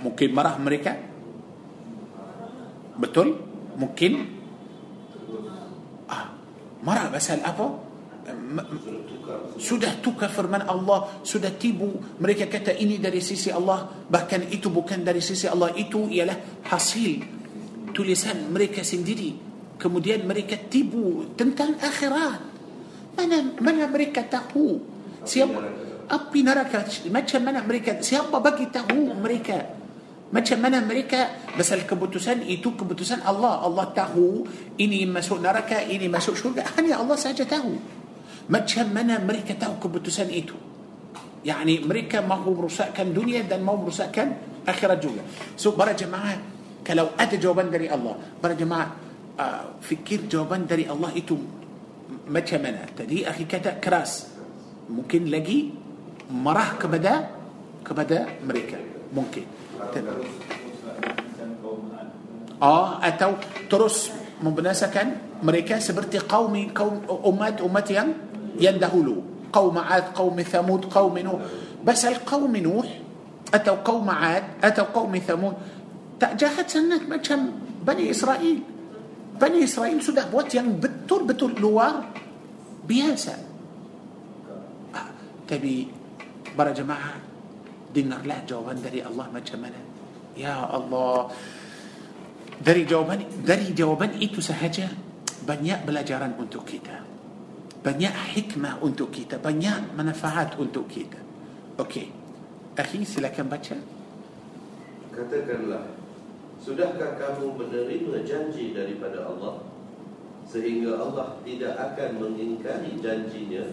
Mungkin 0.00 0.28
marah 0.32 0.56
mereka? 0.56 0.96
Betul? 2.96 3.36
Mungkin 3.76 4.12
ah, 6.08 6.32
marah 6.80 7.12
pasal 7.12 7.44
apa? 7.44 7.84
Sudah 9.60 10.02
tukar 10.02 10.32
firman 10.32 10.66
Allah 10.66 11.22
sudah 11.22 11.54
tibu 11.54 12.18
mereka 12.18 12.50
kata 12.50 12.74
ini 12.74 12.98
dari 12.98 13.22
sisi 13.22 13.54
Allah 13.54 13.86
bahkan 14.10 14.42
itu 14.50 14.66
bukan 14.66 15.06
dari 15.06 15.22
sisi 15.22 15.46
Allah 15.46 15.70
itu 15.78 16.10
ialah 16.10 16.66
hasil 16.66 17.22
tulisan 17.94 18.50
mereka 18.50 18.82
sendiri 18.82 19.46
kemudian 19.76 20.24
mereka 20.24 20.56
tibu 20.56 21.32
tentang 21.36 21.76
akhirat 21.80 22.40
mana 23.16 23.36
mana 23.60 23.84
mereka 23.88 24.24
tahu 24.24 24.80
siapa 25.24 25.60
api 26.06 26.38
neraka 26.44 26.84
macam 27.08 27.40
mana 27.42 27.60
mereka 27.64 27.98
siapa 28.00 28.36
bagi 28.38 28.68
tahu 28.68 29.16
mereka 29.16 29.76
macam 30.26 30.58
mana 30.58 30.82
mereka 30.82 31.30
pasal 31.54 31.86
keputusan 31.86 32.44
itu 32.50 32.74
keputusan 32.74 33.22
Allah 33.22 33.62
Allah 33.62 33.94
tahu 33.94 34.42
ini 34.76 35.06
masuk 35.06 35.38
neraka 35.38 35.80
ini 35.86 36.10
masuk 36.10 36.34
syurga 36.34 36.66
hanya 36.76 36.98
Allah 36.98 37.14
saja 37.14 37.46
tahu 37.46 37.78
macam 38.50 38.86
mana 38.90 39.22
mereka 39.22 39.54
tahu 39.54 39.78
keputusan 39.86 40.30
itu 40.34 40.56
يعني 41.46 41.86
mereka 41.86 42.26
mahu 42.26 42.58
merusakkan 42.58 43.14
dunia 43.14 43.46
dan 43.46 43.62
mahu 43.62 43.86
merusakkan 43.86 44.34
akhirat 44.66 44.98
juga 44.98 45.22
so 45.54 45.78
para 45.78 45.94
jemaah 45.94 46.42
kalau 46.82 47.14
ada 47.14 47.38
jawaban 47.38 47.70
dari 47.70 47.86
Allah 47.86 48.18
para 48.42 48.58
jemaah 48.58 49.05
فكر 49.80 50.20
جوابا 50.32 50.56
داري 50.64 50.88
الله 50.88 51.10
إتو 51.16 51.36
ما 52.28 52.40
تمنى 52.40 52.96
تدي 52.96 53.28
أخي 53.28 53.44
كذا 53.44 53.82
كراس. 53.84 54.26
ممكن 54.90 55.24
لقي 55.28 55.60
مراه 56.30 56.80
كبدا 56.80 57.14
كبدا 57.84 58.20
أمريكا 58.42 58.78
ممكن. 59.14 59.44
آه 62.62 62.88
أتو 63.08 63.32
ترس 63.70 64.10
مبناسا 64.42 64.86
كان 64.86 65.42
أمريكا 65.42 65.78
سبرتي 65.78 66.18
قومي 66.24 66.72
قوم 66.74 67.04
أمات 67.26 67.60
أمات 67.60 67.90
يندهلو 68.60 69.16
قوم 69.52 69.76
عاد 69.78 70.04
قوم 70.14 70.36
ثمود 70.42 70.84
قوم 70.84 71.18
نوح. 71.18 71.40
بس 71.84 72.02
القوم 72.04 72.56
نوح 72.56 72.88
أتوا 73.54 73.84
قوم 73.84 74.08
عاد 74.10 74.44
أتوا 74.64 74.90
قوم 74.94 75.12
ثمود. 75.18 75.54
تأجاهت 76.20 76.70
سنة 76.70 77.00
ما 77.04 77.20
بني 77.86 78.10
إسرائيل. 78.10 78.75
Bani 79.36 79.58
Israel 79.62 80.00
sudah 80.00 80.28
buat 80.32 80.48
yang 80.52 80.80
betul-betul 80.80 81.56
luar 81.60 82.08
biasa. 82.88 83.34
Ah, 84.96 85.12
tapi 85.44 85.88
para 86.56 86.72
jemaah 86.72 87.20
dengarlah 87.92 88.44
jawaban 88.48 88.80
dari 88.80 89.04
Allah 89.04 89.28
macam 89.28 89.58
mana. 89.60 89.80
Ya 90.36 90.64
Allah, 90.64 91.32
dari 92.60 92.84
jawaban 92.84 93.24
dari 93.44 93.72
jawaban 93.72 94.16
itu 94.20 94.40
sahaja 94.40 94.88
banyak 95.44 95.84
pelajaran 95.84 96.36
untuk 96.36 96.64
kita. 96.64 97.04
Banyak 97.80 98.34
hikmah 98.34 98.82
untuk 98.82 99.14
kita. 99.14 99.38
Banyak 99.38 99.94
manfaat 99.94 100.58
untuk 100.58 100.90
kita. 100.90 101.22
Okey. 101.78 102.10
Akhi 102.76 103.06
silakan 103.08 103.46
baca. 103.48 103.76
Katakanlah, 105.14 105.84
sudahkah 106.66 107.14
kamu 107.14 107.54
menerima 107.62 108.26
janji 108.26 108.74
daripada 108.74 109.22
Allah 109.22 109.62
sehingga 110.50 110.98
Allah 110.98 111.38
tidak 111.46 111.78
akan 111.78 112.10
mengingkari 112.18 112.98
janjinya? 112.98 113.70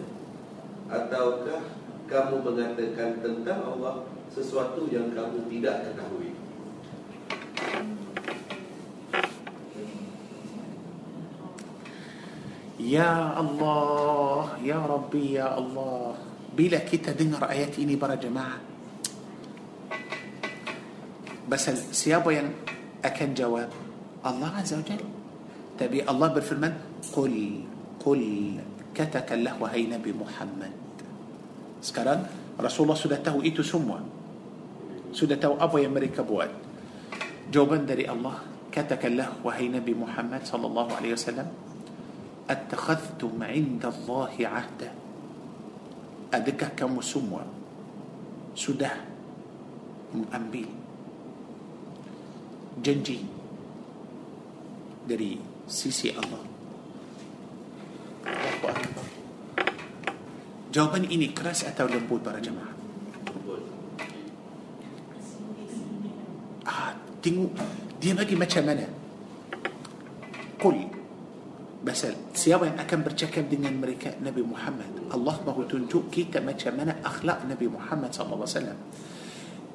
Ataukah 0.93 1.73
kamu 2.05 2.45
mengatakan 2.45 3.17
tentang 3.17 3.65
Allah 3.65 4.05
sesuatu 4.29 4.85
yang 4.93 5.09
kamu 5.09 5.49
tidak 5.49 5.89
ketahui? 5.89 6.37
Ya 12.77 13.33
Allah 13.33 14.53
Ya 14.61 14.77
Rabbi 14.77 15.41
Ya 15.41 15.49
Allah. 15.49 16.13
Bila 16.53 16.77
kita 16.85 17.09
dengar 17.17 17.49
ayat 17.49 17.73
ini 17.81 17.97
para 17.97 18.13
jemaah? 18.13 18.61
Basal 21.49 21.73
siapa 21.89 22.29
yang 22.29 22.53
أكن 23.03 23.35
جواب. 23.35 23.69
الله 24.23 24.51
عز 24.63 24.73
وجل. 24.73 25.03
تبي 25.79 25.99
الله 26.07 26.27
بالفرمان. 26.27 26.73
قل 27.11 27.35
قل 28.03 28.23
كتك 28.95 29.29
الله 29.35 29.53
وهي 29.59 29.91
نبي 29.91 30.11
محمد 30.15 30.73
سكران. 31.83 32.25
رسول 32.59 32.83
الله 32.87 32.97
سدته 32.99 33.35
إيتو 33.43 33.63
سموا 33.63 33.99
سدته 35.11 35.51
أبو 35.59 35.77
يمريك 35.83 36.21
بوات 36.23 36.53
جوابا 37.51 37.83
دري 37.89 38.07
الله 38.07 38.35
كتك 38.71 39.03
الله 39.05 39.43
وهي 39.43 39.67
نبي 39.67 39.93
محمد 39.93 40.45
صلى 40.45 40.65
الله 40.65 40.87
عليه 40.99 41.11
وسلم. 41.13 41.47
أتخذتم 42.49 43.33
عند 43.39 43.83
الله 43.83 44.35
عهدا. 44.39 44.89
أدك 46.33 46.61
كم 46.75 46.97
سموا 47.01 47.45
سده 48.57 48.93
أمبيل 50.13 50.82
janji 52.81 53.21
dari 55.03 55.37
sisi 55.67 56.09
Allah 56.15 56.41
jawapan 60.73 61.05
ini 61.05 61.29
keras 61.35 61.69
atau 61.69 61.85
lembut 61.85 62.25
para 62.25 62.41
jemaah 62.41 62.73
ah, 66.65 66.97
tengok 67.21 67.53
dia 68.01 68.17
bagi 68.17 68.33
macam 68.33 68.63
mana 68.65 68.85
Qul 70.57 70.79
Basal 71.83 72.15
siapa 72.31 72.63
yang 72.63 72.79
akan 72.79 72.99
bercakap 73.03 73.51
dengan 73.51 73.75
mereka 73.75 74.15
Nabi 74.23 74.39
Muhammad 74.39 74.87
Allah 75.11 75.35
mahu 75.43 75.67
tunjuk 75.67 76.07
kita 76.07 76.39
macam 76.39 76.79
mana 76.79 76.95
akhlak 77.03 77.43
Nabi 77.43 77.67
Muhammad 77.67 78.15
SAW 78.15 78.47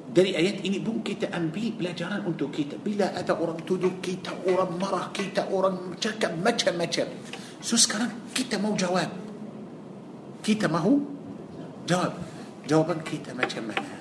dari 0.09 0.33
ayat 0.33 0.65
ini 0.65 0.81
pun 0.81 1.05
kita 1.05 1.29
ambil 1.29 1.77
pelajaran 1.77 2.25
untuk 2.25 2.49
kita 2.49 2.81
bila 2.81 3.13
ada 3.13 3.37
orang 3.37 3.61
tuduh 3.61 4.01
kita 4.01 4.33
orang 4.49 4.73
marah 4.77 5.13
kita 5.13 5.49
orang 5.53 5.93
cakap 6.01 6.33
macam-macam 6.37 7.07
so 7.61 7.77
sekarang 7.77 8.33
kita 8.33 8.57
mau 8.57 8.73
jawab 8.73 9.07
kita 10.41 10.65
mahu 10.65 11.19
Jawab. 11.89 12.13
Jawapan 12.69 13.01
kita 13.01 13.33
macam 13.33 13.65
mana? 13.65 13.97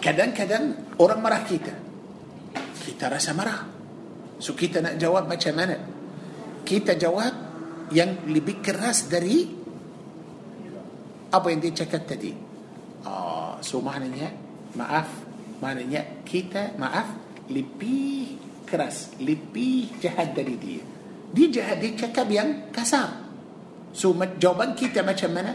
Kadang-kadang 0.00 0.64
orang 0.96 1.20
marah 1.20 1.44
kita. 1.44 1.76
Kita 2.80 3.12
rasa 3.12 3.36
marah. 3.36 3.68
So 4.40 4.56
kita 4.56 4.80
nak 4.80 4.96
jawab 4.96 5.28
macam 5.28 5.52
mana? 5.52 5.76
Kita 6.64 6.96
jawab 6.96 7.32
yang 7.92 8.24
lebih 8.24 8.64
keras 8.64 9.12
dari 9.12 9.57
apa 11.28 11.46
yang 11.52 11.60
dia 11.60 11.72
cakap 11.84 12.08
tadi. 12.08 12.32
Ah, 13.04 13.60
so 13.60 13.80
maknanya 13.84 14.32
maaf, 14.76 15.08
maknanya 15.60 16.24
kita 16.24 16.76
maaf 16.76 17.16
lebih 17.48 18.36
keras, 18.68 19.16
lebih 19.20 19.96
jahat 20.00 20.36
dari 20.36 20.56
dia. 20.56 20.82
Dia 21.32 21.46
jahat, 21.52 21.76
dia 21.80 21.92
cakap 21.96 22.26
yang 22.28 22.72
kasar. 22.72 23.28
So 23.92 24.12
jawapan 24.16 24.76
kita 24.76 25.00
macam 25.04 25.30
mana? 25.32 25.52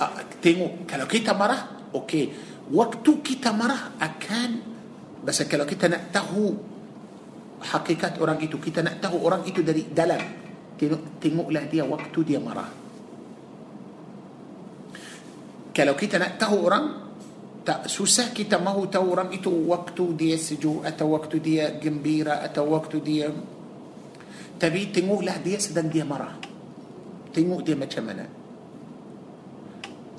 Ah, 0.00 0.24
tengok 0.40 0.88
kalau 0.88 1.04
kita 1.04 1.36
marah 1.36 1.92
okey 1.92 2.32
waktu 2.72 3.12
kita 3.20 3.52
marah 3.52 3.92
akan 4.00 4.70
Pasal 5.20 5.52
kalau 5.52 5.68
kita 5.68 5.84
nak 5.84 6.08
tahu 6.08 6.56
hakikat 7.60 8.16
orang 8.24 8.40
itu 8.40 8.56
kita 8.56 8.80
nak 8.80 9.04
tahu 9.04 9.20
orang 9.20 9.44
itu 9.44 9.60
dari 9.60 9.84
dalam 9.92 10.16
tengok, 10.80 11.20
tengoklah 11.20 11.64
dia 11.68 11.84
waktu 11.84 12.18
dia 12.24 12.40
marah 12.40 12.79
kalau 15.80 15.96
kita 15.96 16.20
nak 16.20 16.36
tahu 16.36 16.56
orang 16.60 16.84
tak 17.64 17.88
susah 17.88 18.36
kita 18.36 18.60
mahu 18.60 18.92
tahu 18.92 19.16
orang 19.16 19.32
itu 19.32 19.48
waktu 19.48 20.12
dia 20.12 20.36
sejuk 20.36 20.84
atau 20.84 21.16
waktu 21.16 21.40
dia 21.40 21.72
gembira 21.80 22.44
atau 22.44 22.76
waktu 22.76 23.00
dia 23.00 23.32
tapi 24.60 24.92
tengoklah 24.92 25.40
dia 25.40 25.56
sedang 25.56 25.88
dia 25.88 26.04
marah 26.04 26.36
tengok 27.32 27.64
dia 27.64 27.80
macam 27.80 28.04
mana 28.04 28.28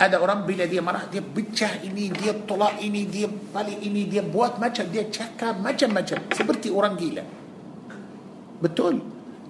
ada 0.01 0.17
orang 0.17 0.49
bila 0.49 0.65
dia 0.65 0.81
marah 0.81 1.05
dia 1.05 1.21
pecah 1.21 1.77
ini 1.85 2.09
dia 2.09 2.33
tolak 2.41 2.81
ini 2.81 3.05
dia 3.05 3.29
balik 3.29 3.85
ini 3.85 4.09
dia 4.09 4.25
buat 4.25 4.57
macam 4.57 4.89
dia 4.89 5.05
cakap 5.13 5.61
macam-macam 5.61 6.25
seperti 6.33 6.73
orang 6.73 6.97
gila 6.97 7.21
betul 8.65 8.97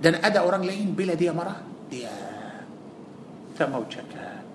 dan 0.03 0.19
ada 0.19 0.43
orang 0.43 0.67
lain 0.67 0.91
bila 0.91 1.15
dia 1.15 1.31
marah 1.31 1.63
dia 1.87 2.11
tak 3.55 3.71
mau 3.71 3.87
cakap 3.87 4.50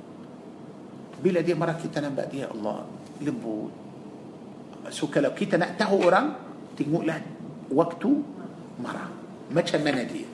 bila 1.21 1.41
dia 1.41 1.57
marah 1.57 1.77
kita 1.77 2.01
nampak 2.01 2.29
dia 2.33 2.49
Allah 2.51 2.85
lembut 3.21 3.73
so 4.93 5.09
kalau 5.09 5.33
kita 5.33 5.57
nak 5.57 5.81
tahu 5.81 6.07
orang 6.07 6.37
tengoklah 6.77 7.19
waktu 7.73 8.11
marah 8.81 9.09
macam 9.51 9.81
mana 9.81 10.03
dia 10.05 10.29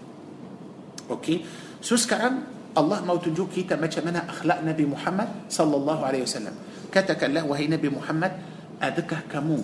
okey 1.08 1.46
so 1.78 1.94
sekarang 1.94 2.62
Allah 2.72 3.04
mau 3.04 3.20
tunjuk 3.20 3.52
kita 3.52 3.76
macam 3.76 4.08
mana 4.08 4.24
akhlak 4.24 4.64
Nabi 4.64 4.88
Muhammad 4.88 5.28
sallallahu 5.52 6.02
alaihi 6.08 6.24
wasallam. 6.24 6.56
Katakanlah 6.88 7.44
wahai 7.44 7.68
Nabi 7.68 7.92
Muhammad, 7.92 8.32
adakah 8.80 9.28
kamu 9.28 9.60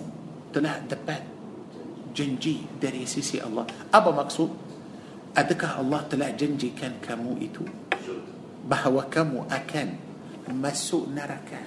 telah 0.53 0.77
dapat 0.85 1.25
janji 2.13 2.69
dari 2.77 3.09
sisi 3.09 3.41
Allah? 3.41 3.65
Apa 3.89 4.13
maksud? 4.13 4.49
Adakah 5.33 5.81
Allah 5.81 6.05
telah 6.05 6.29
janjikan 6.37 7.01
kamu 7.01 7.41
itu 7.41 7.65
bahawa 8.69 9.09
kamu 9.09 9.49
akan 9.49 9.87
masuk 10.49 11.09
neraka 11.13 11.61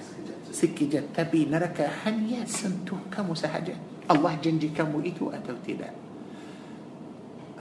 sekejap 0.53 1.17
tapi 1.17 1.49
neraka 1.49 1.89
hanya 2.05 2.45
sentuh 2.45 2.99
kamu 3.09 3.33
sahaja? 3.33 3.73
Allah 4.11 4.35
janji 4.43 4.69
kamu 4.69 5.01
itu 5.07 5.31
atau 5.31 5.55
tidak? 5.63 5.91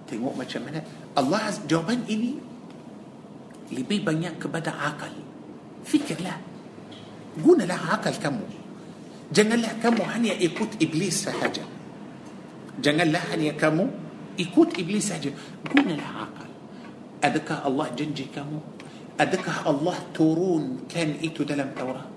Tengok 0.04 0.34
macam 0.36 0.60
mana 0.68 0.84
Allah 1.16 1.48
jawapan 1.64 2.04
ini 2.04 2.36
lebih 3.72 4.04
banyak 4.04 4.36
kepada 4.36 4.76
akal. 4.76 5.12
Fikirlah. 5.88 6.36
Gunalah 7.40 7.96
akal 7.96 8.12
kamu. 8.20 8.44
Janganlah 9.32 9.80
kamu 9.80 10.02
hanya 10.12 10.32
ikut 10.36 10.76
iblis 10.76 11.24
sahaja. 11.24 11.64
Janganlah 12.76 13.32
hanya 13.32 13.56
kamu 13.56 13.88
ikut 14.36 14.76
iblis 14.76 15.08
sahaja. 15.08 15.32
Gunalah 15.64 16.28
akal. 16.28 16.50
Adakah 17.24 17.64
Allah 17.64 17.88
janji 17.96 18.28
kamu? 18.28 18.60
Adakah 19.20 19.68
Allah 19.68 19.96
turunkan 20.16 21.20
itu 21.20 21.44
dalam 21.44 21.72
Taurat? 21.76 22.08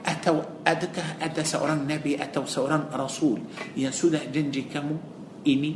Atau 0.00 0.64
adakah 0.64 1.20
ada 1.20 1.44
seorang 1.44 1.84
Nabi 1.84 2.16
atau 2.16 2.48
seorang 2.48 2.88
Rasul 2.88 3.36
yang 3.76 3.92
sudah 3.92 4.24
janji 4.32 4.64
kamu 4.64 4.96
ini? 5.44 5.72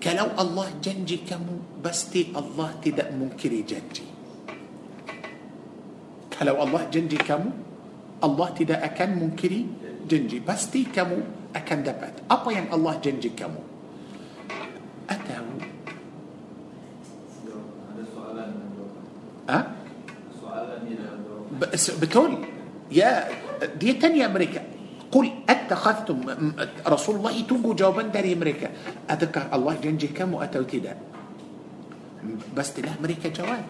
Kalau 0.00 0.32
Allah 0.36 0.68
janji 0.80 1.24
kamu 1.24 1.80
pasti 1.84 2.32
Allah 2.36 2.72
tidak 2.80 3.12
mungkiri 3.16 3.60
janji. 3.64 4.04
Kalau 6.32 6.56
Allah 6.60 6.88
janji 6.88 7.20
kamu 7.20 7.48
Allah 8.20 8.48
tidak 8.52 8.80
akan 8.84 9.08
mungkiri 9.24 9.60
janji. 10.04 10.40
Pasti 10.44 10.84
kamu 10.84 11.18
akan 11.56 11.78
dapat. 11.80 12.12
Apa 12.28 12.48
yang 12.52 12.68
Allah 12.72 12.96
janji 13.00 13.32
kamu? 13.32 13.60
Atau 15.08 15.39
ها؟ 19.48 19.58
بتقول 22.00 22.32
يا 22.92 23.28
دي 23.80 23.92
تاني 23.92 24.26
أمريكا. 24.26 24.62
قل 25.10 25.26
أتخذتم 25.48 26.18
رسول 26.86 27.14
الله 27.16 27.34
تنجو 27.50 27.74
جوابا 27.74 28.02
داري 28.14 28.32
أمريكا. 28.32 28.68
أذكر 29.10 29.44
الله 29.54 29.74
جنجي 29.82 30.14
كم 30.14 30.34
واتوا 30.34 30.62
تدا 30.70 30.94
بس 32.56 32.68
تلا 32.74 32.94
أمريكا 33.00 33.28
جواب. 33.34 33.64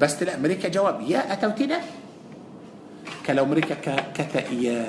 بس 0.00 0.12
تلا 0.20 0.36
أمريكا 0.36 0.68
جواب. 0.68 1.00
يا 1.08 1.32
اتوا 1.32 1.56
تدا 1.56 1.80
كلو 3.26 3.44
أمريكا 3.44 3.74
كتا 4.12 4.52
يا 4.52 4.82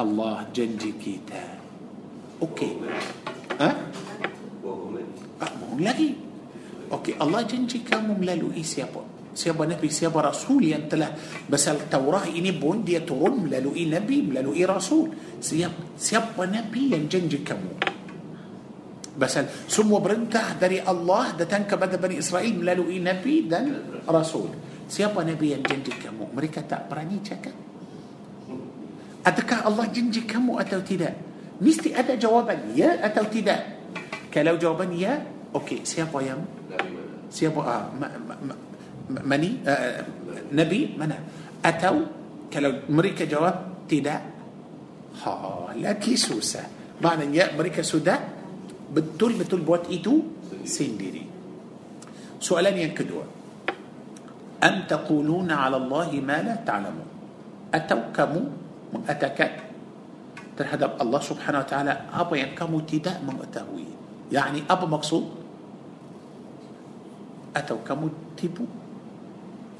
الله 0.00 0.48
جنجي 0.56 0.92
كيتا. 0.96 1.44
أوكي. 2.42 2.72
ها؟ 3.60 3.68
أه؟ 3.68 3.74
أه 5.42 5.76
لكن 5.78 6.12
Okey, 6.88 7.20
Allah 7.20 7.44
janji 7.44 7.84
kamu 7.84 8.16
melalui 8.16 8.64
siapa? 8.64 9.04
Siapa 9.36 9.68
Nabi, 9.68 9.86
siapa 9.86 10.18
Rasul 10.18 10.72
yang 10.72 10.90
telah 10.90 11.14
Pasal 11.46 11.86
Taurah 11.86 12.26
ini 12.26 12.50
pun 12.50 12.82
dia 12.82 13.04
turun 13.06 13.46
melalui 13.46 13.86
Nabi, 13.86 14.24
melalui 14.24 14.66
Rasul 14.66 15.12
Siapa, 15.38 15.94
siapa 15.94 16.42
Nabi 16.48 16.90
yang 16.90 17.06
janji 17.06 17.44
kamu? 17.46 17.72
Pasal 19.14 19.46
semua 19.70 20.02
perintah 20.02 20.58
dari 20.58 20.82
Allah 20.82 21.38
datang 21.38 21.68
kepada 21.68 22.00
Bani 22.00 22.18
Israel 22.18 22.50
melalui 22.50 22.98
Nabi 22.98 23.46
dan 23.46 23.78
Rasul 24.08 24.50
Siapa 24.88 25.22
Nabi 25.22 25.54
yang 25.54 25.62
janji 25.62 25.92
kamu? 25.94 26.34
Mereka 26.34 26.66
tak 26.66 26.90
berani 26.90 27.22
cakap 27.22 27.54
Adakah 29.28 29.68
Allah 29.68 29.86
janji 29.92 30.24
kamu 30.24 30.56
atau 30.56 30.80
tidak? 30.80 31.12
Mesti 31.58 31.92
ada 31.92 32.14
jawapan 32.14 32.72
ya 32.72 32.96
atau 33.02 33.26
tidak. 33.26 33.60
Kalau 34.32 34.54
jawapan 34.56 34.90
ya, 34.94 35.14
أوكي 35.58 35.82
سياق 35.82 36.14
ويم 36.14 36.40
سياق 37.34 37.58
آه 37.58 37.90
ما 37.98 38.06
مني 39.10 39.66
آه, 39.66 39.70
آه، 39.70 40.04
نبي 40.54 40.94
منا 40.94 41.18
أتوا 41.66 42.06
كلو 42.52 42.86
مريكا 42.86 43.24
جواب 43.26 43.56
تدا 43.90 44.16
ها 45.26 45.74
لا 45.74 45.92
كيسوسا 45.98 46.62
معنى 47.02 47.34
يا 47.34 47.54
أمريكا 47.54 47.82
سودا 47.82 48.14
بتول 48.94 49.32
بتول 49.42 49.60
بوات 49.66 49.90
إيتو 49.90 50.14
سينديري 50.64 51.24
سؤالان 52.38 52.78
ينكدوا. 52.78 53.22
أم 54.62 54.86
تقولون 54.90 55.50
على 55.50 55.76
الله 55.76 56.10
ما 56.22 56.38
لا 56.42 56.54
تعلمون؟ 56.66 57.08
أتوا 57.74 58.10
كمو؟ 58.14 58.42
اتكت 59.08 59.54
ترهدب 60.58 60.90
الله 61.02 61.20
سبحانه 61.20 61.58
وتعالى 61.58 61.92
ابا 62.14 62.34
ينكمو 62.36 62.80
تدا 62.90 63.22
من 63.22 63.38
اتهوي 63.42 63.86
يعني 64.32 64.66
ابا 64.70 64.86
مقصود 64.86 65.37
Atau 67.58 67.82
kamu 67.82 68.06
tipu? 68.38 68.62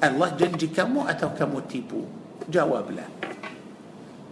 Allah 0.02 0.34
janji 0.34 0.66
kamu 0.74 1.06
atau 1.06 1.30
kamu 1.30 1.62
tipu? 1.70 2.02
Jawablah. 2.50 3.06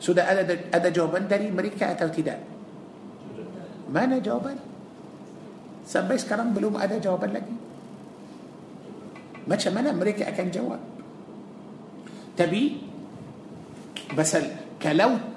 Sudah 0.02 0.26
ada 0.26 0.42
ada 0.74 0.88
jawapan 0.90 1.30
dari 1.30 1.46
mereka 1.50 1.94
atau 1.94 2.10
tidak? 2.10 2.42
Mana 3.86 4.18
jawapan? 4.18 4.58
Sampai 5.86 6.18
sekarang 6.18 6.50
belum 6.50 6.74
ada 6.74 6.98
jawapan 6.98 7.38
lagi. 7.38 7.54
Macam 9.46 9.72
mana 9.78 9.94
mereka 9.94 10.26
akan 10.26 10.46
jawab? 10.50 10.82
Tapi 12.34 12.82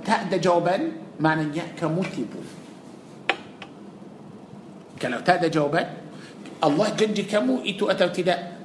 ada 0.10 0.38
jawapan 0.42 0.98
maknanya 1.22 1.70
kamu 1.78 2.02
tipu. 2.10 2.42
Kalau 5.00 5.22
tak 5.24 5.46
ada 5.46 5.48
jawapan 5.48 6.09
Allah 6.60 6.92
janji 6.96 7.24
kamu 7.24 7.64
itu 7.64 7.88
atau 7.88 8.12
tidak? 8.12 8.60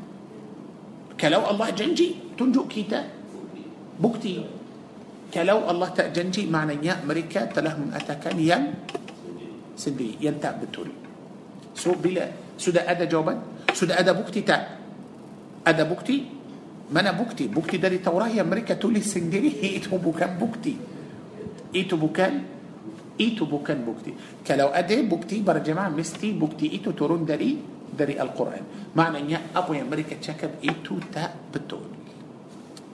Kalau 1.14 1.46
Allah 1.46 1.70
janji 1.70 2.34
tunjuk 2.34 2.66
kita 2.66 3.06
bukti. 4.02 4.42
Kalau 5.30 5.66
Allah 5.66 5.90
tak 5.90 6.14
janji 6.14 6.46
maknanya 6.46 7.02
mereka 7.02 7.50
telah 7.50 7.74
mengatakan 7.74 8.38
yang 8.38 8.70
sendiri 9.74 10.18
yang 10.22 10.38
tak 10.38 10.62
betul. 10.62 10.90
So 11.74 11.94
bila 11.98 12.26
sudah 12.54 12.86
ada 12.86 13.06
jawapan 13.06 13.42
sudah 13.74 13.98
ada 13.98 14.14
bukti 14.14 14.46
tak 14.46 14.62
ada 15.66 15.82
bukti 15.82 16.22
mana 16.94 17.10
bukti 17.10 17.50
bukti 17.50 17.82
dari 17.82 17.98
Taurat 17.98 18.30
yang 18.30 18.46
mereka 18.46 18.78
tulis 18.78 19.02
sendiri 19.02 19.50
itu 19.74 19.90
bukan 19.98 20.38
bukti 20.38 20.74
itu 21.74 21.94
bukan 21.98 22.32
itu 23.18 23.42
bukan 23.42 23.78
bukti 23.82 24.14
kalau 24.46 24.70
ada 24.70 24.94
bukti 25.02 25.42
berjemaah 25.42 25.90
mesti 25.90 26.30
bukti 26.30 26.70
itu 26.78 26.94
turun 26.94 27.26
dari 27.26 27.73
dari 27.94 28.18
Al-Quran. 28.18 28.92
Maknanya 28.98 29.54
apa 29.54 29.70
yang 29.72 29.86
mereka 29.86 30.18
cakap 30.18 30.58
itu 30.60 30.98
tak 31.14 31.54
betul. 31.54 31.86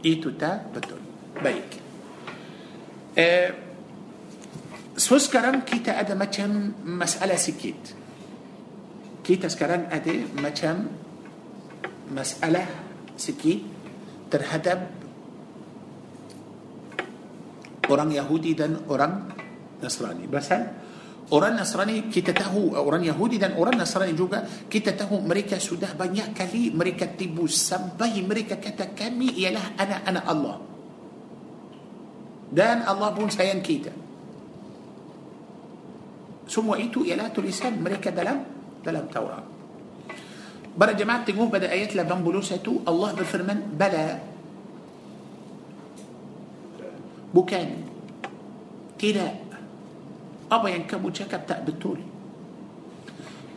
Itu 0.05 0.37
tak 0.37 0.71
betul. 0.73 1.01
Baik. 1.41 1.69
Eh, 3.17 3.51
so 4.95 5.17
sekarang 5.17 5.65
kita 5.65 5.97
ada 5.97 6.13
macam 6.13 6.77
masalah 6.85 7.41
sikit. 7.41 7.97
Kita 9.25 9.49
sekarang 9.49 9.89
ada 9.89 10.13
macam 10.41 10.89
masalah 12.13 12.67
sikit 13.17 13.61
terhadap 14.33 14.79
orang 17.91 18.15
Yahudi 18.15 18.55
dan 18.55 18.81
orang 18.87 19.29
Nasrani. 19.83 20.25
Pasal 20.31 20.80
orang 21.31 21.55
Nasrani 21.59 22.11
kita 22.11 22.35
tahu 22.35 22.75
orang 22.75 23.07
Yahudi 23.07 23.39
dan 23.39 23.55
orang 23.55 23.79
Nasrani 23.79 24.15
juga 24.15 24.43
kita 24.45 24.95
tahu 24.95 25.23
mereka 25.23 25.57
sudah 25.63 25.95
banyak 25.95 26.35
kali 26.35 26.75
mereka 26.75 27.07
tibu 27.07 27.47
sampai 27.47 28.23
mereka 28.23 28.59
kata 28.59 28.93
kami 28.93 29.39
ialah 29.41 29.79
anak-anak 29.79 30.25
Allah. 30.27 30.57
Dan 32.51 32.83
Allah 32.83 33.15
pun 33.15 33.31
sayang 33.31 33.63
kita. 33.63 33.95
Semua 36.51 36.83
itu 36.83 37.07
ialah 37.07 37.31
tulisan 37.31 37.79
mereka 37.79 38.11
dalam 38.11 38.43
dalam 38.83 39.07
Taurat. 39.07 39.47
Para 40.75 40.95
jemaah 40.95 41.23
tengok 41.23 41.51
pada 41.51 41.71
ayat 41.71 41.95
81 41.95 42.87
Allah 42.87 43.11
berfirman 43.15 43.59
bala 43.75 44.31
bukan 47.31 47.67
tidak 48.99 49.40
أبا 50.53 50.69
ينكب 50.69 51.05
وشكب 51.05 51.47
تأبتولي 51.47 52.05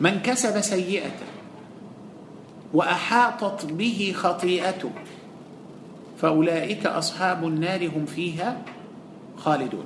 من 0.01 0.19
كسب 0.19 0.61
سيئة 0.61 1.17
وأحاطت 2.73 3.65
به 3.65 4.13
خطيئته 4.15 4.91
فأولئك 6.21 6.85
أصحاب 6.85 7.47
النار 7.47 7.87
هم 7.87 8.05
فيها 8.05 8.61
خالدون. 9.37 9.85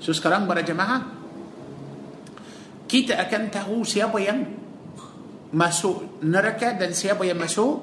سوس 0.00 0.20
كرام 0.20 0.46
برا 0.48 0.60
جماعة؟ 0.60 1.02
كيت 2.88 3.10
أكنته 3.10 3.84
سيابا 3.84 4.20
ين 4.20 4.44
مسوء 5.52 6.02
نركة 6.22 6.70
دان 6.70 6.92
سيابا 6.92 7.24
ين 7.24 7.38
مسوء 7.38 7.80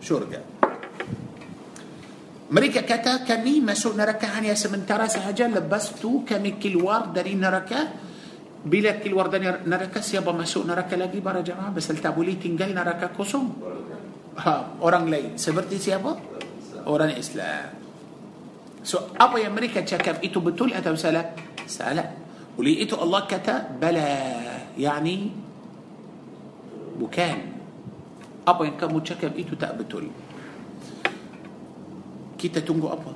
شرقة. 0.00 0.40
Mereka 2.54 2.86
kata 2.86 3.26
kami 3.26 3.58
masuk 3.58 3.98
neraka 3.98 4.30
hanya 4.38 4.54
sementara 4.54 5.10
sahaja 5.10 5.50
lepas 5.50 5.98
tu 5.98 6.22
kami 6.22 6.54
keluar 6.62 7.10
dari 7.10 7.34
neraka 7.34 7.90
bila 8.62 8.94
keluar 9.02 9.26
dari 9.26 9.50
neraka 9.66 9.98
siapa 9.98 10.30
masuk 10.30 10.62
neraka 10.62 10.94
lagi 10.94 11.18
para 11.18 11.42
jemaah 11.42 11.74
pasal 11.74 11.98
tak 11.98 12.14
boleh 12.14 12.38
tinggal 12.38 12.70
neraka 12.70 13.10
kosong 13.10 13.58
ha, 14.38 14.78
orang 14.80 15.04
lain 15.10 15.30
seperti 15.36 15.76
siapa 15.76 16.16
orang 16.88 17.12
Islam 17.12 17.76
so 18.80 19.12
apa 19.18 19.36
yang 19.36 19.52
mereka 19.52 19.84
cakap 19.84 20.22
itu 20.24 20.40
betul 20.40 20.72
atau 20.72 20.96
salah 20.96 21.36
salah 21.68 22.08
oleh 22.56 22.86
itu 22.86 22.96
Allah 22.96 23.28
kata 23.28 23.76
bala 23.76 24.10
yani 24.80 25.28
bukan 26.96 27.36
apa 28.48 28.60
yang 28.64 28.76
kamu 28.80 28.98
cakap 29.04 29.32
itu 29.36 29.52
tak 29.60 29.76
betul 29.76 30.08
kita 32.44 32.60
tunggu 32.60 32.92
apa? 32.92 33.08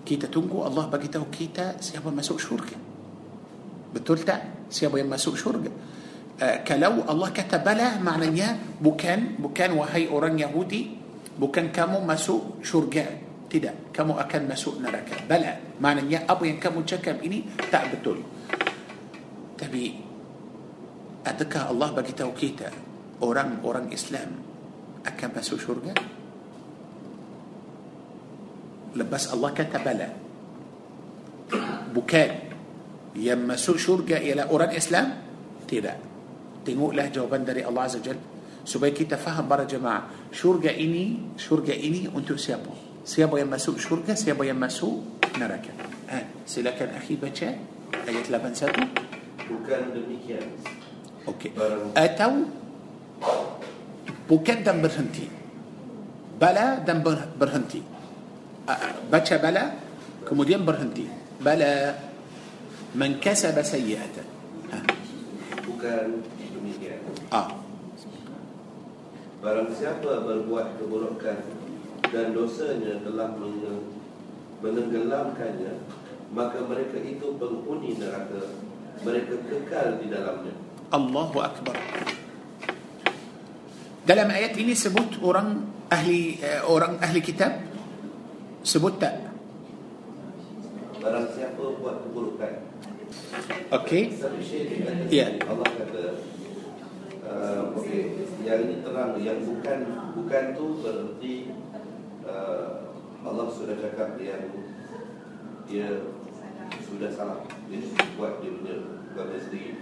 Kita 0.00 0.24
tunggu 0.32 0.64
Allah 0.64 0.88
bagi 0.88 1.12
tahu 1.12 1.28
kita 1.28 1.76
siapa 1.76 2.08
masuk 2.08 2.40
syurga. 2.40 2.72
Betul 3.92 4.24
tak? 4.24 4.72
Siapa 4.72 4.96
yang 4.96 5.12
masuk 5.12 5.36
syurga? 5.36 5.68
Uh, 6.40 6.56
kalau 6.64 7.04
Allah 7.04 7.28
kata 7.36 7.60
bala 7.60 8.00
maknanya 8.00 8.56
bukan 8.80 9.36
bukan 9.36 9.76
wahai 9.76 10.08
orang 10.08 10.40
Yahudi 10.40 10.96
bukan 11.36 11.68
kamu 11.68 12.00
masuk 12.00 12.64
syurga. 12.64 13.04
Tidak. 13.50 13.92
Kamu 13.92 14.16
akan 14.16 14.40
masuk 14.48 14.80
neraka. 14.80 15.20
Bala 15.28 15.76
maknanya 15.76 16.24
apa 16.24 16.48
yang 16.48 16.56
kamu 16.56 16.80
cakap 16.88 17.20
ini 17.20 17.44
tak 17.68 17.92
betul. 17.92 18.24
Tapi 19.60 20.00
adakah 21.28 21.76
Allah 21.76 21.92
bagi 21.92 22.16
tahu 22.16 22.32
kita 22.32 22.72
orang-orang 23.20 23.92
Islam 23.92 24.32
akan 25.04 25.28
masuk 25.36 25.60
syurga 25.60 25.92
lepas 28.94 29.30
Allah 29.30 29.50
kata 29.54 29.78
bala. 29.78 30.08
Bukan 31.90 32.30
yang 33.18 33.42
masuk 33.42 33.76
syurga 33.78 34.22
ialah 34.22 34.50
orang 34.50 34.70
Islam? 34.74 35.06
Tidak. 35.66 35.96
Tengoklah 36.62 37.10
jawapan 37.10 37.42
dari 37.42 37.62
Allah 37.66 37.82
Azza 37.86 37.98
Jal. 38.02 38.18
Supaya 38.62 38.92
kita 38.92 39.16
faham 39.16 39.48
para 39.48 39.64
jemaah 39.64 40.30
syurga 40.30 40.70
ini 40.70 41.34
syurga 41.34 41.74
ini 41.74 42.06
untuk 42.06 42.38
siapa? 42.38 42.70
Siapa 43.02 43.40
yang 43.40 43.50
masuk 43.50 43.80
syurga 43.80 44.12
siapa 44.14 44.44
yang 44.44 44.60
masuk 44.60 45.24
neraka? 45.40 45.72
Ha, 46.12 46.44
silakan 46.44 47.00
akhi 47.00 47.16
baca 47.16 47.48
ayat 48.04 48.24
81 48.28 49.10
bukan 49.48 49.82
demikian. 49.96 50.46
Okey. 51.26 51.50
Barang- 51.56 51.96
atau 51.96 52.30
bukan 54.28 54.58
dan 54.62 54.78
berhenti. 54.84 55.26
Bala 56.36 56.84
dan 56.84 57.00
ber- 57.00 57.32
berhenti 57.34 57.99
baca 59.08 59.34
bala 59.40 59.64
kemudian 60.26 60.62
berhenti 60.62 61.06
bala 61.40 61.96
man 62.94 63.18
kasaba 63.22 63.64
sayyi'atan 63.64 64.26
ha. 64.74 64.78
bukan 65.64 66.22
demikian 66.54 67.00
ah 67.32 67.50
Barang 69.40 69.72
siapa 69.72 70.20
berbuat 70.20 70.76
keburukan 70.76 71.40
dan 72.12 72.36
dosanya 72.36 73.00
telah 73.00 73.32
menenggelamkannya, 74.60 75.80
maka 76.36 76.60
mereka 76.68 77.00
itu 77.00 77.40
penghuni 77.40 77.96
neraka. 77.96 78.52
Mereka 79.00 79.40
kekal 79.48 79.96
di 79.96 80.12
dalamnya. 80.12 80.52
Allahu 80.92 81.40
Akbar 81.40 81.72
dalam 84.10 84.26
ayat 84.32 84.58
ini 84.58 84.74
sebut 84.74 85.22
orang 85.22 85.62
ahli 85.86 86.40
eh, 86.42 86.58
orang 86.66 86.98
ahli 86.98 87.22
kitab 87.22 87.69
sebut 88.62 88.96
tak 89.00 89.30
Barang 91.00 91.32
siapa 91.32 91.64
buat 91.80 92.04
keburukan. 92.04 92.54
okey 93.72 94.02
dia 94.12 94.92
Ya. 95.08 95.26
Allah 95.48 95.64
kata, 95.64 96.04
uh, 97.24 97.72
okey, 97.80 98.28
yang 98.44 98.68
ini 98.68 98.84
terang, 98.84 99.16
yang 99.16 99.40
bukan 99.42 99.78
bukan 100.12 100.44
tu 100.54 100.66
berarti 100.84 101.34
uh, 102.28 102.92
Allah 103.24 103.46
sudah 103.48 103.80
cakap 103.80 104.20
yang 104.20 104.44
dia 105.64 106.04
sudah 106.84 107.10
salah, 107.14 107.40
dia 107.72 107.80
buat 108.20 108.44
dia 108.44 108.52
punya 108.60 108.76
buat 109.16 109.26
dia 109.32 109.40
sendiri. 109.40 109.72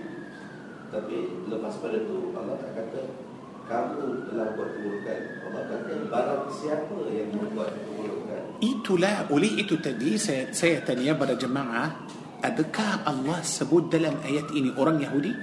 Tapi 0.89 1.17
lepas 1.51 1.75
pada 1.83 1.99
tu 2.07 2.33
Allah 2.33 2.57
tak 2.63 2.73
kata 2.79 3.03
kamu 3.69 4.25
telah 4.33 4.57
buat 4.57 4.71
keburukan. 4.73 5.21
Allah 5.51 5.63
kata 5.67 5.93
barang 6.09 6.45
siapa 6.49 6.97
yang 7.13 7.29
membuat 7.35 7.75
keburukan. 7.75 8.28
Itulah 8.59 9.31
oleh 9.31 9.63
itu 9.63 9.79
tadi 9.79 10.19
saya, 10.19 10.51
saya 10.51 10.83
tanya 10.83 11.15
pada 11.15 11.39
jemaah 11.39 12.11
Adakah 12.39 13.03
Allah 13.03 13.43
sebut 13.43 13.91
dalam 13.91 14.23
ayat 14.23 14.55
ini 14.55 14.71
orang 14.79 15.03
Yahudi? 15.03 15.35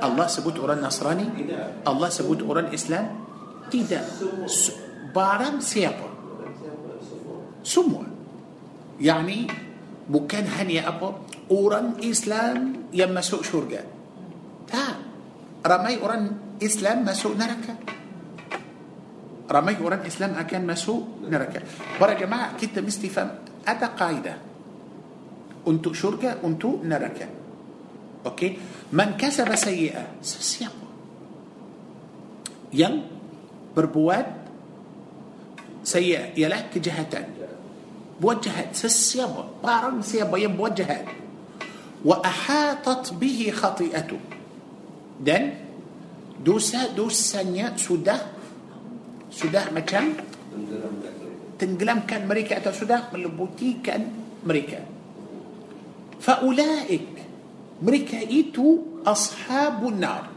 Allah 0.00 0.28
sebut 0.28 0.60
orang 0.60 0.84
Nasrani? 0.84 1.24
Allah 1.88 2.08
sebut 2.12 2.44
orang 2.44 2.68
Islam? 2.72 3.04
Tidak 3.72 4.04
Barang 5.12 5.60
siapa? 5.64 6.08
Semua 7.64 8.04
Yani 9.00 9.48
bukan 10.08 10.44
hanya 10.60 10.88
apa 10.92 11.20
Orang 11.48 12.00
Islam 12.00 12.88
yang 12.92 13.12
masuk 13.12 13.44
syurga 13.44 13.84
Tak 14.68 14.96
Ramai 15.64 15.96
orang 16.00 16.56
Islam 16.60 17.04
masuk 17.08 17.36
neraka 17.36 17.76
رمي 19.52 19.76
وران 19.84 20.08
إسلام 20.08 20.32
أكان 20.40 20.64
مسو 20.64 21.28
نركة. 21.28 21.60
برا 22.00 22.16
جماعة 22.16 22.56
كتا 22.56 22.80
مستفهم 22.80 23.30
أدا 23.68 23.86
قاعدة. 23.86 24.34
أنتو 25.68 25.92
شركة 25.92 26.40
أنتو 26.44 26.80
نركة. 26.80 27.28
أوكي؟ 28.26 28.48
من 28.92 29.20
كسب 29.20 29.54
سيئة. 29.54 30.24
سيئة 30.24 30.72
ين 32.72 32.94
بربوات 33.76 34.26
سيئة. 35.84 36.32
يلاك 36.40 36.78
جهتان 36.78 37.26
بوجهات 38.20 38.72
سيئة 38.76 39.60
بارن 39.60 40.02
سيئة 40.02 40.36
يم 40.36 40.56
بوجهات 40.56 41.06
وأحاطت 42.04 43.12
به 43.20 43.52
خطيئته. 43.52 44.20
دن 45.20 45.52
دوسا 46.40 46.96
دوسا 46.96 47.76
سودة. 47.76 48.41
Sudah 49.32 49.72
macam 49.72 50.12
tenggelamkan 51.56 52.28
mereka 52.28 52.60
atau 52.60 52.70
sudah 52.76 53.08
melebutikan 53.08 54.04
mereka. 54.44 54.84
Faulaik 56.20 57.08
mereka 57.82 58.20
itu 58.22 59.00
ashabun 59.02 59.98
nar. 59.98 60.30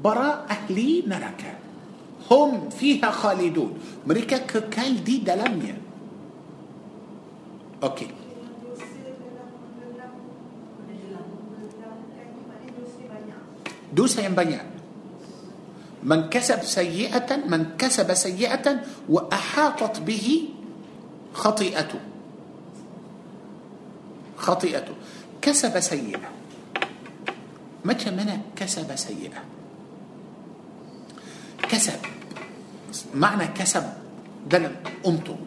Bara 0.00 0.46
ahli 0.46 1.02
neraka. 1.08 1.58
Hum 2.30 2.70
fiha 2.70 3.10
khalidun. 3.10 4.04
Mereka 4.06 4.46
kekal 4.46 5.02
di 5.02 5.24
dalamnya. 5.24 5.76
Okey. 7.80 8.20
dosa 13.90 14.22
yang 14.22 14.38
banyak 14.38 14.79
من 16.02 16.32
كسب 16.32 16.62
سيئة 16.64 17.36
من 17.48 17.76
كسب 17.76 18.08
سيئة 18.14 18.66
وأحاطت 19.08 20.00
به 20.00 20.48
خطيئته. 21.34 22.00
خطيئته. 24.36 24.94
كسب 25.42 25.74
سيئة. 25.80 26.28
متى 27.84 28.10
من 28.10 28.28
كسب 28.56 28.88
سيئة؟ 28.96 29.40
كسب. 31.68 32.00
معنى 33.14 33.46
كسب 33.52 33.84
دلم. 34.48 34.74
أنتم 35.06 35.38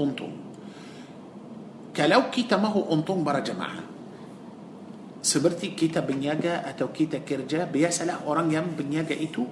أنتم 0.00 0.32
كلو 1.96 2.22
كيتا 2.32 2.56
ما 2.56 2.68
هو 2.68 2.92
أنتم 2.92 3.24
برا 3.24 3.40
جماعة. 3.40 3.91
Seperti 5.22 5.78
kita 5.78 6.02
berniaga 6.02 6.66
atau 6.66 6.90
kita 6.90 7.22
kerja 7.22 7.64
biasalah 7.70 8.26
orang 8.26 8.50
yang 8.50 8.66
berniaga 8.74 9.14
itu 9.14 9.46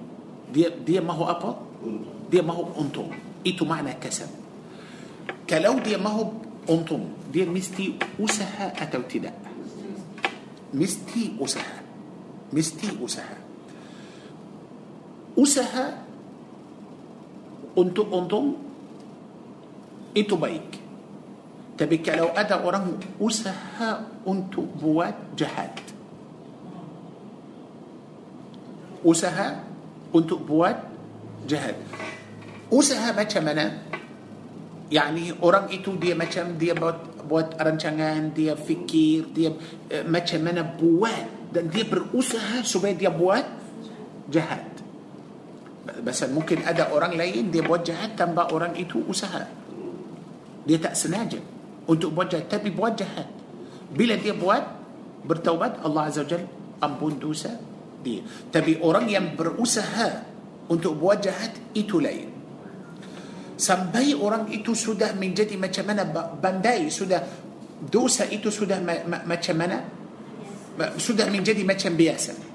dia 0.51 0.67
dia 0.67 0.99
mahu 0.99 1.23
apa? 1.25 1.49
Dia 2.27 2.43
mahu 2.43 2.75
untung. 2.75 3.09
Itu 3.41 3.65
makna 3.65 3.97
kasab 3.97 4.41
kalau 5.51 5.83
dia 5.83 5.99
mahu 5.99 6.31
untung 6.71 7.11
dia 7.27 7.43
mesti 7.43 7.99
usaha 8.15 8.71
atau 8.71 9.03
tidak? 9.03 9.35
Mesti 10.71 11.35
usaha. 11.35 11.83
Mesti 12.55 12.87
usaha. 13.03 13.35
Usaha 15.35 15.99
untuk 17.75 18.07
untung 18.07 18.55
itu 20.15 20.39
baik 20.39 20.79
tapi 21.81 21.97
kalau 22.05 22.29
ada 22.37 22.61
orang 22.61 22.93
usaha 23.17 24.05
untuk 24.21 24.69
buat 24.77 25.33
jahat. 25.33 25.81
Usaha 29.01 29.65
untuk 30.13 30.45
buat 30.45 30.77
jahat. 31.49 31.73
Usaha 32.69 33.09
macam 33.17 33.41
mana? 33.49 33.81
Yani 34.93 35.33
orang 35.41 35.73
itu 35.73 35.97
dia 35.97 36.13
macam 36.13 36.53
dia 36.53 36.77
buat, 36.77 37.25
buat 37.25 37.57
rancangan, 37.57 38.29
dia 38.29 38.53
fikir, 38.53 39.33
dia 39.33 39.49
uh, 39.49 40.05
macam 40.05 40.37
mana 40.45 40.61
buat. 40.61 41.49
Dan 41.49 41.73
dia 41.73 41.89
berusaha 41.89 42.61
supaya 42.61 42.93
dia 42.93 43.09
buat 43.09 43.41
jahat. 44.29 44.69
Sebab 45.97 46.29
mungkin 46.29 46.61
ada 46.61 46.93
orang 46.93 47.17
lain 47.17 47.49
dia 47.49 47.65
buat 47.65 47.81
jahat 47.81 48.13
tanpa 48.13 48.53
orang 48.53 48.77
itu 48.77 49.01
usaha. 49.09 49.49
Dia 50.61 50.77
tak 50.77 50.93
sengaja 50.93 51.50
untuk 51.87 52.13
buat 52.13 52.29
jahat. 52.29 52.51
Tapi 52.51 52.69
buat 52.73 52.93
jahat. 52.97 53.29
Bila 53.91 54.17
dia 54.19 54.35
buat 54.35 54.61
bertaubat 55.25 55.81
Allah 55.85 56.09
Azza 56.09 56.25
wa 56.25 56.29
Jal 56.29 56.43
ampun 56.81 57.17
dosa 57.21 57.55
dia. 58.01 58.25
Tapi 58.49 58.81
orang 58.81 59.07
yang 59.07 59.37
berusaha 59.37 60.25
untuk 60.67 60.97
buat 60.97 61.21
jahat 61.21 61.53
itu 61.77 62.01
lain. 62.01 62.29
Sampai 63.61 64.17
orang 64.17 64.49
itu 64.49 64.73
sudah 64.73 65.13
menjadi 65.13 65.53
macam 65.53 65.85
mana 65.85 66.03
bandai 66.33 66.89
sudah 66.89 67.21
dosa 67.85 68.25
itu 68.25 68.49
sudah 68.49 68.81
ma- 68.81 69.05
ma- 69.05 69.25
macam 69.29 69.55
mana? 69.57 69.77
Sudah 70.97 71.29
menjadi 71.29 71.61
macam 71.61 71.93
biasa 71.93 72.50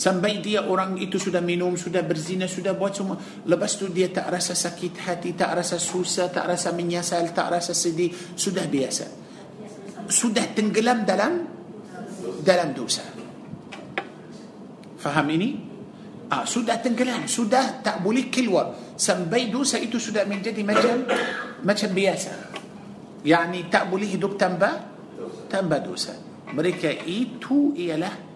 sampai 0.00 0.40
dia 0.40 0.64
orang 0.64 0.96
itu 0.96 1.20
sudah 1.20 1.44
minum 1.44 1.76
sudah 1.76 2.00
berzina 2.00 2.48
sudah 2.48 2.72
buat 2.72 2.96
semua. 2.96 3.20
Lepas 3.44 3.76
tu 3.76 3.92
dia 3.92 4.08
tak 4.08 4.32
rasa 4.32 4.56
sakit 4.56 4.96
hati 5.04 5.36
tak 5.36 5.52
rasa 5.60 5.76
susah 5.76 6.32
tak 6.32 6.48
rasa 6.48 6.72
menyesal 6.72 7.36
tak 7.36 7.52
rasa 7.52 7.76
sedih. 7.76 8.08
Sudah 8.32 8.64
biasa. 8.64 9.04
Sudah 10.08 10.48
tenggelam 10.56 11.04
dalam 11.04 11.44
dalam 12.40 12.72
dosa. 12.72 13.04
Faham 14.96 15.28
ini? 15.36 15.68
Ah, 16.32 16.48
sudah 16.48 16.80
tenggelam 16.80 17.28
sudah 17.28 17.84
tak 17.84 18.00
boleh 18.00 18.32
keluar. 18.32 18.96
Sampai 18.96 19.52
dosa 19.52 19.76
itu 19.76 20.00
sudah 20.00 20.24
menjadi 20.24 20.64
macam 20.64 21.04
macam 21.60 21.90
biasa. 21.92 22.32
Yani 23.20 23.68
tak 23.68 23.92
boleh 23.92 24.08
hidup 24.08 24.40
tanpa 24.40 24.80
tanpa 25.52 25.76
dosa. 25.84 26.16
Mereka 26.56 27.04
itu 27.04 27.76
ialah 27.76 28.29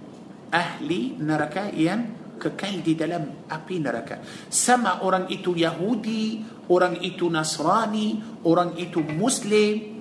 ahli 0.55 1.19
neraka 1.19 1.75
yang 1.75 2.25
kekal 2.39 2.79
di 2.79 2.95
dalam 2.95 3.51
api 3.51 3.83
neraka. 3.83 4.23
Sama 4.47 5.03
orang 5.03 5.27
itu 5.35 5.59
Yahudi, 5.59 6.47
orang 6.71 7.03
itu 7.03 7.27
Nasrani, 7.27 8.41
orang 8.47 8.79
itu 8.79 9.03
Muslim. 9.03 9.99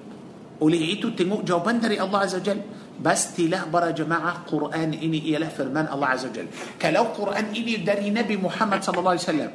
Oleh 0.62 0.82
itu 0.96 1.12
tengok 1.18 1.42
jawapan 1.42 1.82
dari 1.82 1.98
Allah 1.98 2.20
Azza 2.22 2.40
Jal. 2.40 2.62
Pastilah 2.94 3.68
para 3.74 3.90
jemaah 3.90 4.46
Quran 4.46 4.94
ini 4.94 5.34
ialah 5.34 5.50
firman 5.50 5.90
Allah 5.90 6.14
Azza 6.14 6.30
Jal. 6.30 6.48
Kalau 6.78 7.10
Quran 7.12 7.52
ini 7.58 7.82
dari 7.82 8.14
Nabi 8.14 8.38
Muhammad 8.38 8.86
sallallahu 8.86 9.16
alaihi 9.18 9.26
wasallam. 9.26 9.54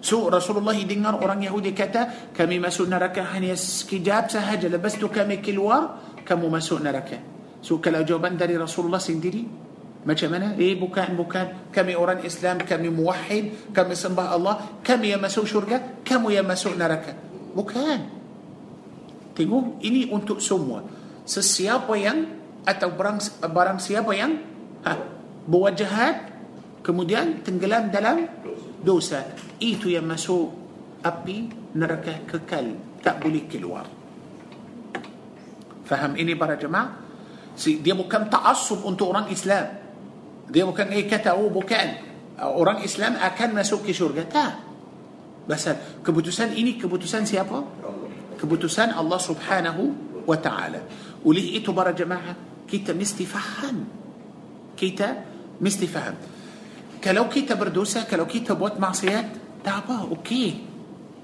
So 0.00 0.32
Rasulullah 0.32 0.72
dengar 0.80 1.20
orang 1.20 1.44
Yahudi 1.44 1.76
kata 1.76 2.32
kami 2.32 2.56
masuk 2.56 2.88
neraka 2.88 3.20
hanya 3.36 3.52
sekejap 3.52 4.32
sahaja 4.32 4.64
lepas 4.72 4.96
tu 4.96 5.12
kami 5.12 5.44
keluar 5.44 6.00
kamu 6.24 6.48
masuk 6.48 6.80
neraka. 6.80 7.20
So 7.60 7.76
kalau 7.84 8.00
jawapan 8.00 8.40
dari 8.40 8.56
Rasulullah 8.56 9.02
sendiri 9.02 9.44
macam 10.00 10.28
mana? 10.32 10.56
Eh 10.56 10.72
bukan 10.80 11.12
bukan 11.12 11.68
kami 11.68 11.92
orang 11.92 12.24
Islam, 12.24 12.64
kami 12.64 12.88
muwahhid, 12.88 13.72
kami 13.76 13.92
sembah 13.92 14.32
Allah, 14.32 14.80
kami 14.80 15.12
yang 15.12 15.20
masuk 15.20 15.44
syurga, 15.44 16.00
kamu 16.00 16.40
yang 16.40 16.46
masuk 16.48 16.72
neraka. 16.72 17.12
Bukan. 17.52 18.20
Tengok 19.36 19.80
ini 19.84 20.08
untuk 20.08 20.40
semua. 20.40 20.80
Sesiapa 21.28 21.92
yang 22.00 22.40
atau 22.64 22.92
barang 22.92 23.40
barang 23.40 23.78
siapa 23.80 24.12
yang 24.12 24.36
ha, 24.84 24.92
buat 25.48 25.72
jahat 25.76 26.28
kemudian 26.84 27.40
tenggelam 27.40 27.88
dalam 27.88 28.28
dosa 28.84 29.24
itu 29.60 29.92
yang 29.92 30.04
masuk 30.04 30.52
api 31.00 31.48
neraka 31.76 32.20
kekal 32.28 32.76
tak 33.00 33.16
boleh 33.24 33.48
keluar 33.48 33.88
faham 35.88 36.16
ini 36.20 36.36
para 36.36 36.60
jemaah 36.60 37.08
dia 37.56 37.96
bukan 37.96 38.28
ta'assub 38.28 38.84
untuk 38.84 39.12
orang 39.12 39.32
Islam 39.32 39.79
dia 40.50 40.66
bukan 40.66 40.90
eh 40.90 41.06
kata 41.06 41.38
oh 41.38 41.48
bukan 41.48 41.86
orang 42.42 42.82
Islam 42.82 43.16
akan 43.16 43.48
masuk 43.56 43.86
ke 43.86 43.94
syurga 43.94 44.26
tak 44.26 44.54
pasal 45.46 46.02
keputusan 46.02 46.54
ini 46.54 46.76
keputusan 46.76 47.24
siapa 47.24 47.58
keputusan 48.36 48.94
Allah 48.94 49.18
subhanahu 49.18 49.82
wa 50.26 50.38
ta'ala 50.38 50.80
oleh 51.26 51.58
itu 51.58 51.70
para 51.70 51.94
jemaah 51.94 52.64
kita 52.66 52.94
mesti 52.94 53.24
faham 53.26 53.76
kita 54.74 55.08
mesti 55.58 55.86
faham 55.86 56.16
kalau 57.00 57.26
kita 57.30 57.56
berdosa 57.56 58.04
kalau 58.04 58.28
kita 58.28 58.54
buat 58.58 58.76
maksiat 58.76 59.58
tak 59.64 59.76
apa 59.86 60.10
okey 60.12 60.48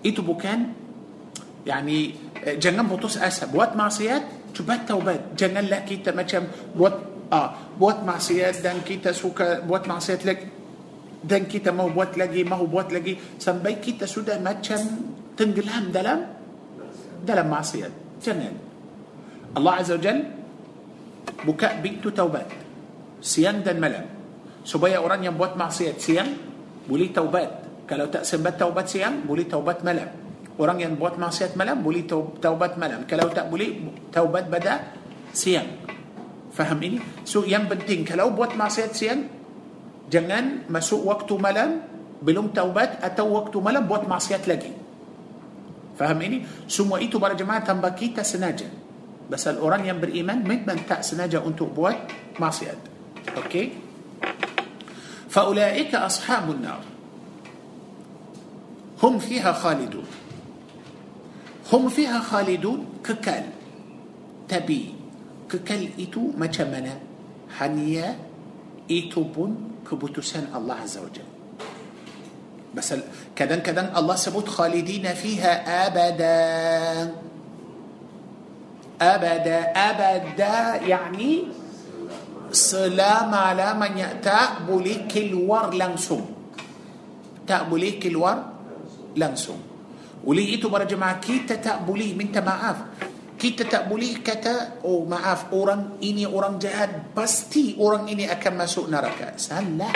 itu 0.06 0.20
bukan 0.22 0.86
يعني 1.66 2.14
jangan 2.62 2.86
putus 2.86 3.18
asa 3.18 3.50
buat 3.50 3.74
maksiat 3.74 4.54
cuba 4.54 4.78
taubat 4.86 5.34
janganlah 5.34 5.82
kita 5.82 6.14
macam 6.14 6.46
buat 6.78 7.15
آه 7.32 7.48
بوات 7.80 8.04
معصيات 8.04 8.62
دان 8.62 8.80
كيتا 8.86 9.12
سوكا 9.12 9.66
بوات 9.66 9.88
معصيات 9.88 10.26
لك 10.26 10.46
Dan 11.24 11.44
kita 11.44 11.70
mahu 11.70 11.82
buat 11.82 12.18
lagi 12.18 12.44
mahu 12.44 12.56
buat 12.56 12.92
lagi 12.92 13.18
sampai 13.38 13.82
kita 13.82 14.06
sudah 14.06 14.38
macam 14.38 14.86
tenggelam 15.36 15.90
dalam 15.90 16.20
dalam 17.26 17.46
maksiat 17.50 17.92
jangan 18.22 18.40
يعني. 18.40 18.60
الله 19.56 19.72
عز 19.72 19.90
وجل 19.92 20.18
buka 21.46 21.80
pintu 21.82 22.08
taubat. 22.08 22.46
Siang 23.22 23.62
dan 23.66 23.80
malam 23.80 24.06
supaya 24.64 25.02
orang 25.02 25.30
yang 25.30 25.43
buat 25.43 25.56
maksiat 25.56 26.00
siang 26.00 26.28
boleh 26.88 27.08
taubat. 27.10 27.50
Kalau 27.90 28.06
tak 28.06 28.18
sempat 28.18 28.42
taubat 28.42 28.86
siang 28.88 29.26
boleh 29.26 29.44
taubat 29.44 29.84
malam 29.84 30.10
orang 30.58 30.88
yang 30.94 31.06
buat 31.06 31.18
maksiat 31.18 31.58
malam 31.58 31.82
boleh 31.82 32.02
taubat 32.42 32.78
malam 32.78 33.06
kalau 33.10 33.30
boleh 33.50 33.68
taubat 34.12 34.46
pada 34.46 34.74
siang. 35.34 35.66
Faham 36.56 36.80
ini 36.80 36.98
so 37.28 37.44
yang 37.44 37.68
penting 37.68 38.08
kalau 38.08 38.32
buat 38.32 38.56
maksiat 38.56 38.90
siang 38.96 39.28
jangan 40.08 40.64
masuk 40.72 41.04
waktu 41.04 41.36
malam 41.36 41.84
belum 42.24 42.56
taubat 42.56 43.04
atau 43.04 43.36
waktu 43.36 43.60
malam 43.60 43.84
buat 43.84 44.08
maksiat 44.08 44.48
lagi 44.48 44.72
faham 46.00 46.16
ini 46.24 46.48
semua 46.64 46.96
itu 47.04 47.20
para 47.20 47.36
jemaah 47.36 47.60
tanpa 47.60 47.92
kita 47.92 48.24
senaja 48.24 48.72
pasal 49.28 49.60
orang 49.60 49.84
yang 49.84 50.00
beriman 50.00 50.40
memang 50.40 50.88
tak 50.88 51.04
senaja 51.04 51.44
untuk 51.44 51.76
buat 51.76 51.94
maksiat 52.40 52.78
okey 53.36 53.86
فأولئك 55.36 55.92
أصحاب 55.92 56.48
النار 56.50 56.80
هم 59.04 59.18
فيها 59.20 59.52
خالدون 59.52 60.08
هم 61.72 61.82
فيها 61.92 62.18
خالدون 62.24 63.04
kekal 63.04 63.44
tapi 64.48 64.95
kekal 65.50 65.88
itu 66.00 66.34
macam 66.38 66.46
mana. 66.46 66.94
Hanya 67.58 68.08
itu 68.90 69.22
pun 69.22 69.52
keputusan 69.90 70.50
الله 70.54 70.74
عز 70.74 70.96
وجل. 70.98 71.28
Pasal 72.74 72.94
kadang-kadang 73.36 73.98
Allah 73.98 74.16
sebut 74.16 74.48
خالدين 74.48 75.06
فيها 75.14 75.52
أبدا. 75.86 77.14
أبدا. 79.00 79.58
أبدا 79.76 80.54
يعني 80.86 81.32
selama-lamanya 82.52 83.92
tak 83.98 84.68
boleh 84.70 84.89
keluar 84.89 85.12
langsung 85.16 86.26
تأب 87.46 87.74
لك 87.74 88.06
الور 88.06 88.36
لنسوم 89.16 89.60
وليه 90.24 90.58
إتو 90.58 90.68
برا 90.68 90.84
جماعة 90.84 91.20
كي 91.20 91.46
تتأب 91.46 91.86
لي 91.96 92.14
من 92.14 92.32
تماعاف. 92.32 93.05
Kita 93.36 93.68
tak 93.68 93.84
boleh 93.84 94.24
kata 94.24 94.80
oh 94.88 95.04
maaf 95.04 95.52
orang 95.52 96.00
ini 96.00 96.24
orang 96.24 96.56
jahat. 96.56 97.12
Pasti 97.12 97.76
orang 97.76 98.08
ini 98.08 98.24
akan 98.24 98.52
masuk 98.56 98.88
neraka. 98.88 99.36
Salah. 99.36 99.92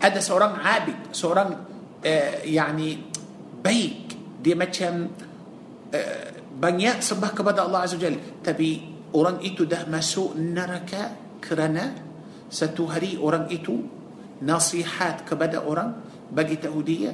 Ada 0.00 0.20
seorang 0.20 0.60
abid 0.60 1.12
seorang 1.12 1.50
uh, 2.00 2.36
yani 2.48 2.96
baik. 3.60 3.96
Dia 4.40 4.56
macam 4.56 5.08
uh, 5.92 6.28
banyak 6.54 7.02
sembah 7.04 7.32
kepada 7.36 7.66
Allah 7.66 7.84
Azza 7.84 7.98
Jal 7.98 8.40
tapi 8.40 8.94
orang 9.12 9.42
itu 9.42 9.66
dah 9.66 9.84
masuk 9.90 10.38
neraka 10.38 11.36
kerana 11.42 11.92
satu 12.46 12.86
hari 12.86 13.18
orang 13.18 13.50
itu 13.50 13.82
nasihat 14.40 15.26
kepada 15.26 15.66
orang 15.66 15.98
bagi 16.30 16.56
tahu 16.62 16.80
dia 16.86 17.10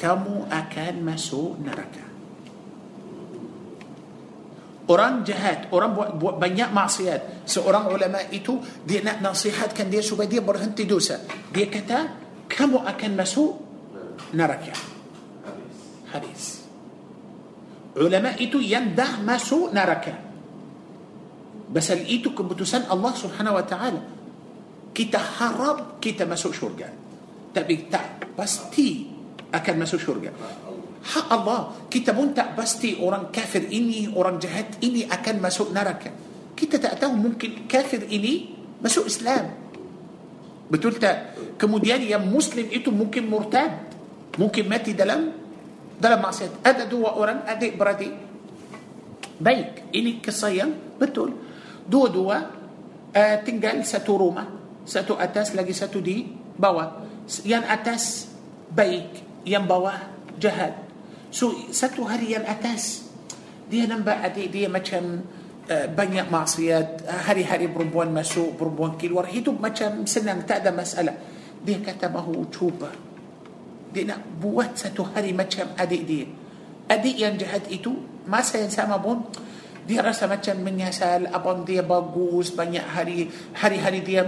kamu 0.00 0.48
akan 0.48 0.94
masuk 1.04 1.60
neraka 1.60 2.09
Orang 4.90 5.22
jahat, 5.22 5.70
orang 5.70 5.94
buat, 5.94 6.10
buat 6.18 6.34
banyak 6.42 6.74
maksiat. 6.74 7.46
Seorang 7.46 7.94
ulama 7.94 8.26
itu 8.34 8.58
dia 8.82 8.98
nak 9.06 9.22
nasihatkan 9.22 9.86
dia 9.86 10.02
supaya 10.02 10.26
dia 10.26 10.42
berhenti 10.42 10.82
dosa. 10.82 11.22
Dia 11.54 11.70
kata, 11.70 11.98
kamu 12.50 12.82
akan 12.82 13.10
masuk 13.14 13.52
neraka. 14.34 14.74
Habis. 16.10 16.66
Ulama 18.02 18.34
itu 18.42 18.58
yang 18.58 18.90
dah 18.90 19.22
masuk 19.22 19.70
neraka. 19.70 20.14
Pasal 21.70 22.02
itu 22.10 22.34
keputusan 22.34 22.90
Allah 22.90 23.14
subhanahu 23.14 23.62
wa 23.62 23.64
ta'ala. 23.66 24.02
Kita 24.90 25.22
harap 25.22 26.02
kita 26.02 26.26
masuk 26.26 26.50
syurga. 26.50 26.90
Tapi 27.54 27.86
tak 27.86 28.34
pasti 28.34 29.06
akan 29.54 29.74
masuk 29.78 30.02
syurga. 30.02 30.34
Hak 31.00 31.26
Allah 31.32 31.88
kita 31.88 32.12
pun 32.12 32.36
tak 32.36 32.52
pasti 32.52 33.00
orang 33.00 33.32
kafir 33.32 33.64
ini 33.72 34.12
orang 34.12 34.36
jahat 34.36 34.76
ini 34.84 35.08
akan 35.08 35.40
masuk 35.40 35.72
neraka. 35.72 36.12
Kita 36.52 36.76
tak 36.76 37.00
tahu 37.00 37.16
mungkin 37.16 37.64
kafir 37.64 38.04
ini 38.04 38.52
masuk 38.84 39.08
Islam. 39.08 39.48
Betul 40.68 41.00
tak? 41.00 41.34
Kemudian 41.56 42.04
yang 42.04 42.22
muslim 42.28 42.68
itu 42.68 42.92
mungkin 42.92 43.26
murtad 43.26 43.90
mungkin 44.36 44.68
mati 44.68 44.92
dalam 44.92 45.32
dalam 45.96 46.20
maksiat. 46.20 46.62
Ada 46.62 46.84
dua 46.84 47.16
orang 47.16 47.48
adik 47.48 47.74
beradik. 47.80 48.12
Baik 49.40 49.88
ini 49.96 50.20
kisah 50.20 50.52
yang 50.52 50.70
betul. 51.00 51.32
Dua-dua 51.88 52.36
uh, 53.10 53.36
tinggal 53.42 53.82
satu 53.82 54.20
rumah 54.20 54.60
satu 54.84 55.16
atas 55.16 55.56
lagi 55.56 55.72
satu 55.72 55.98
di 56.02 56.28
bawah. 56.60 57.08
Yang 57.46 57.64
atas 57.66 58.02
baik 58.68 59.22
yang 59.48 59.64
bawah 59.64 59.96
jahat 60.36 60.89
So 61.30 61.54
satu 61.70 62.02
hari 62.06 62.34
yang 62.34 62.42
atas 62.42 63.06
dia 63.70 63.86
nampak 63.86 64.18
adik 64.18 64.50
dia 64.50 64.66
macam 64.66 65.22
uh, 65.70 65.86
banyak 65.86 66.26
maksiat 66.26 67.06
hari-hari 67.30 67.70
perempuan 67.70 68.10
masuk 68.10 68.58
perempuan 68.58 68.98
keluar 68.98 69.30
hidup 69.30 69.54
macam 69.62 70.02
senang 70.10 70.42
tak 70.42 70.66
ada 70.66 70.74
masalah. 70.74 71.14
Dia 71.62 71.78
kata 71.78 72.10
mahu 72.10 72.50
cuba. 72.50 72.90
Dia 73.90 74.10
nak 74.10 74.42
buat 74.42 74.74
satu 74.74 75.06
hari 75.14 75.30
macam 75.30 75.70
adik 75.78 76.02
dia. 76.02 76.26
Adik 76.90 77.14
yang 77.14 77.38
jahat 77.38 77.70
itu 77.70 77.94
masa 78.26 78.58
yang 78.58 78.70
sama 78.74 78.98
pun 78.98 79.22
dia 79.86 80.06
rasa 80.06 80.28
macam 80.30 80.54
menyesal 80.60 81.26
abang 81.34 81.66
dia 81.66 81.82
bagus 81.82 82.52
banyak 82.52 82.84
hari 82.84 83.26
hari-hari 83.58 84.06
dia 84.06 84.22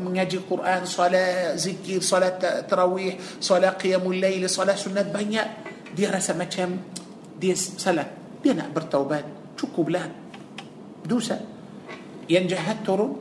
mengaji 0.00 0.40
Quran 0.46 0.88
solat 0.88 1.58
zikir 1.58 2.00
solat 2.00 2.38
tarawih 2.40 3.18
solat 3.42 3.76
qiyamul 3.76 4.16
lail 4.16 4.46
solat 4.46 4.78
sunat 4.78 5.10
banyak 5.12 5.71
dia 5.92 6.08
rasa 6.08 6.32
macam 6.32 6.80
dia 7.36 7.54
salah. 7.56 8.08
Dia 8.40 8.56
nak 8.56 8.72
bertaubat. 8.72 9.54
Cukuplah. 9.56 10.08
Dosa 11.02 11.36
yang 12.30 12.46
jahat 12.46 12.86
turun 12.86 13.18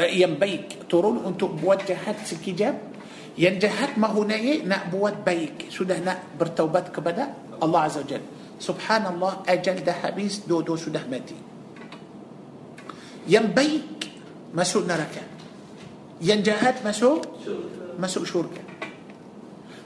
uh, 0.00 0.08
yang 0.08 0.40
baik 0.40 0.88
turun 0.88 1.22
untuk 1.22 1.54
buat 1.60 1.84
jahat 1.86 2.18
sekejap. 2.24 2.96
Yang 3.34 3.66
jahat 3.66 3.98
mahu 3.98 4.26
naik 4.26 4.62
nak 4.66 4.90
buat 4.94 5.22
baik. 5.26 5.70
Sudah 5.70 5.98
nak 5.98 6.38
bertaubat 6.38 6.94
kepada 6.94 7.34
Allah 7.58 7.80
Azza 7.86 8.02
wa 8.02 8.20
subhanallah 8.54 9.42
ajal 9.50 9.82
dah 9.82 10.06
habis 10.06 10.46
dua-dua 10.46 10.78
sudah 10.78 11.02
mati. 11.10 11.34
Yang 13.26 13.46
baik 13.50 13.84
masuk 14.54 14.86
neraka. 14.86 15.22
Yang 16.22 16.54
jahat 16.54 16.74
masuk 16.86 17.26
masuk 17.98 18.22
syurga 18.26 18.73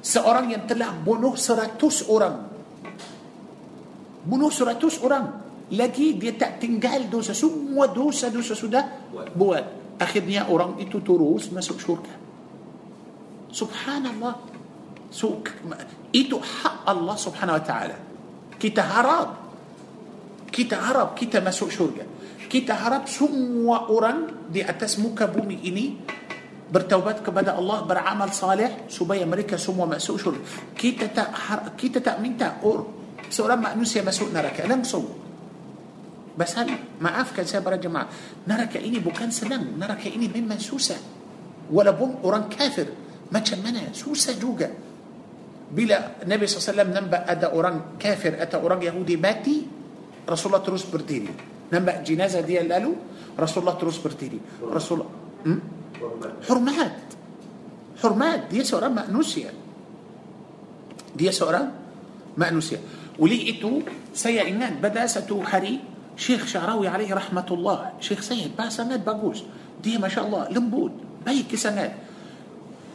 seorang 0.08 0.56
yang 0.56 0.64
telah 0.64 0.96
bunuh 0.96 1.36
seratus 1.36 2.08
orang. 2.08 2.48
Bunuh 4.24 4.48
seratus 4.48 5.04
orang. 5.04 5.44
Lagi 5.76 6.16
dia 6.16 6.32
tak 6.32 6.64
tinggal 6.64 7.12
dosa. 7.12 7.36
Semua 7.36 7.92
dosa-dosa 7.92 8.56
sudah 8.56 9.12
buat. 9.36 9.64
Akhirnya 10.00 10.48
orang 10.48 10.80
itu 10.80 11.04
terus 11.04 11.52
masuk 11.52 11.76
syurga. 11.76 12.14
Subhanallah. 13.52 14.56
So, 15.08 15.40
itu 16.12 16.36
hak 16.36 16.84
Allah 16.88 17.16
subhanahu 17.16 17.56
wa 17.60 17.64
ta'ala. 17.64 17.96
Kita 18.56 18.82
harap 18.84 19.28
kita 20.48 20.76
harap 20.80 21.16
kita 21.16 21.44
masuk 21.44 21.68
syurga. 21.68 22.04
Kita 22.48 22.72
harap 22.72 23.04
semua 23.12 23.92
orang 23.92 24.48
di 24.48 24.64
atas 24.64 24.96
muka 24.96 25.28
bumi 25.28 25.68
ini 25.68 25.86
bertaubat 26.68 27.24
kepada 27.24 27.56
Allah 27.56 27.80
beramal 27.88 28.28
saleh 28.28 28.88
supaya 28.92 29.24
mereka 29.24 29.56
semua 29.56 29.88
masuk 29.88 30.16
syurga 30.20 30.40
kita 30.76 31.08
tak 31.08 31.28
kita 31.80 32.04
tak 32.04 32.20
minta 32.20 32.60
or, 32.60 32.84
seorang 33.32 33.72
manusia 33.72 34.04
masuk 34.04 34.28
neraka 34.28 34.68
langsung 34.68 35.28
Basal 36.38 36.70
maafkan 37.02 37.42
saya 37.42 37.66
para 37.66 37.74
jemaah 37.82 38.06
neraka 38.46 38.78
ini 38.78 39.02
bukan 39.02 39.26
senang 39.34 39.74
neraka 39.74 40.06
ini 40.06 40.30
memang 40.30 40.62
susah 40.62 41.00
walaupun 41.66 42.22
orang 42.22 42.46
kafir 42.46 42.86
macam 43.34 43.58
mana 43.58 43.90
susah 43.90 44.38
juga 44.38 44.70
bila 45.68 46.22
Nabi 46.24 46.46
SAW 46.46 46.94
nampak 46.94 47.26
ada 47.26 47.50
orang 47.50 47.98
kafir 47.98 48.38
atau 48.38 48.62
orang 48.62 48.86
Yahudi 48.86 49.18
mati 49.18 49.66
Rasulullah 50.24 50.62
terus 50.62 50.86
berdiri 50.86 51.28
nampak 51.74 52.06
jenazah 52.06 52.46
dia 52.46 52.62
lalu 52.62 52.94
Rasulullah 53.34 53.74
terus 53.74 53.98
berdiri 53.98 54.38
Rasulullah 54.62 55.10
hmm? 55.42 55.87
Hormat. 56.46 56.98
Hormat. 58.02 58.40
Dia 58.50 58.62
seorang 58.62 58.92
manusia. 58.94 59.50
Dia 61.14 61.32
seorang 61.34 61.66
manusia. 62.38 62.78
Oleh 63.18 63.50
itu, 63.50 63.82
saya 64.14 64.46
ingat 64.46 64.78
pada 64.78 65.02
satu 65.10 65.42
hari, 65.42 65.82
Syekh 66.14 66.46
Syahrawi 66.46 66.86
alaihi 66.86 67.10
rahmatullah, 67.10 67.98
Syekh 67.98 68.22
saya 68.22 68.46
sangat 68.70 69.02
bagus. 69.02 69.42
Dia 69.82 69.98
Masya 69.98 70.20
Allah, 70.22 70.46
lembut. 70.54 70.94
Baik 71.26 71.50
sangat. 71.58 71.90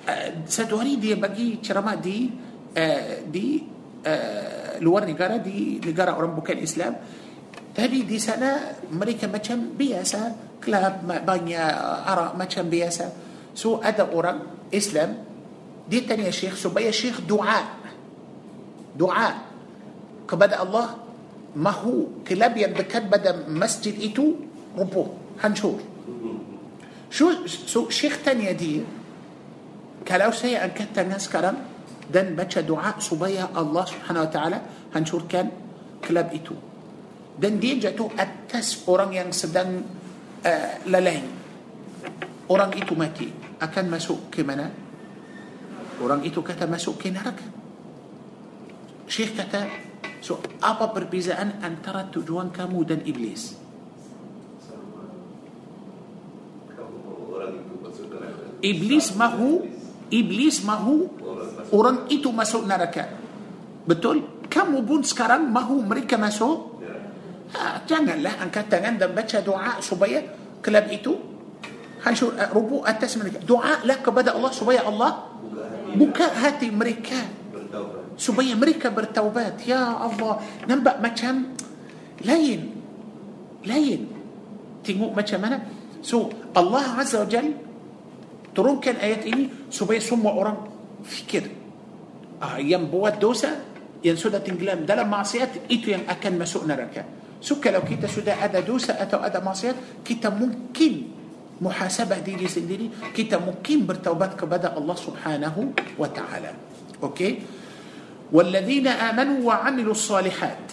Uh, 0.03 0.43
satu 0.47 0.79
hari 0.79 0.99
dia 0.99 1.15
bagi 1.15 1.63
ceramah 1.63 1.95
di 1.95 2.27
uh, 2.75 3.23
di 3.23 3.63
uh, 4.03 4.79
luar 4.83 5.07
negara, 5.07 5.39
di 5.39 5.79
negara 5.79 6.15
orang 6.15 6.35
bukan 6.35 6.59
Islam. 6.59 6.99
Tapi 7.73 8.03
di 8.03 8.19
sana 8.19 8.79
mereka 8.91 9.31
macam 9.31 9.75
biasa 9.75 10.19
kelab 10.63 11.03
banyak 11.03 11.59
arak 12.07 12.39
macam 12.39 12.63
biasa 12.71 13.11
so 13.51 13.83
ada 13.83 14.07
orang 14.07 14.67
Islam 14.71 15.19
dia 15.91 16.07
tanya 16.07 16.31
syekh 16.31 16.55
supaya 16.55 16.87
syekh 16.89 17.27
doa 17.27 17.83
doa 18.95 19.43
kepada 20.23 20.63
Allah 20.63 21.03
mahu 21.53 22.23
kelab 22.23 22.55
yang 22.55 22.71
dekat 22.71 23.11
pada 23.11 23.43
masjid 23.51 23.91
itu 23.91 24.39
rubuh 24.73 25.11
hancur 25.43 25.83
so, 27.11 27.43
so 27.45 27.91
syekh 27.91 28.23
tanya 28.23 28.55
dia 28.55 28.87
kalau 30.07 30.31
saya 30.31 30.63
angkat 30.63 30.95
tangan 30.95 31.19
sekarang 31.19 31.57
dan 32.07 32.35
baca 32.35 32.59
doa 32.63 32.99
supaya 32.99 33.51
Allah 33.55 33.83
subhanahu 33.87 34.27
wa 34.27 34.31
ta'ala 34.31 34.59
hancurkan 34.91 35.47
kelab 36.03 36.31
itu 36.35 36.55
dan 37.39 37.57
dia 37.57 37.79
jatuh 37.79 38.11
atas 38.15 38.85
orang 38.85 39.15
yang 39.15 39.29
sedang 39.33 39.83
uh, 40.43 40.71
lalai 40.91 41.23
orang 42.51 42.71
itu 42.75 42.93
mati 42.93 43.27
akan 43.59 43.85
masuk 43.87 44.29
ke 44.29 44.43
mana? 44.43 44.69
Orang 46.03 46.21
itu 46.27 46.43
kata 46.43 46.67
masuk 46.67 46.99
ke 46.99 47.09
neraka. 47.09 47.47
Syekh 49.07 49.39
kata, 49.39 49.67
so 50.19 50.39
apa 50.59 50.91
perbezaan 50.91 51.63
antara 51.63 52.07
tujuan 52.11 52.51
kamu 52.51 52.79
dan 52.83 52.99
iblis? 53.07 53.55
Iblis 58.63 59.11
mahu, 59.19 59.67
iblis 60.07 60.63
mahu 60.63 61.23
Orang 61.73 62.05
itu 62.13 62.29
masuk 62.29 62.69
neraka. 62.69 63.09
Betul? 63.89 64.45
Kamu 64.45 64.85
pun 64.85 65.01
sekarang 65.01 65.49
mahu 65.49 65.81
mereka 65.81 66.21
masuk. 66.21 66.72
Ha, 67.53 67.85
janganlah 67.85 68.41
angkat 68.41 68.65
tangan 68.69 68.97
dan 68.97 69.13
baca 69.13 69.37
doa 69.45 69.77
supaya 69.77 70.25
kelab 70.59 70.89
itu 70.89 71.13
hancur 72.01 72.33
uh, 72.33 72.49
rubuh 72.49 72.81
atas 72.83 73.13
mereka. 73.15 73.37
Doa 73.45 73.85
lah 73.85 73.97
kepada 74.01 74.33
Allah 74.33 74.51
supaya 74.51 74.81
Allah 74.83 75.29
Buka 75.93 76.25
hati. 76.25 76.73
mereka 76.73 77.43
supaya 78.17 78.53
mereka 78.57 78.89
bertaubat. 78.89 79.61
Ya 79.65 79.81
Allah, 79.81 80.41
nampak 80.65 81.01
macam 81.01 81.53
lain. 82.21 82.73
Lain. 83.63 84.01
Tengok 84.83 85.11
macam 85.15 85.39
mana? 85.39 85.57
So, 86.03 86.27
Allah 86.51 86.99
Azza 86.99 87.23
wa 87.23 87.29
Jal 87.29 87.55
turunkan 88.53 88.99
ayat 88.99 89.23
ini 89.25 89.69
supaya 89.71 89.97
semua 90.03 90.35
orang 90.35 90.57
fikir. 91.01 91.49
Ah, 92.43 92.59
yang 92.59 92.91
buat 92.91 93.17
dosa, 93.17 93.55
yang 94.03 94.19
sudah 94.19 94.43
tenggelam 94.43 94.83
dalam 94.83 95.07
maksiat, 95.07 95.71
itu 95.71 95.95
yang 95.95 96.03
akan 96.05 96.31
masuk 96.35 96.67
neraka. 96.67 97.07
suka 97.43 97.75
kalau 97.75 97.83
kita 97.83 98.07
sudah 98.07 98.39
ada 98.39 98.63
dosa 98.63 98.95
atau 98.95 99.19
ada 99.19 99.43
maksiat 99.43 100.07
kita 100.07 100.31
mungkin 100.31 101.11
muhasabah 101.59 102.23
diri 102.23 102.47
sendiri 102.47 103.11
kita 103.11 103.35
mungkin 103.43 103.83
bertaubat 103.83 104.39
kepada 104.39 104.71
Allah 104.71 104.95
Subhanahu 104.95 105.75
wa 105.99 106.07
taala 106.07 106.55
okey 107.03 107.63
والذين 108.33 108.89
آمنوا 108.89 109.45
وعملوا 109.45 109.93
الصالحات. 109.93 110.65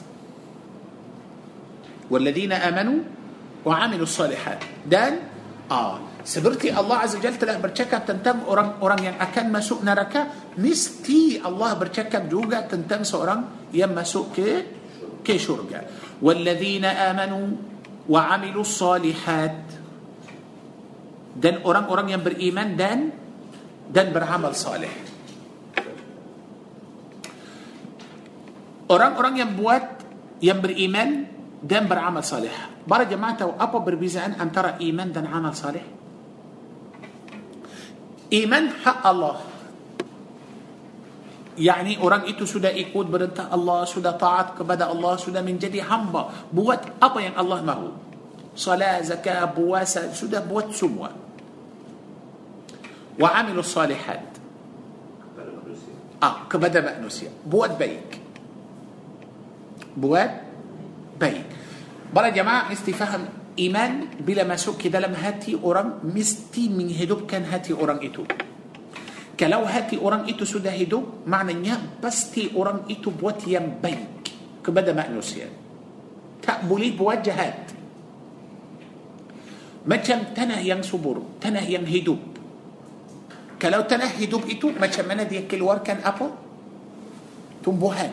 والذين 2.08 2.52
آمنوا 2.56 2.98
وعملوا 3.68 4.06
الصالحات. 4.08 4.88
دان 4.88 5.14
آه. 5.68 6.24
سبرتي 6.24 6.72
الله 6.76 6.96
عز 6.96 7.14
وجل 7.16 7.36
تلا 7.40 7.60
بركك 7.64 7.92
تنتم 8.04 8.44
أوران 8.44 8.76
أوران 8.80 9.00
ين 9.04 9.16
أكن 9.16 9.52
سوء 9.60 9.80
نركا 9.84 10.56
مستي 10.60 11.40
الله 11.40 11.70
بركك 11.80 12.12
جوجا 12.28 12.68
تنتم 12.68 13.08
سوران 13.08 13.72
سوء 14.04 14.28
كي؟ 14.36 14.68
كي 15.24 15.40
كشورجا 15.40 15.80
والذين 16.20 16.84
آمنوا 16.84 17.46
وعملوا 18.08 18.64
الصالحات 18.64 19.58
dan 21.40 21.62
orang-orang 21.64 22.12
yang 22.12 22.22
beriman 22.22 22.76
dan 22.76 23.14
dan 23.88 24.12
beramal 24.12 24.52
saleh 24.52 25.10
orang-orang 28.90 29.34
yang 29.38 29.50
buat 29.54 30.02
yang 30.42 30.58
beriman 30.58 31.30
dan 31.62 31.86
beramal 31.86 32.26
saleh. 32.26 32.50
Para 32.82 33.06
jemaah 33.06 33.38
tahu 33.38 33.52
apa 33.54 33.78
perbezaan 33.86 34.34
antara 34.42 34.74
iman 34.82 35.08
dan 35.14 35.30
amal 35.30 35.54
saleh? 35.54 35.84
Iman 38.34 38.74
hak 38.82 38.98
Allah. 39.06 39.38
Yani 41.60 42.00
orang 42.00 42.24
itu 42.24 42.48
sudah 42.48 42.72
ikut 42.72 43.12
perintah 43.12 43.52
Allah, 43.52 43.84
sudah 43.84 44.16
taat 44.16 44.56
kepada 44.56 44.88
Allah, 44.88 45.20
sudah 45.20 45.44
menjadi 45.44 45.84
hamba, 45.84 46.48
buat 46.48 46.96
apa 46.96 47.20
yang 47.20 47.36
Allah 47.36 47.60
mahu. 47.60 47.88
Salat, 48.56 49.04
zakat, 49.04 49.52
puasa, 49.52 50.08
sudah 50.16 50.40
buat 50.40 50.72
semua. 50.72 51.12
Wa 53.20 53.28
amilu 53.36 53.60
salihat. 53.60 54.24
Ah, 56.20 56.48
kepada 56.48 56.80
manusia. 56.80 57.28
Buat 57.44 57.76
baik. 57.76 58.08
Buat 60.00 60.30
baik. 61.20 61.46
Para 62.08 62.32
jemaah 62.32 62.72
mesti 62.72 62.92
faham 62.96 63.28
iman 63.60 63.92
bila 64.16 64.48
masuk 64.48 64.80
ke 64.80 64.88
dalam 64.88 65.12
hati 65.12 65.52
orang 65.60 66.00
mesti 66.08 66.72
menghidupkan 66.72 67.44
hati 67.52 67.76
orang 67.76 68.00
itu. 68.00 68.24
Kalau 69.40 69.64
hati 69.64 69.96
orang 69.96 70.28
itu 70.28 70.44
sudah 70.44 70.68
hidup, 70.68 71.24
maknanya 71.24 71.80
pasti 71.96 72.52
orang 72.52 72.84
itu 72.92 73.08
buat 73.08 73.40
yang 73.48 73.80
baik 73.80 74.28
kepada 74.60 74.92
manusia. 74.92 75.48
Tak 76.44 76.68
boleh 76.68 76.92
buat 76.92 77.24
jahat. 77.24 77.72
Macam 79.88 80.36
tanah 80.36 80.60
yang 80.60 80.84
subur, 80.84 81.40
tanah 81.40 81.64
yang 81.64 81.88
hidup. 81.88 82.20
Kalau 83.56 83.88
tanah 83.88 84.12
hidup 84.20 84.44
itu 84.44 84.76
macam 84.76 85.08
mana 85.08 85.24
dia 85.24 85.48
keluarkan 85.48 86.04
apa? 86.04 86.36
Tumbuhan. 87.64 88.12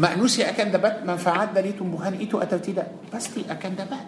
Manusia 0.00 0.48
akan 0.56 0.72
dapat 0.72 0.94
manfaat 1.04 1.52
dari 1.52 1.76
tumbuhan 1.76 2.16
itu 2.16 2.40
atau 2.40 2.56
tidak? 2.56 3.12
Pasti 3.12 3.44
akan 3.44 3.72
dapat. 3.76 4.06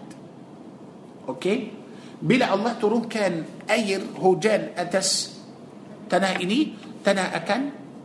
Okey? 1.29 1.77
Bila 2.25 2.57
Allah 2.57 2.73
turunkan 2.81 3.69
air 3.69 4.01
hujan 4.17 4.73
atas 4.81 5.40
tanah 6.11 6.43
ini, 6.43 6.75
tanah 7.07 7.31
akan 7.39 7.61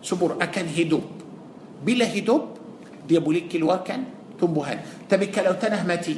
subur, 0.06 0.38
akan 0.38 0.66
hidup. 0.70 1.02
Bila 1.82 2.06
hidup, 2.06 2.56
dia 3.10 3.18
boleh 3.18 3.50
keluarkan 3.50 4.06
tumbuhan. 4.38 4.78
Tapi 5.10 5.34
kalau 5.34 5.58
tanah 5.58 5.82
mati, 5.82 6.14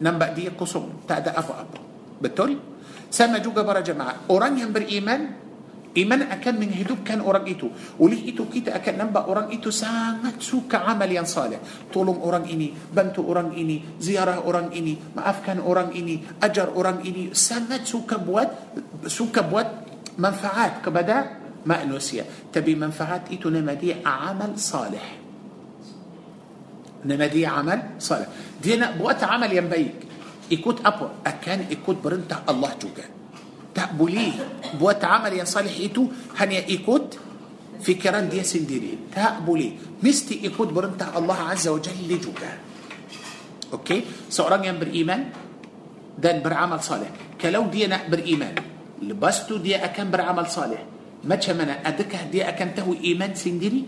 nampak 0.00 0.32
dia 0.32 0.50
kosong, 0.56 1.04
tak 1.04 1.28
ada 1.28 1.36
apa-apa. 1.36 1.78
Betul? 2.16 2.56
Sama 3.12 3.38
juga 3.44 3.62
para 3.62 3.84
jemaah. 3.84 4.28
Orang 4.32 4.56
yang 4.56 4.72
beriman, 4.72 5.36
iman 5.96 6.20
akan 6.28 6.54
menghidupkan 6.60 7.20
orang 7.24 7.44
itu. 7.48 7.70
Oleh 8.00 8.20
itu 8.28 8.44
kita 8.48 8.76
akan 8.76 8.94
nampak 9.06 9.24
orang 9.28 9.48
itu 9.52 9.72
sangat 9.72 10.40
suka 10.40 10.84
amal 10.84 11.08
yang 11.08 11.24
saleh. 11.24 11.60
Tolong 11.88 12.20
orang 12.20 12.44
ini, 12.48 12.72
bantu 12.72 13.24
orang 13.24 13.56
ini, 13.56 13.96
ziarah 14.00 14.44
orang 14.44 14.72
ini, 14.72 14.96
maafkan 15.16 15.60
orang 15.62 15.92
ini, 15.96 16.20
ajar 16.42 16.72
orang 16.72 17.00
ini. 17.04 17.32
Sangat 17.32 17.88
suka 17.88 18.20
buat 18.20 18.48
suka 19.08 19.46
buat 19.46 19.85
manfaat 20.18 20.72
kepada 20.84 21.18
manusia 21.66 22.24
tapi 22.52 22.74
manfaat 22.74 23.28
itu 23.30 23.48
nak 23.50 23.74
jadi 23.74 24.06
عمل 24.06 24.52
صالح. 24.58 25.06
Nak 27.04 27.22
jadi 27.22 27.46
عمل 27.46 27.80
صالح. 27.98 28.28
Dia 28.62 28.76
nak 28.76 28.90
buat 28.90 29.24
amal 29.24 29.52
yang 29.52 29.72
baik. 29.72 29.98
Ikut 30.52 30.86
apa. 30.86 31.06
Akan 31.26 31.66
ikut 31.70 31.96
perintah 32.04 32.42
Allah 32.48 32.70
juga. 32.82 33.06
Tak 33.74 33.93
boleh. 33.93 34.32
Buat 34.80 35.04
amal 35.04 35.32
yang 35.32 35.44
صالح 35.44 35.74
itu. 35.76 36.06
Hanya 36.38 36.68
ikut 36.68 37.18
fikiran 37.82 37.94
dia 37.94 38.28
sendiri. 38.28 38.42
Tak 38.42 39.10
boleh. 39.14 40.00
Mesti 40.02 40.44
ikut 40.44 40.72
perintah 40.72 41.18
الله 41.18 41.38
عز 41.50 41.68
وجل 41.68 42.08
juga. 42.08 42.52
Okey? 43.72 44.30
Seorang 44.30 44.64
yang 44.64 44.86
beriman. 44.86 45.30
Dan 46.18 46.42
beramal 46.42 46.80
صالح. 46.80 47.10
Kalau 47.40 47.66
dia 47.66 47.87
nak 47.87 48.08
beriman 48.08 48.54
lepas 49.02 49.41
tu 49.41 49.56
dia 49.56 49.76
akan 49.76 50.10
beramal 50.10 50.46
صالح. 50.46 50.80
Macam 51.24 51.36
mana 51.36 51.88
adakah 51.88 52.16
dia 52.32 52.48
akan 52.48 52.74
tahu 52.74 52.94
iman 53.04 53.34
sendiri? 53.34 53.84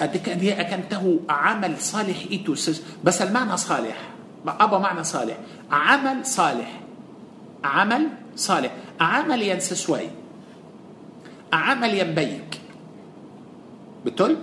Adakah 0.00 0.30
dia 0.30 0.60
akan 0.60 0.88
tahu 0.90 1.28
عمل 1.28 1.78
صالح 1.78 2.18
itu 2.32 2.54
saj... 2.54 2.80
Pasal 3.04 3.22
makna 3.22 3.56
صالح. 3.56 3.98
Apa 4.46 4.78
makna 4.78 5.04
صالح. 5.04 5.36
عمل 5.70 6.26
صالح. 6.26 6.70
عمل 7.64 8.02
صالح. 8.36 8.72
عمل 9.00 9.42
ينس 9.42 9.74
شوي 9.74 10.08
عمل 11.52 11.92
ينبيك. 11.94 12.50
بتقول؟ 14.04 14.36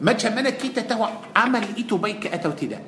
ما 0.00 0.12
تشمنا 0.12 0.50
كيتا 0.50 0.86
تهو 0.86 1.08
عمل 1.36 1.64
إتو 1.78 1.96
بيك 1.96 2.26
أتو 2.26 2.50
تداء 2.54 2.84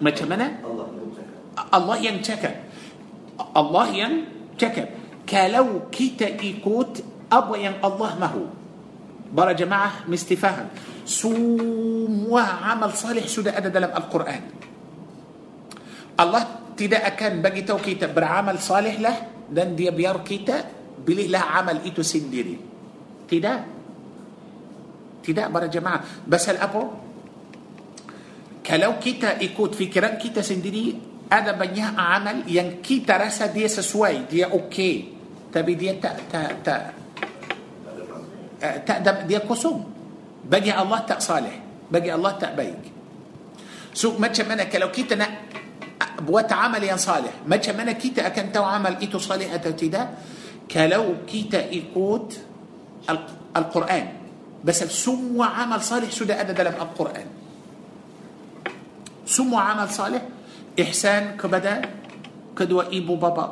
ما 0.00 0.10
تشمنا 0.10 0.58
الله 1.74 1.96
ينشكك 1.96 2.63
Allah 3.38 3.86
yang 3.90 4.14
cakap 4.54 4.90
kalau 5.24 5.88
kita 5.90 6.28
ikut 6.38 7.02
apa 7.32 7.54
yang 7.58 7.80
Allah 7.82 8.12
mahu 8.18 8.44
para 9.34 9.56
jemaah 9.56 10.06
mesti 10.06 10.34
faham 10.38 10.70
semua 11.02 12.62
amal 12.70 12.94
salih 12.94 13.26
sudah 13.26 13.58
ada 13.58 13.68
dalam 13.68 13.90
Al-Quran 13.90 14.42
Allah 16.14 16.64
tidak 16.74 17.02
akan 17.14 17.42
bagi 17.42 17.62
tahu 17.66 17.78
kita 17.82 18.10
beramal 18.10 18.58
saleh 18.58 18.98
lah 19.02 19.46
dan 19.50 19.74
dia 19.74 19.90
biar 19.90 20.22
kita 20.22 20.56
pilihlah 21.02 21.54
amal 21.58 21.82
itu 21.82 22.02
sendiri. 22.02 22.56
Tidak. 23.26 23.58
Tidak 25.24 25.46
para 25.48 25.66
jemaah. 25.66 26.26
Pasal 26.26 26.60
apa? 26.60 26.82
Kalau 28.64 28.96
kita 28.96 29.38
ikut 29.44 29.70
fikiran 29.76 30.16
kita 30.16 30.40
sendiri, 30.40 30.96
ada 31.30 31.56
banyak 31.56 31.90
amal 31.96 32.44
yang 32.44 32.84
kita 32.84 33.16
rasa 33.16 33.48
dia 33.48 33.66
sesuai, 33.66 34.28
dia 34.28 34.52
okey. 34.52 34.96
Tapi 35.48 35.72
dia 35.78 35.96
tak 36.02 36.14
tak 36.28 36.50
tak 36.66 36.82
uh, 38.60 38.76
tak 38.82 38.98
ada, 39.00 39.22
dia 39.24 39.40
kosong. 39.40 39.80
Bagi 40.44 40.74
Allah 40.74 41.00
tak 41.06 41.22
saleh. 41.24 41.56
Bagi 41.88 42.10
Allah 42.12 42.36
tak 42.36 42.52
baik. 42.58 42.80
So 43.94 44.18
macam 44.18 44.50
mana 44.50 44.66
kalau 44.66 44.90
kita 44.90 45.14
nak 45.14 45.32
buat 46.26 46.50
amal 46.50 46.82
yang 46.82 46.98
salih. 46.98 47.46
Macam 47.46 47.74
mana 47.78 47.94
kita 47.94 48.26
akan 48.26 48.44
tahu 48.50 48.66
amal 48.66 48.94
itu 48.98 49.16
salih 49.22 49.48
atau 49.48 49.72
tidak? 49.72 50.06
Kalau 50.66 51.22
kita 51.24 51.70
ikut 51.70 52.26
Al- 53.08 53.52
Al-Quran. 53.54 54.04
Pasal 54.64 54.88
semua 54.88 55.60
amal 55.60 55.84
salih 55.84 56.08
sudah 56.08 56.40
ada 56.40 56.56
dalam 56.56 56.74
Al-Quran. 56.74 57.26
Semua 59.24 59.72
amal 59.72 59.88
salih 59.92 60.33
إحسان 60.74 61.36
كبدا 61.38 61.82
كدوا 62.58 62.90
إيبو 62.90 63.14
بابا. 63.16 63.46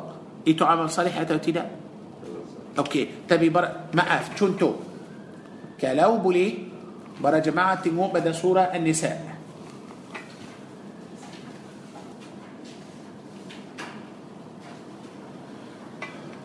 إتو 0.47 0.65
عمل 0.65 0.89
صالح 0.89 1.17
أتو 1.17 1.37
تدا 1.39 1.63
أوكي. 2.77 3.27
تبي 3.31 3.49
برا 3.49 3.95
ما 3.95 4.03
أف 4.03 4.35
تشنتو 4.35 4.71
كلاو 5.81 6.17
بولي 6.19 6.67
برا 7.23 7.39
جماعة 7.39 7.83
تنمو 7.83 8.11
بدأ 8.11 8.31
صورة 8.31 8.75
النساء. 8.75 9.35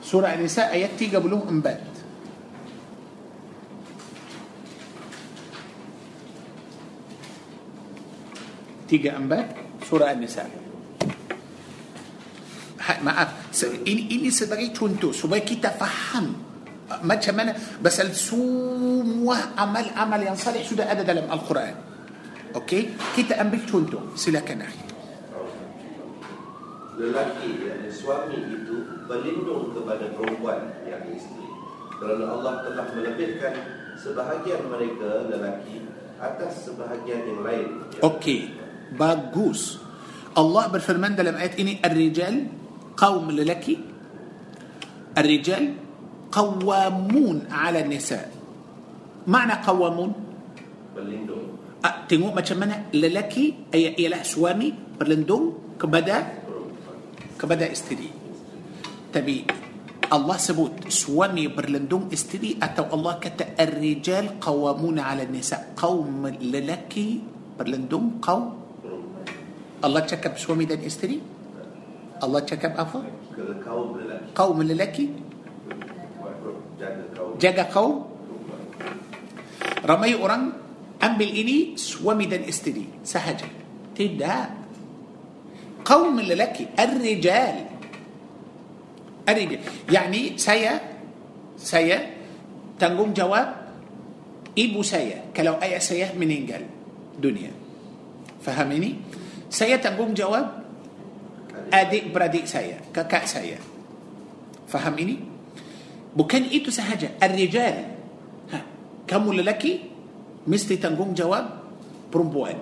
سورة 0.03 0.29
النساء 0.35 0.73
آياتي 0.73 1.17
قبلهم 1.17 1.49
أمبات 1.49 1.85
تيجا 8.89 9.17
أنباء 9.17 9.57
سورة 9.85 10.11
النساء. 10.13 10.68
Maaf, 12.89 13.53
ini 13.85 14.17
ini 14.17 14.33
sebagai 14.33 14.73
contoh 14.73 15.13
supaya 15.13 15.45
kita 15.45 15.77
faham 15.77 16.33
uh, 16.89 17.01
macam 17.05 17.37
mana 17.37 17.53
pasal 17.85 18.17
semua 18.17 19.53
amal-amal 19.53 20.17
yang 20.17 20.33
salih 20.41 20.65
sudah 20.65 20.89
ada 20.89 21.05
dalam 21.05 21.29
Al-Quran. 21.29 21.77
Okey, 22.57 22.97
kita 23.13 23.37
ambil 23.45 23.61
contoh. 23.69 24.03
Silakan 24.17 24.65
akhi. 24.65 24.81
Lelaki 26.97 27.51
yang 27.61 27.85
suami 27.93 28.41
itu 28.57 29.05
berlindung 29.05 29.77
kepada 29.77 30.09
perempuan 30.17 30.73
yang 30.89 31.05
isteri 31.13 31.45
kerana 32.01 32.25
Allah 32.25 32.65
telah 32.65 32.87
melebihkan 32.97 33.55
sebahagian 34.01 34.65
mereka 34.65 35.29
lelaki 35.29 35.85
atas 36.17 36.65
sebahagian 36.65 37.37
yang 37.37 37.41
lain. 37.45 37.69
Okey, 38.01 38.57
bagus. 38.97 39.77
Allah 40.33 40.73
berfirman 40.73 41.13
dalam 41.13 41.37
ayat 41.37 41.61
ini 41.61 41.83
Ar-rijal 41.85 42.58
Kaum 42.99 43.31
lelaki. 43.31 43.67
الرجال 45.15 45.65
قوامون 46.35 47.37
على 47.47 47.79
النساء. 47.87 48.27
Makna 49.31 49.55
قوامون؟ 49.63 50.13
Tengok 52.09 52.35
macam 52.35 52.43
mana 52.43 52.91
lelaki 52.91 53.35
eh 53.71 53.95
suami 53.95 54.99
perlindungan 54.99 55.77
kepada 55.79 56.19
kepada 57.39 57.67
isteri 57.71 58.11
tapi 59.13 59.45
Allah 60.09 60.37
sebut 60.37 60.89
suami 60.89 61.53
perlindungan 61.53 62.09
isteri 62.11 62.59
atau 62.59 62.89
Allah 62.91 63.15
kata 63.23 63.61
الرجال 63.61 64.41
قوامون 64.41 64.97
على 64.99 65.29
النساء 65.29 65.77
kaum 65.77 66.27
lelaki 66.41 66.95
perlindungan 67.61 68.19
kaum 68.25 68.45
الله 69.85 70.01
تشكب 70.01 70.35
سوامي 70.41 70.65
دان 70.65 70.83
استري 70.83 71.38
الله 72.23 72.41
تشكب 72.41 72.73
أفا 72.77 73.01
قوم 74.35 74.59
للكي 74.63 75.07
جاك 77.41 77.61
قوم 77.75 77.95
رمي 79.87 80.15
أوران 80.15 80.43
أمبل 81.03 81.29
إني 81.29 81.59
سومدا 81.79 82.49
استدي 82.49 82.87
سهجا 83.05 83.49
تدا 83.95 84.35
قوم 85.85 86.21
للكي 86.21 86.67
الرجال 86.79 87.57
الرجال 89.29 89.61
يعني 89.91 90.23
سيا 90.39 90.75
سيا 91.59 91.99
تنقوم 92.79 93.15
جواب 93.15 93.49
إبو 94.59 94.83
سيا 94.83 95.31
كلو 95.37 95.55
أي 95.63 95.79
سيا 95.81 96.15
من 96.19 96.31
إنجل 96.31 96.63
دنيا 97.23 97.53
فهمني 98.43 98.91
سيا 99.51 99.77
تنقوم 99.77 100.15
جواب 100.15 100.58
adik-beradik 101.71 102.45
saya, 102.45 102.81
kakak 102.91 103.25
saya. 103.25 103.57
Faham 104.69 104.95
ini? 105.01 105.17
Bukan 106.13 106.49
itu 106.51 106.69
sahaja. 106.69 107.15
Ar-rijal. 107.21 107.77
Ha, 108.53 108.59
kamu 109.07 109.41
lelaki 109.41 109.87
mesti 110.49 110.77
tanggung 110.81 111.13
jawab 111.17 111.47
perempuan. 112.13 112.57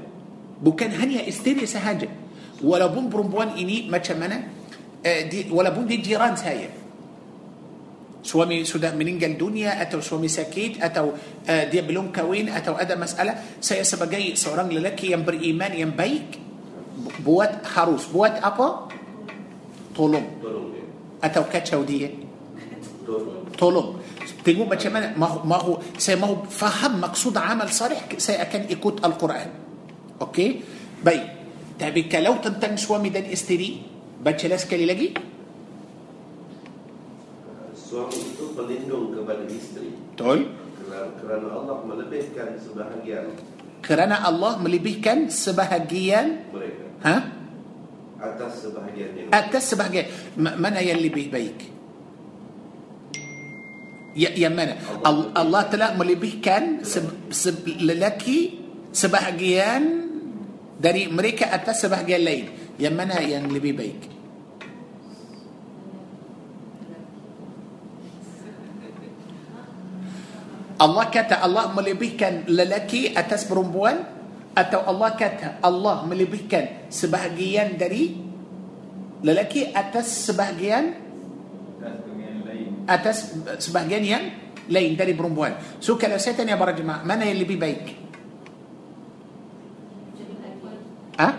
Bukan 0.61 0.91
hanya 0.97 1.23
isteri 1.25 1.65
sahaja. 1.65 2.09
Walaupun 2.61 3.13
perempuan 3.13 3.55
ini 3.57 3.89
macam 3.89 4.17
mana? 4.17 4.39
Eh, 5.05 5.29
di, 5.29 5.39
walaupun 5.53 5.85
dia 5.87 6.01
jiran 6.01 6.35
saya. 6.35 6.73
Suami 8.27 8.67
sudah 8.67 8.91
meninggal 8.91 9.39
dunia 9.39 9.79
atau 9.79 10.03
suami 10.03 10.27
sakit 10.27 10.83
atau 10.83 11.15
uh, 11.47 11.65
dia 11.71 11.87
belum 11.87 12.11
kahwin 12.11 12.51
atau 12.51 12.75
ada 12.75 12.99
masalah. 12.99 13.39
Saya 13.63 13.87
sebagai 13.87 14.35
seorang 14.35 14.67
lelaki 14.67 15.15
yang 15.15 15.23
beriman 15.23 15.71
yang 15.71 15.95
baik 15.95 16.35
bu- 16.99 17.15
buat 17.23 17.63
harus 17.79 18.03
buat 18.11 18.43
apa? 18.43 18.86
طولوم 19.97 20.27
إيه؟ 20.45 20.87
أتوكا 21.25 21.59
تشاودية. 21.59 22.11
طولوم 23.59 23.97
تقول 24.45 24.69
ما 24.69 25.01
ما 25.17 25.27
هو 25.27 25.39
ما 25.45 25.57
هو 25.57 25.79
ما 26.09 26.27
هو 26.27 26.37
فهم 26.47 27.01
مقصود 27.01 27.37
عمل 27.37 27.69
صالح 27.69 28.09
سي 28.19 28.37
كان 28.53 28.63
إيكوت 28.71 29.05
القرآن. 29.05 29.51
أوكي؟ 30.21 30.61
باي 31.05 31.21
تابي 31.79 32.03
كلو 32.13 32.35
تنتن 32.45 32.77
شو 32.77 32.99
ميدان 32.99 33.25
استري 33.25 33.83
باتش 34.25 34.47
لاس 34.47 34.69
كالي 34.69 34.87
لاجي 34.87 35.15
طول. 40.19 40.41
كرانا 41.23 41.51
الله 41.61 41.79
ملبيه 41.87 42.27
كان 42.37 42.57
سبهجيان 42.63 43.27
كرانا 43.85 44.29
الله 44.29 44.53
ملبيه 44.63 45.03
كان 45.03 45.29
سبهجيان 45.29 46.29
ها؟ 47.05 47.17
Atas 48.17 48.65
sebahagian 48.65 49.11
yang 49.13 49.29
atas 49.29 49.63
sebahagian. 49.69 50.07
Ma- 50.41 50.57
mana 50.57 50.81
yang 50.81 51.01
lebih 51.01 51.29
baik? 51.29 51.59
Ya, 54.17 54.33
yang 54.33 54.57
mana? 54.57 54.81
Allah, 55.05 55.29
Allah 55.37 55.63
telah 55.69 55.91
melebihkan 55.93 56.81
se, 56.81 57.05
se, 57.29 57.53
lelaki 57.85 58.65
sebahagian 58.89 60.09
dari 60.81 61.05
mereka 61.13 61.53
atas 61.53 61.85
sebahagian 61.85 62.25
lain. 62.25 62.47
Yang 62.81 62.95
mana 62.97 63.21
yang 63.21 63.45
lebih 63.53 63.77
baik? 63.77 64.01
Allah 70.77 71.09
kata 71.09 71.41
Allah 71.41 71.73
melebihkan 71.73 72.49
lelaki 72.49 73.13
atas 73.17 73.49
perempuan 73.49 74.16
atau 74.57 74.81
Allah 74.89 75.13
kata 75.13 75.61
Allah 75.61 76.09
melebihkan 76.09 76.89
sebahagian 76.89 77.77
dari 77.77 78.17
lelaki 79.21 79.69
atas 79.77 80.25
sebahagian 80.25 81.05
atas 82.89 83.37
sebahagian 83.61 84.03
yang 84.07 84.25
lain 84.71 84.97
dari 84.97 85.13
perempuan. 85.13 85.59
So 85.79 86.01
kalau 86.01 86.17
saya 86.17 86.39
tanya 86.39 86.57
para 86.57 86.73
jemaah, 86.73 87.03
mana 87.05 87.27
yang 87.27 87.39
lebih 87.39 87.59
baik? 87.59 87.83
Ah? 91.19 91.35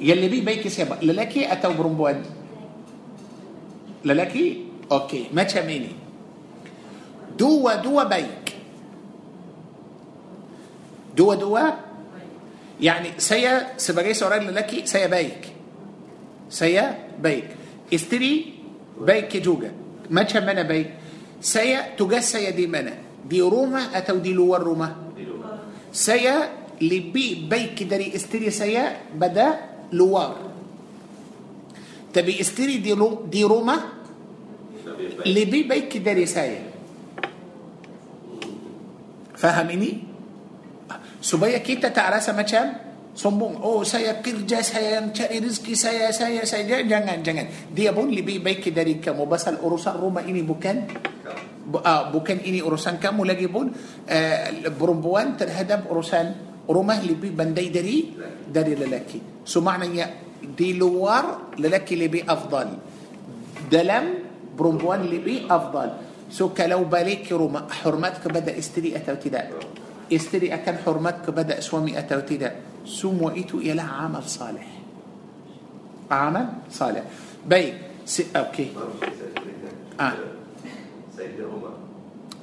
Yang 0.00 0.20
lebih 0.26 0.40
baik 0.42 0.64
siapa? 0.72 0.96
Lelaki 1.04 1.44
atau 1.44 1.76
perempuan? 1.76 2.24
Lelaki? 4.00 4.72
Okey, 4.88 5.28
macam 5.30 5.64
ini. 5.68 5.92
Dua-dua 7.36 8.08
baik. 8.08 8.59
Dua-dua. 11.16 11.66
يعني 12.80 13.18
saya 13.18 13.76
seperti 13.76 14.14
seorang 14.14 14.50
lelaki 14.50 14.86
saya 14.86 15.06
baik. 15.06 15.42
Saya 16.50 17.16
baik. 17.20 17.48
Isteri 17.94 18.32
baik 19.00 19.36
juga. 19.36 19.70
Mana-mana 20.10 20.62
baik. 20.62 20.90
Saya 21.40 21.94
tegas 21.98 22.50
di 22.50 22.66
mana. 22.66 23.24
Di 23.28 23.40
rumah 23.40 23.98
atau 23.98 24.16
di 24.16 24.32
luar 24.32 24.62
rumah. 24.62 24.88
Saya 25.92 26.36
lebih 26.80 27.46
baik 27.50 27.82
dari 27.82 28.16
isteri 28.16 28.50
saya 28.50 29.12
pada 29.14 29.48
لوار 29.92 30.50
تبي 32.14 32.40
استري 32.40 32.82
دي, 32.82 32.92
رو 32.92 33.26
دي 33.30 33.44
روما؟ 33.44 33.76
لبي 35.26 35.62
بايك 35.62 35.96
داري 35.96 36.26
سيا. 36.26 36.62
فهميني؟ 39.36 40.09
Supaya 41.20 41.60
kita 41.60 41.92
tak 41.92 42.16
rasa 42.16 42.32
macam 42.32 42.74
sombong. 43.12 43.60
Oh, 43.60 43.84
saya 43.84 44.18
kerja, 44.24 44.64
saya 44.64 45.00
yang 45.00 45.12
cari 45.12 45.38
rezeki 45.38 45.74
saya, 45.76 46.08
saya, 46.10 46.42
saya. 46.48 46.80
Jangan, 46.80 47.20
jangan. 47.20 47.46
Dia 47.70 47.92
pun 47.92 48.08
lebih 48.08 48.40
baik 48.40 48.72
dari 48.72 48.96
kamu. 48.96 49.28
Pasal 49.28 49.60
urusan 49.60 50.00
rumah 50.00 50.24
ini 50.24 50.40
bukan 50.40 50.76
Bu- 51.70 51.78
uh, 51.78 52.10
bukan 52.10 52.42
ini 52.42 52.58
urusan 52.58 52.98
kamu 52.98 53.22
lagi 53.30 53.46
pun 53.46 53.70
uh, 53.70 54.38
perempuan 54.74 55.38
terhadap 55.38 55.86
urusan 55.86 56.26
rumah 56.66 56.98
lebih 56.98 57.30
pandai 57.30 57.70
dari 57.70 58.10
dari 58.50 58.74
lelaki. 58.74 59.46
So 59.46 59.62
maknanya 59.62 60.10
di 60.42 60.74
luar 60.74 61.54
lelaki 61.54 61.94
lebih 61.94 62.26
afdal. 62.26 62.68
Dalam 63.70 64.04
perempuan 64.58 65.06
lebih 65.06 65.46
afdal. 65.46 66.10
So 66.26 66.50
kalau 66.50 66.82
balik 66.90 67.30
rumah 67.30 67.70
hormat 67.86 68.18
kepada 68.18 68.50
isteri 68.50 68.98
atau 68.98 69.14
tidak? 69.14 69.54
يستري 70.10 70.54
أكل 70.54 70.82
حرمتك 70.82 71.30
بدأ 71.30 71.60
سوامي 71.60 71.98
أتوتيدا 71.98 72.50
سوم 72.86 73.22
وإيتو 73.22 73.58
إلى 73.58 73.82
عمل 73.82 74.22
صالح. 74.22 74.66
عمل 76.10 76.46
صالح. 76.70 77.04
بي 77.46 77.74
سي 78.06 78.26
أوكي. 78.36 78.68
آه. 80.00 80.12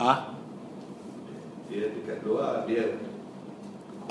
Ah. 0.02 0.20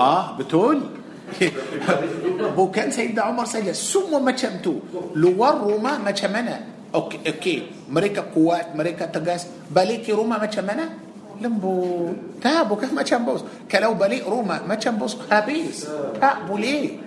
Ah 0.01 0.37
betul? 0.37 0.81
Bukankah 2.57 2.91
سيدنا 2.91 3.23
عمر 3.23 3.45
سيدنا. 3.45 3.73
Suami 3.73 4.25
macam 4.25 4.37
tu. 4.37 4.75
Luar 5.15 5.55
rumah 5.73 5.99
macam 5.99 6.15
mana. 6.15 6.61
Okey 6.95 7.19
okey. 7.27 7.57
Mereka 7.91 8.21
kuat 8.21 8.77
mereka 8.77 9.07
tegas 9.07 9.47
balik 9.71 10.13
rumah 10.13 10.39
macam 10.39 10.51
mana. 10.51 11.06
Lembut. 11.41 12.41
Tak, 12.41 12.69
bukan 12.69 12.91
macam 12.97 13.19
bos. 13.29 13.43
Kalau 13.69 13.93
balik 13.93 14.25
rumah 14.25 14.65
macam 14.65 14.97
bos 14.97 15.19
habis. 15.29 15.85
Tak 16.17 16.49
boleh. 16.49 17.03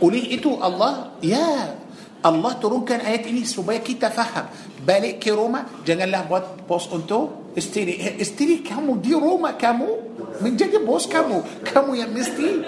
Oleh 0.00 0.24
itu 0.34 0.56
Allah, 0.58 1.16
ya 1.20 1.76
Allah 2.22 2.52
turunkan 2.56 3.02
ayat 3.02 3.28
ini 3.28 3.42
supaya 3.42 3.82
kita 3.82 4.08
faham. 4.08 4.48
Balik 4.82 5.22
ke 5.22 5.30
rumah, 5.30 5.66
janganlah 5.86 6.26
buat 6.26 6.44
pos 6.66 6.90
untuk 6.90 7.54
isteri. 7.54 7.98
Eh, 7.98 8.14
Isteri 8.18 8.62
kamu 8.62 8.98
di 8.98 9.14
rumah 9.14 9.54
kamu 9.54 9.88
menjadi 10.42 10.82
bos 10.82 11.06
kamu. 11.06 11.66
Kamu 11.66 11.90
yang 11.98 12.10
mesti 12.10 12.62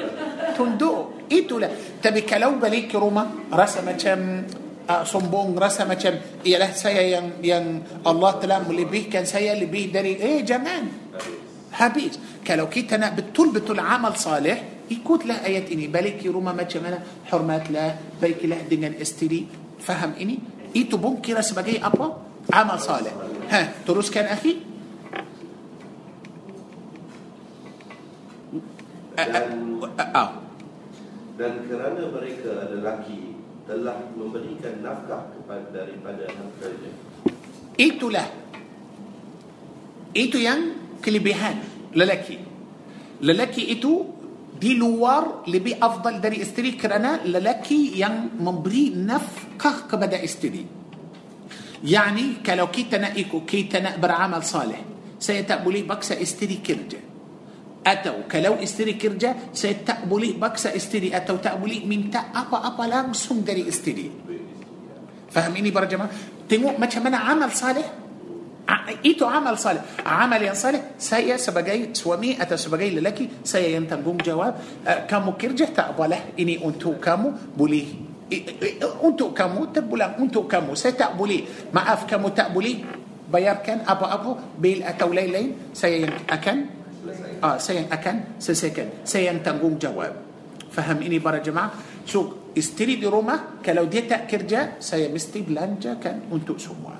tunduk. 0.55 1.27
Itulah. 1.31 1.71
Tapi 1.99 2.23
kalau 2.23 2.59
balik 2.61 2.93
ke 2.93 2.97
rumah, 3.01 3.49
rasa 3.51 3.83
macam 3.83 4.47
uh, 4.89 5.05
sombong, 5.05 5.57
rasa 5.57 5.85
macam 5.89 6.17
ialah 6.45 6.71
saya 6.73 7.03
yang 7.19 7.41
yang 7.41 7.65
Allah 8.05 8.33
telah 8.41 8.59
melebihkan 8.65 9.25
saya 9.25 9.57
lebih 9.57 9.93
dari 9.93 10.17
eh 10.19 10.41
jangan. 10.45 11.13
Habis. 11.75 12.43
Kalau 12.45 12.71
kita 12.71 13.01
nak 13.01 13.19
betul-betul 13.19 13.81
amal 13.83 14.15
saleh, 14.15 14.87
ikutlah 14.93 15.43
ayat 15.43 15.73
ini. 15.75 15.91
Balik 15.91 16.23
ke 16.23 16.31
rumah 16.31 16.55
macam 16.55 16.85
mana? 16.85 17.03
Hormatlah, 17.33 18.21
baiklah 18.21 18.63
dengan 18.69 18.95
isteri. 18.95 19.49
Faham 19.81 20.15
ini? 20.21 20.39
Itu 20.71 21.01
pun 21.03 21.19
kira 21.19 21.43
sebagai 21.43 21.81
apa? 21.83 22.07
Amal 22.55 22.79
saleh. 22.79 23.11
Ha, 23.51 23.83
teruskan 23.83 24.31
akhi. 24.31 24.75
dan 29.15 29.47
Ah, 29.95 30.43
dan 31.39 31.67
kerana 31.67 32.03
mereka 32.11 32.71
lelaki 32.71 33.34
telah 33.65 33.97
memberikan 34.13 34.85
nafkah 34.85 35.33
kepada 35.33 35.67
daripada 35.73 36.29
hartanya. 36.29 36.91
itulah. 37.81 38.29
Itu 40.15 40.39
yang 40.39 40.95
kelebihan 41.03 41.59
lelaki. 41.97 42.39
Lelaki 43.25 43.73
itu 43.73 44.15
di 44.55 44.79
luar 44.79 45.49
lebih 45.51 45.83
afdal 45.83 46.23
dari 46.23 46.39
isteri 46.39 46.79
kerana 46.79 47.25
lelaki 47.27 47.99
yang 47.99 48.39
memberi 48.39 48.95
nafkah 48.95 49.91
kepada 49.91 50.21
isteri. 50.23 50.63
Yani 51.85 52.41
kalau 52.41 52.71
kita 52.71 52.97
nak 52.97 53.13
ikut, 53.19 53.43
kita 53.45 53.83
nak 53.83 53.97
beramal 54.01 54.41
saleh, 54.41 55.17
saya 55.19 55.43
tak 55.45 55.67
boleh 55.67 55.85
paksa 55.85 56.17
isteri 56.17 56.63
kerja. 56.65 57.14
Atau 57.85 58.25
kalau 58.25 58.57
isteri 58.65 58.97
kerja, 58.97 59.53
saya 59.53 59.77
tak 59.85 60.09
boleh 60.09 60.33
paksa 60.41 60.73
isteri 60.73 61.13
atau 61.13 61.37
tak 61.37 61.61
boleh 61.61 61.85
minta 61.85 62.33
apa-apa 62.33 62.89
langsung 62.89 63.45
dari 63.45 63.69
isteri. 63.69 64.09
Faham 65.29 65.53
ini 65.61 65.69
para 65.69 65.85
jemaah? 65.85 66.09
Tengok 66.49 66.81
macam 66.81 67.01
mana 67.05 67.29
amal 67.29 67.53
saleh. 67.53 67.85
A- 68.65 68.89
Itu 69.05 69.29
amal 69.29 69.61
saleh. 69.61 69.85
Amal 70.01 70.41
yang 70.41 70.57
saleh, 70.57 70.97
saya 70.97 71.37
sebagai 71.37 71.93
suami 71.93 72.33
atau 72.41 72.57
sebagai 72.57 72.89
lelaki, 72.89 73.45
saya 73.45 73.77
yang 73.77 73.85
tanggung 73.85 74.17
jawab. 74.17 74.57
Uh, 74.81 75.05
kamu 75.05 75.37
kerja 75.37 75.69
tak 75.69 75.93
apalah. 75.93 76.33
Ini 76.41 76.65
untuk 76.65 76.97
kamu, 76.97 77.53
boleh. 77.53 77.87
Untuk 79.05 79.37
kamu, 79.37 79.77
terpulang 79.77 80.17
untuk 80.17 80.49
kamu. 80.49 80.73
Saya 80.73 80.97
tak 80.97 81.13
boleh. 81.21 81.69
Maaf, 81.69 82.09
kamu 82.09 82.33
tak 82.33 82.49
boleh 82.49 82.81
bayarkan 83.29 83.85
apa-apa, 83.85 84.57
bil 84.57 84.81
atau 84.81 85.13
lain-lain. 85.13 85.75
Saya 85.77 86.09
akan 86.33 86.84
Ah, 87.45 87.61
saya 87.61 87.85
yang 87.85 87.93
akan 87.93 88.41
selesaikan. 88.41 89.05
Saya 89.05 89.29
yang 89.29 89.45
tanggung 89.45 89.77
jawab. 89.77 90.17
Faham 90.73 91.05
ini 91.05 91.21
para 91.21 91.45
jemaah? 91.45 91.77
So, 92.09 92.49
isteri 92.57 92.97
di 92.97 93.05
rumah, 93.05 93.61
kalau 93.61 93.85
dia 93.85 94.09
tak 94.09 94.33
kerja, 94.33 94.81
saya 94.81 95.13
mesti 95.13 95.45
belanjakan 95.45 96.33
untuk 96.33 96.57
semua. 96.57 96.97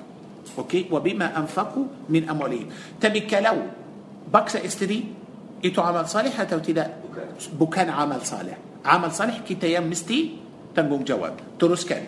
Okey? 0.61 0.93
Wabima 0.93 1.33
anfaqu 1.33 2.13
min 2.13 2.29
amwalihim. 2.29 2.69
Tapi 3.01 3.25
kalau 3.25 3.73
baksa 4.29 4.61
isteri, 4.61 5.09
itu 5.65 5.81
amal 5.81 6.05
salih 6.05 6.37
atau 6.37 6.61
tidak? 6.61 6.93
Bukan 7.57 7.89
amal 7.89 8.21
salih. 8.21 8.85
Amal 8.85 9.17
salih 9.17 9.41
kita 9.49 9.65
yang 9.65 9.89
mesti 9.89 10.37
tanggung 10.77 11.09
jawab. 11.09 11.41
Teruskan. 11.57 12.05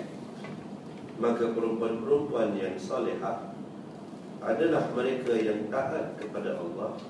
Maka 1.17 1.57
perempuan-perempuan 1.57 2.53
yang 2.53 2.77
salihah 2.77 3.49
adalah 4.45 4.93
mereka 4.93 5.33
yang 5.41 5.73
taat 5.73 6.21
kepada 6.21 6.61
Allah 6.61 7.01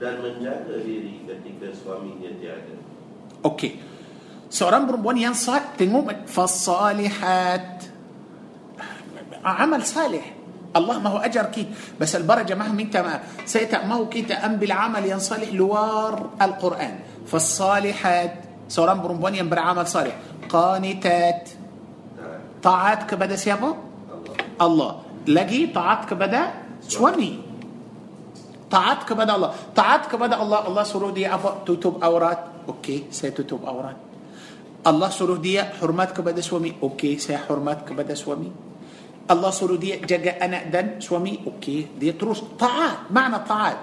dan 0.00 0.24
menjaga 0.24 0.80
diri 0.80 1.22
ketika 1.28 1.68
suaminya 1.76 2.32
tiada. 2.40 2.74
Okey. 3.44 3.76
Seorang 4.50 4.88
perempuan 4.88 5.20
yang 5.20 5.36
salih 5.36 5.76
tengok 5.78 6.26
fasalihat 6.26 7.86
amal. 9.44 9.84
Allah 10.70 10.96
mahu 11.02 11.18
ajar 11.20 11.50
kita. 11.50 11.98
Bas 11.98 12.14
al-bara 12.14 12.42
jemaah 12.46 12.72
minta 12.72 13.02
maaf. 13.04 13.46
Saya 13.46 13.66
tak 13.66 13.84
mahu 13.86 14.06
kita 14.08 14.38
ambil 14.42 14.70
amal 14.74 15.02
yang 15.02 15.20
salih 15.22 15.52
luar 15.52 16.34
Al-Quran. 16.38 17.26
Fasalihat 17.26 18.66
seorang 18.70 19.02
perempuan 19.02 19.34
yang 19.34 19.46
beramal 19.50 19.86
salih. 19.86 20.14
Qanitat 20.46 21.58
Taat 22.18 22.62
taat 22.62 23.00
kepada 23.06 23.34
siapa? 23.34 23.68
Allah. 23.74 24.34
Allah. 24.58 24.92
Lagi 25.26 25.68
taat 25.70 26.06
kepada 26.06 26.54
suami. 26.82 27.49
Taat 28.70 29.02
kepada 29.02 29.34
Allah. 29.34 29.50
Taat 29.74 30.06
kepada 30.06 30.38
Allah. 30.38 30.62
Allah 30.62 30.84
suruh 30.86 31.10
dia 31.10 31.34
apa? 31.34 31.66
Tutup 31.66 31.98
aurat. 31.98 32.62
Okey, 32.70 33.10
saya 33.10 33.34
tutup 33.34 33.66
aurat. 33.66 33.98
Allah 34.86 35.10
suruh 35.10 35.42
dia 35.42 35.74
hormat 35.82 36.14
kepada 36.14 36.38
suami. 36.38 36.78
Okey, 36.78 37.18
saya 37.18 37.42
hormat 37.50 37.82
kepada 37.82 38.14
suami. 38.14 38.48
Allah 39.26 39.50
suruh 39.50 39.74
dia 39.74 39.98
jaga 39.98 40.38
anak 40.38 40.62
dan 40.70 40.86
suami. 41.02 41.42
Okey, 41.42 41.98
dia 41.98 42.14
terus 42.14 42.46
taat. 42.54 43.10
Makna 43.10 43.42
taat. 43.42 43.78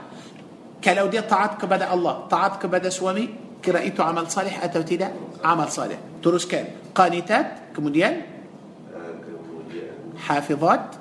Kalau 0.79 1.11
dia 1.11 1.27
taat 1.27 1.59
kepada 1.59 1.91
Allah, 1.91 2.23
taat 2.31 2.55
kepada 2.55 2.87
suami, 2.87 3.27
kira 3.59 3.83
itu 3.83 3.99
amal 3.99 4.31
salih 4.31 4.55
atau 4.55 4.79
tidak? 4.87 5.11
Amal 5.43 5.67
salih. 5.67 5.99
Teruskan. 6.23 6.95
Qanitat, 6.95 7.75
kemudian 7.75 8.39
Uh, 8.87 9.13
kemudian 9.21 10.15
hafizat, 10.15 10.95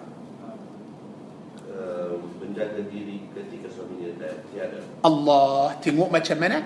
uh, 1.71 2.19
menjaga 2.43 2.83
diri 2.91 3.06
الله. 5.05 5.83
Tengok 5.83 6.09
macam 6.09 6.19
mana 6.19 6.59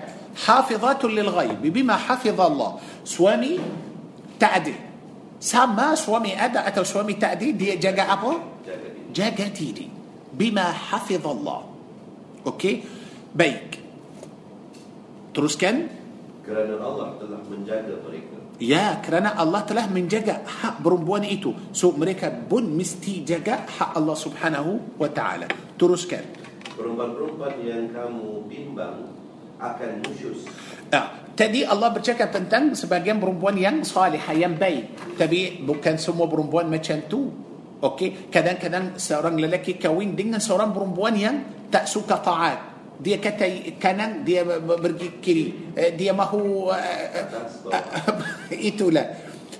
حافظات 0.45 1.01
للغيب. 1.05 1.61
بما 1.61 1.95
حفظ 1.95 2.39
الله. 2.41 2.71
Suami 3.03 3.59
tak 4.39 4.75
ada 5.41 5.64
sama 5.64 5.95
suami 5.95 6.37
ada 6.37 6.67
atau 6.67 6.83
suami 6.85 7.17
tak 7.17 7.51
ada 7.51 7.63
dia 7.63 7.75
jaga 7.81 8.13
apa? 8.13 8.31
Jaga 9.15 9.47
tadi 9.51 9.87
بما 10.33 10.71
حفظ 10.71 11.25
الله. 11.27 11.59
Okey. 12.47 12.73
Baik. 13.35 13.79
Teruskan 15.33 15.87
Kerana 16.45 16.75
Allah 16.75 17.07
telah 17.23 17.41
menjaga 17.47 18.03
Ya 18.61 18.99
kerana 19.01 19.31
Allah 19.43 19.59
telah 19.59 19.85
menjaga 19.89 20.43
hak 20.45 20.83
perempuan 20.83 21.23
itu 21.23 21.73
so 21.73 21.95
mereka 21.97 22.51
pun 22.51 22.77
mesti 22.77 23.23
jaga 23.23 23.65
hak 23.79 23.97
الله 23.97 24.13
سبحانه 24.13 24.79
وتعالى. 24.99 25.47
تروس 25.79 26.05
كان 26.05 26.25
Perempuan-perempuan 26.81 27.53
yang 27.61 27.93
kamu 27.93 28.49
bimbang 28.49 29.13
akan 29.61 30.01
nusyus. 30.01 30.49
Ah, 30.89 31.21
tadi 31.37 31.61
Allah 31.61 31.93
bercakap 31.93 32.33
tentang 32.33 32.73
sebagian 32.73 33.21
perempuan 33.21 33.53
yang 33.53 33.85
salihah, 33.85 34.33
yang 34.33 34.57
baik. 34.57 35.13
Tapi 35.13 35.61
bukan 35.61 36.01
semua 36.01 36.25
perempuan 36.25 36.65
macam 36.65 36.97
tu. 37.05 37.29
Okey, 37.81 38.33
kadang-kadang 38.33 38.97
seorang 38.97 39.37
lelaki 39.37 39.77
kahwin 39.77 40.17
dengan 40.17 40.41
seorang 40.41 40.73
perempuan 40.73 41.13
yang 41.13 41.35
tak 41.69 41.85
suka 41.85 42.17
taat. 42.17 42.57
Dia 42.97 43.17
kata 43.17 43.77
kanan, 43.77 44.21
dia 44.21 44.41
pergi 44.45 45.17
kiri. 45.17 45.73
Eh, 45.73 45.93
Dia 45.93 46.13
mahu 46.13 46.69
Atas 46.69 47.57
bawah. 47.65 48.49
itulah. 48.53 49.05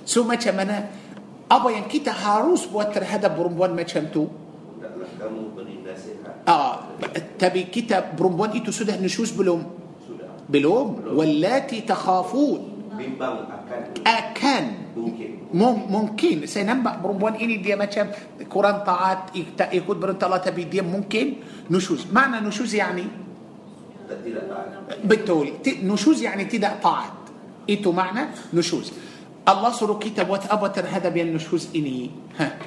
So 0.02 0.22
macam 0.22 0.58
mana 0.58 0.86
apa 1.46 1.68
yang 1.70 1.86
kita 1.86 2.10
harus 2.10 2.66
buat 2.66 2.90
terhadap 2.90 3.34
perempuan 3.34 3.74
macam 3.74 4.06
tu? 4.10 4.26
Hendaklah 4.78 5.10
kamu 5.18 5.42
beri. 5.54 5.74
ah 6.48 6.78
tapi 7.38 7.62
kita 7.62 8.16
perempuan 8.18 8.50
itu 8.50 8.70
sudah 8.70 9.00
نشوز 9.00 9.30
belum? 9.30 9.62
Belum. 10.48 11.14
واللاتي 11.14 11.80
تخافون. 11.80 12.60
Akan. 14.06 14.66
Mungkin. 15.54 16.46
Sebab 16.46 16.96
perempuan 16.96 17.34
ini 17.34 17.56
dia 17.56 17.76
misalnya 17.76 18.10
kurang 18.48 18.84
taat 18.84 19.18
ikut 19.72 20.00
perintah 20.00 20.24
Allah 20.24 20.36
tapi 20.36 20.64
dia 20.64 20.80
mungkin. 20.82 21.26
نشوز. 21.70 22.06
makna 22.12 22.46
نشوز 22.46 22.74
يعني؟ 22.74 23.04
Betul 25.04 25.52
نشوز 25.82 26.22
يعني 26.22 26.44
تدا 26.44 26.78
طاعات. 26.82 27.22
إيتو 27.68 27.92
معنى 27.92 28.28
نشوز. 28.54 28.92
الله 29.48 29.70
صرو 29.70 29.98
كتاب 29.98 30.30
وتأبتر 30.30 30.84
هذا 30.86 31.08
بين 31.08 31.34
نشوز 31.34 31.68
إني. 31.76 32.10
ها. 32.38 32.58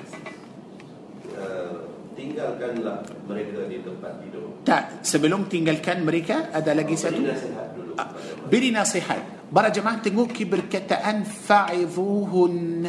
Tinggalkanlah 2.35 2.97
mereka 3.31 3.63
di 3.71 3.79
tempat 3.79 4.19
tidur 4.19 4.59
tak 4.67 5.05
sebelum 5.07 5.47
tinggalkan 5.47 6.03
mereka 6.03 6.51
ada 6.51 6.75
lagi 6.75 6.99
satu 6.99 7.21
Beri 7.21 7.31
nasihat 7.31 7.67
dulu 7.71 7.91
Ah, 7.95 8.09
beri 8.51 8.69
nasihat 8.75 9.21
para 9.47 9.71
jemaah 9.71 10.03
tengok 10.03 10.35
keberkataan 10.35 11.23
fa'idhuhun. 11.23 12.83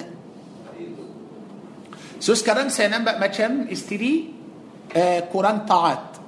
So 2.19 2.35
sekarang 2.35 2.75
saya 2.75 2.91
nampak 2.91 3.23
macam 3.23 3.71
isteri 3.71 4.35
uh, 4.91 5.21
kurang 5.31 5.63
taat. 5.63 6.19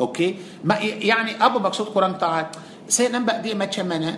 Okey. 0.00 0.58
Ma, 0.66 0.80
yani 0.82 1.38
apa 1.38 1.60
maksud 1.60 1.94
kurang 1.94 2.18
taat? 2.18 2.56
Saya 2.90 3.14
nampak 3.14 3.44
dia 3.44 3.54
macam 3.54 3.86
mana? 3.86 4.10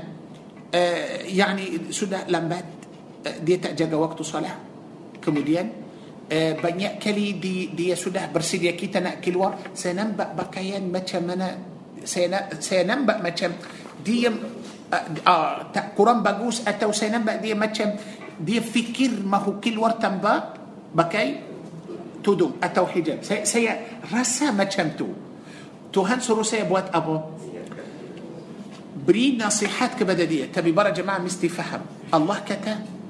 Uh, 0.72 1.28
yani 1.28 1.92
sudah 1.92 2.24
lambat. 2.32 2.64
Uh, 3.28 3.36
dia 3.44 3.60
tak 3.60 3.76
jaga 3.76 3.98
waktu 3.98 4.22
solat. 4.24 4.56
Kemudian 5.20 5.81
uh, 6.32 6.52
banyak 6.56 6.96
kali 6.96 7.36
di, 7.36 7.68
dia 7.76 7.92
sudah 7.92 8.32
bersedia 8.32 8.72
kita 8.72 9.04
nak 9.04 9.20
keluar. 9.20 9.76
Saya 9.76 10.00
nampak 10.00 10.32
pakaian 10.32 10.80
macam 10.88 11.28
mana? 11.28 11.48
Saya 12.02 12.26
na, 12.32 12.38
saya 12.58 12.82
nampak 12.88 13.20
macam 13.20 13.52
dia 14.00 14.32
uh, 14.32 15.06
uh, 15.28 15.54
tak 15.70 15.92
kurang 15.92 16.24
bagus 16.24 16.64
atau 16.64 16.90
saya 16.90 17.20
nampak 17.20 17.44
dia 17.44 17.54
macam 17.54 17.94
dia 18.40 18.64
fikir 18.64 19.22
mahu 19.22 19.60
keluar 19.60 20.00
tanpa 20.00 20.56
pakai 20.96 21.52
tudung 22.24 22.56
atau 22.62 22.88
hijab. 22.88 23.20
Saya, 23.20 23.42
saya 23.44 23.72
rasa 24.08 24.50
macam 24.50 24.94
tu. 24.96 25.10
Tuhan 25.92 26.24
suruh 26.24 26.46
saya 26.46 26.64
buat 26.64 26.88
apa? 26.88 27.16
Beri 29.02 29.36
nasihat 29.36 29.98
kepada 29.98 30.24
dia. 30.24 30.48
Tapi 30.48 30.72
para 30.72 30.94
jemaah 30.94 31.20
mesti 31.20 31.50
faham. 31.50 31.84
Allah 32.08 32.38
kata, 32.40 33.01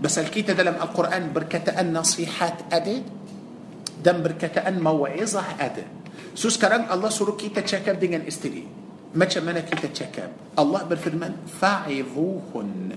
pasal 0.00 0.18
kita 0.18 0.52
dalam 0.52 0.74
القرآن 0.74 1.32
perkataan 1.32 1.92
nasihat 1.92 2.72
ada 2.72 3.02
dan 4.04 4.22
perkataan 4.22 4.80
موعظة 4.80 5.44
ada. 5.60 5.84
So 6.34 6.56
sekarang 6.56 6.88
Allah 6.88 7.08
suruh 7.08 7.36
kita 7.36 7.60
cakap 7.60 8.00
dengan 8.00 8.24
isteri 8.24 8.64
macam 9.14 9.24
mana 9.28 9.60
kita 9.60 9.88
cakap. 9.92 10.56
Allah 10.58 10.82
berfirman 10.82 11.36
فاعظوهن. 11.60 12.96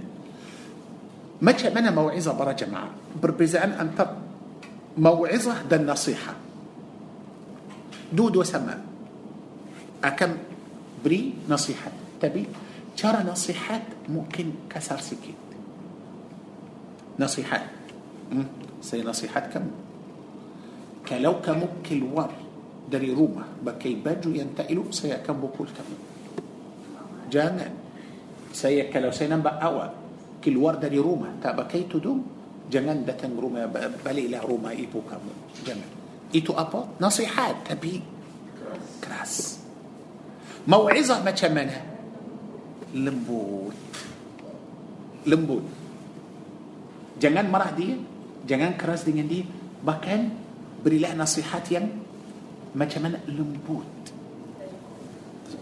Macam 1.41 1.51
mana 1.51 1.91
موعظة 1.91 2.31
para 2.34 2.51
jemaah. 2.51 2.89
بربزان 3.19 3.71
أن 3.75 3.95
تب 3.99 4.09
موعظة 4.97 5.67
دن 5.67 5.81
النصيحة 5.81 6.34
دود 8.13 8.35
وسماء 8.35 8.80
أكم 10.03 10.31
بري 11.03 11.34
نصيحة. 11.49 11.91
تبي؟ 12.21 12.47
ترى 12.97 13.23
نصيحات 13.27 14.07
ممكن 14.09 14.51
كسر 14.69 14.99
سكيت 14.99 15.43
نصيحات 17.19 17.65
سي 18.81 19.02
نصيحات 19.03 19.53
كم 19.53 19.65
كلو 21.10 21.34
كمك 21.41 21.88
الور. 21.91 22.31
دري 22.91 23.14
روما. 23.14 23.44
بكي 23.65 23.95
باجو 24.06 24.31
ينتقل 24.31 24.94
سي 24.94 25.14
كم 25.23 25.38
بكل 25.41 25.68
كم. 25.72 25.90
جانان 27.31 27.73
saya 28.53 28.89
kalau 28.91 29.11
saya 29.11 29.27
nampak 29.27 29.49
awak 29.49 29.89
keluar 30.43 30.57
dari 30.57 30.75
rumah. 30.75 30.99
Tak 30.99 31.39
pakai 31.43 31.84
tudung. 31.91 32.25
Jangan 32.71 33.05
datang 33.05 33.38
rumah. 33.39 33.65
Balik 34.05 34.27
lah 34.27 34.41
rumah 34.43 34.69
ibu 34.69 35.01
kamu. 35.07 35.23
Jangan 35.65 35.91
itu 36.35 36.53
apa 36.53 36.99
nasihat. 37.01 37.55
Tapi 37.69 38.01
keras. 39.03 39.59
موعظة 40.68 41.23
macam 41.23 41.31
lembut 42.93 43.73
lembut 45.25 45.63
Jangan 47.23 47.47
marah 47.47 47.71
dia, 47.71 47.95
jangan 48.43 48.75
keras 48.75 49.07
dengan 49.07 49.23
dia, 49.31 49.47
bahkan 49.79 50.27
berilah 50.83 51.15
nasihat 51.15 51.63
yang 51.71 51.87
macam 52.75 53.07
mana 53.07 53.23
lembut. 53.31 53.87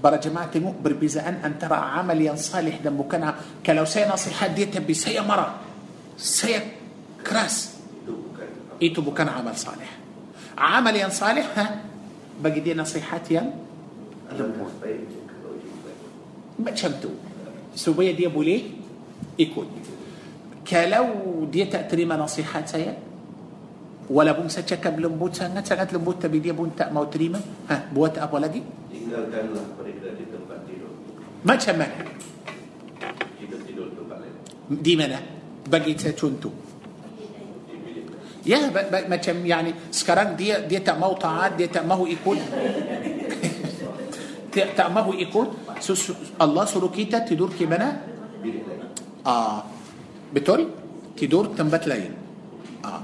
Para 0.01 0.17
jemaah 0.17 0.49
tengok 0.49 0.81
perbezaan 0.81 1.45
antara 1.45 2.01
amal 2.01 2.17
yang 2.17 2.33
salih 2.33 2.81
dan 2.81 2.97
bukan. 2.97 3.21
Kalau 3.61 3.85
saya 3.85 4.09
nasihat 4.09 4.49
dia 4.57 4.65
tapi 4.65 4.97
saya 4.97 5.21
marah, 5.21 5.61
saya 6.17 6.65
keras, 7.21 7.77
itu 8.81 8.97
bukan 8.97 9.29
amal 9.29 9.53
salih. 9.53 9.85
Amal 10.57 10.97
yang 10.97 11.13
salih 11.13 11.45
ha, 11.53 11.85
bagi 12.41 12.65
dia 12.65 12.73
nasihat 12.73 13.21
yang 13.29 13.53
lembut. 14.33 14.73
Macam 16.57 16.91
tu. 16.97 17.13
Supaya 17.77 18.09
dia 18.17 18.33
boleh 18.33 18.73
ikut. 19.37 20.00
كلو 20.67 21.45
دي 21.51 21.65
تأتريما 21.65 22.15
نصيحاتي 22.17 22.93
ولا 24.09 24.31
بمسك 24.31 24.65
كب 24.83 24.99
لمبوتا 24.99 25.47
نتغت 25.47 25.93
لمبوتا 25.93 26.27
بدي 26.27 26.51
بنت 26.51 26.91
ما 26.91 27.03
تريما 27.03 27.39
ها 27.69 27.87
بوت 27.95 28.17
أبو 28.17 28.37
لدي. 28.37 28.61
ما 31.45 31.55
تشمك 31.55 31.91
دي 34.71 34.95
منا 34.95 35.19
بقيت 35.71 36.01
تشنتو 36.07 36.49
يا 38.45 38.69
ب 38.69 38.77
ب 38.91 38.93
ما 39.09 39.15
تشم 39.15 39.45
يعني 39.45 39.71
سكران 39.91 40.35
دي 40.35 40.65
دي 40.69 40.79
تماو 40.79 41.13
طاعات 41.13 41.53
دي 41.59 41.67
تماو 41.67 42.05
يكون. 42.05 42.37
تماو 44.77 45.13
يكون. 45.13 45.47
الله 46.41 46.63
سلوكيته 46.65 47.19
تدور 47.29 47.49
كمنا 47.59 47.89
آه. 49.25 49.70
Ah. 52.81 53.03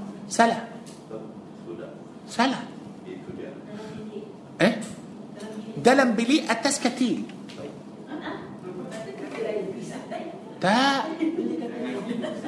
Eh? 4.58 4.74
Dalam 5.78 6.18
bilik 6.18 6.48
atas 6.50 6.82
katil. 6.82 7.22
Tak. 10.58 11.06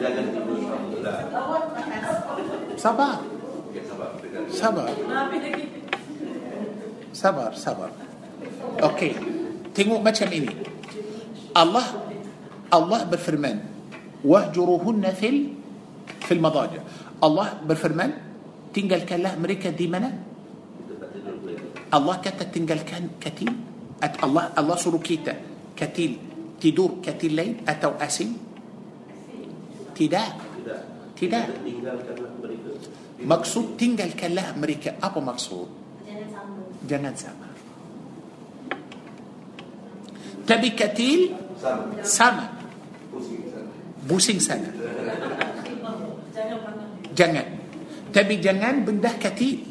jangan 0.00 0.24
tidur 0.34 0.58
sudah 0.90 1.16
Sabar. 2.74 3.22
okay, 3.70 3.82
sabar 3.86 4.10
dengan 4.18 4.42
Sabar. 4.50 4.90
Sabar, 7.14 7.50
sabar. 7.54 7.90
Okey. 8.82 9.12
Tengok 9.76 10.00
macam 10.02 10.28
ini. 10.34 10.50
Allah 11.54 11.86
Allah 12.70 13.00
berfirman, 13.06 13.62
واهجروهن 14.24 15.04
في 15.16 15.28
في 16.26 16.32
المضاجع. 16.34 16.82
الله 17.20 17.48
بالفرمان 17.68 18.10
تنجل 18.74 19.02
كان 19.04 19.20
له 19.20 19.36
مريكا 19.36 19.70
دي 19.76 19.86
منا 19.86 20.10
الله 21.94 22.16
كتا 22.24 22.48
تنجل 22.48 22.80
كان 22.86 23.20
كتيل؟ 23.20 23.52
أت 24.02 24.24
الله 24.24 24.44
الله 24.56 24.76
سروكيتا 24.76 25.34
كتيل 25.76 26.12
تدور 26.60 27.04
كتيل 27.04 27.32
ليل 27.36 27.66
أتو 27.68 27.98
أسين 28.00 28.30
تدا؟ 29.98 30.24
تدا. 31.20 31.40
مقصود 33.20 33.76
تنجل 33.76 34.16
كان 34.16 34.32
له 34.32 34.56
مريكا 34.56 34.96
أبو 35.02 35.20
مقصود؟ 35.20 35.68
جنة 36.88 37.12
سامة. 37.12 37.46
تبي 40.48 40.70
كتيل؟ 40.72 41.20
سامة. 42.02 42.46
Pusing 44.10 44.42
sana. 44.42 44.66
Jangan. 47.14 47.46
Tapi 48.10 48.42
jangan 48.42 48.82
benda 48.82 49.14
katil. 49.14 49.62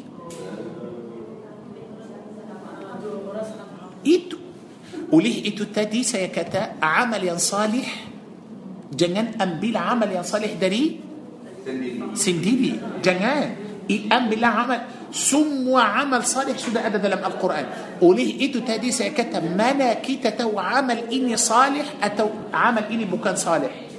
Itu. 4.00 4.40
Oleh 5.12 5.44
itu 5.44 5.68
tadi 5.68 6.00
saya 6.00 6.32
kata 6.32 6.80
amal 6.80 7.20
yang 7.20 7.36
salih 7.36 7.84
jangan 8.94 9.36
ambil 9.36 9.76
amal 9.76 10.08
yang 10.08 10.24
salih 10.24 10.56
dari 10.56 10.96
sendiri. 12.16 12.80
Jangan. 13.04 13.68
Ambillah 13.90 14.54
amal. 14.54 14.80
Semua 15.10 15.98
amal 15.98 16.22
salih 16.22 16.54
sudah 16.54 16.86
ada 16.86 17.02
dalam 17.02 17.18
Al-Quran. 17.18 17.98
Oleh 17.98 18.38
itu 18.38 18.62
tadi 18.62 18.94
saya 18.94 19.10
kata 19.10 19.42
mana 19.42 19.98
kita 19.98 20.30
tahu 20.30 20.54
amal 20.54 21.10
ini 21.10 21.34
salih 21.34 21.82
atau 21.98 22.30
amal 22.54 22.86
ini 22.86 23.02
bukan 23.02 23.34
salih. 23.34 23.89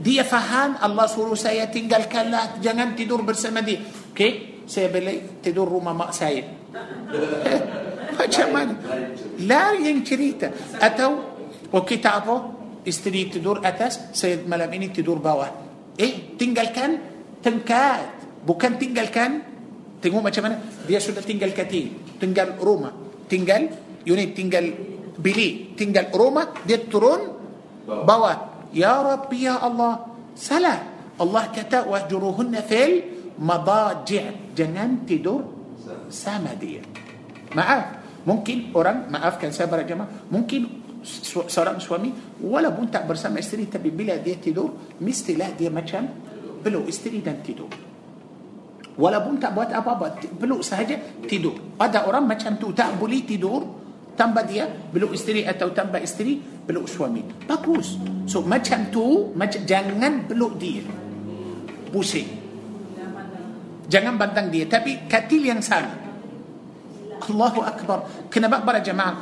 Dia 0.00 0.24
faham 0.24 0.80
Allah 0.80 1.04
suruh 1.04 1.36
saya 1.36 1.68
tinggalkanlah 1.68 2.58
jangan 2.64 2.96
tidur 2.96 3.20
bersama 3.20 3.60
dia. 3.60 3.84
Okey, 4.16 4.64
saya 4.64 4.88
balik 4.88 5.44
tidur 5.44 5.68
rumah 5.68 5.92
mak 5.92 6.16
saya. 6.16 6.40
Macam 8.16 8.48
mana? 8.48 8.74
Lain 9.44 9.96
cerita. 10.00 10.48
Atau 10.80 11.30
Okey 11.70 12.02
tak 12.02 12.26
apa. 12.26 12.36
Isteri 12.80 13.30
tidur 13.30 13.60
atas, 13.62 14.10
saya 14.16 14.40
malam 14.42 14.66
ini 14.74 14.90
tidur 14.90 15.20
bawah. 15.22 15.46
Eh, 15.94 16.34
tinggalkan 16.34 16.98
tengkat. 17.44 18.18
Bukan 18.42 18.80
tinggalkan. 18.80 19.30
Tengok 20.00 20.22
macam 20.24 20.42
mana. 20.48 20.56
Dia 20.88 20.98
sudah 20.98 21.22
tinggal 21.22 21.52
katil. 21.52 22.16
Tinggal 22.18 22.56
rumah. 22.58 22.90
Tinggal 23.28 23.68
unit. 24.02 24.32
Tinggal 24.32 24.64
bilik. 25.20 25.76
Tinggal 25.76 26.10
rumah. 26.10 26.56
Dia 26.64 26.82
turun 26.88 27.20
bawah. 27.84 28.49
Ya 28.70 29.02
Rabbi 29.02 29.46
ya 29.46 29.58
Allah. 29.58 30.06
Salah. 30.34 30.78
Allah 31.20 31.52
kata 31.52 31.84
wahjuruhunna 31.84 32.64
fil 32.64 33.04
madaji' 33.36 34.56
jangan 34.56 35.04
tidur 35.04 35.44
sama 36.08 36.56
dia. 36.56 36.80
Maaf. 37.52 38.00
Mungkin 38.20 38.76
orang 38.76 39.08
maafkan 39.08 39.48
saya 39.48 39.64
para 39.64 39.80
jemaah 39.80 40.28
mungkin 40.28 40.68
seorang 41.48 41.80
suami 41.80 42.12
walaupun 42.36 42.92
tak 42.92 43.08
bersama 43.08 43.40
isteri 43.40 43.64
tapi 43.64 43.88
bila 43.88 44.20
dia 44.20 44.36
tidur 44.36 44.92
mestilah 45.00 45.56
dia 45.56 45.72
macam 45.72 46.04
peluk 46.60 46.84
isteri 46.88 47.24
dan 47.24 47.40
tidur. 47.40 47.68
Walaupun 49.00 49.40
tak 49.40 49.56
buat 49.56 49.72
apa-apa 49.72 50.20
peluk 50.36 50.60
sahaja 50.60 51.00
tidur. 51.24 51.56
Ada 51.80 52.04
orang 52.04 52.28
macam 52.28 52.60
tu 52.60 52.76
tak 52.76 53.00
boleh 53.00 53.24
tidur 53.24 53.64
tambah 54.20 54.44
dia 54.44 54.68
peluk 54.68 55.16
isteri 55.16 55.48
atau 55.48 55.72
tambah 55.72 55.96
isteri 55.96 56.36
peluk 56.36 56.84
suami 56.84 57.24
bagus 57.48 57.96
so 58.28 58.44
macam 58.44 58.92
tu 58.92 59.32
macam 59.32 59.64
jangan 59.64 60.28
peluk 60.28 60.60
dia 60.60 60.84
pusing 61.88 62.28
jangan 63.88 64.20
bantang 64.20 64.52
dia 64.52 64.68
tapi 64.68 65.08
katil 65.08 65.40
yang 65.40 65.64
sama 65.64 65.96
Allahu 67.32 67.64
Akbar 67.64 68.28
kenapa 68.28 68.60
para 68.60 68.84
jemaah 68.84 69.16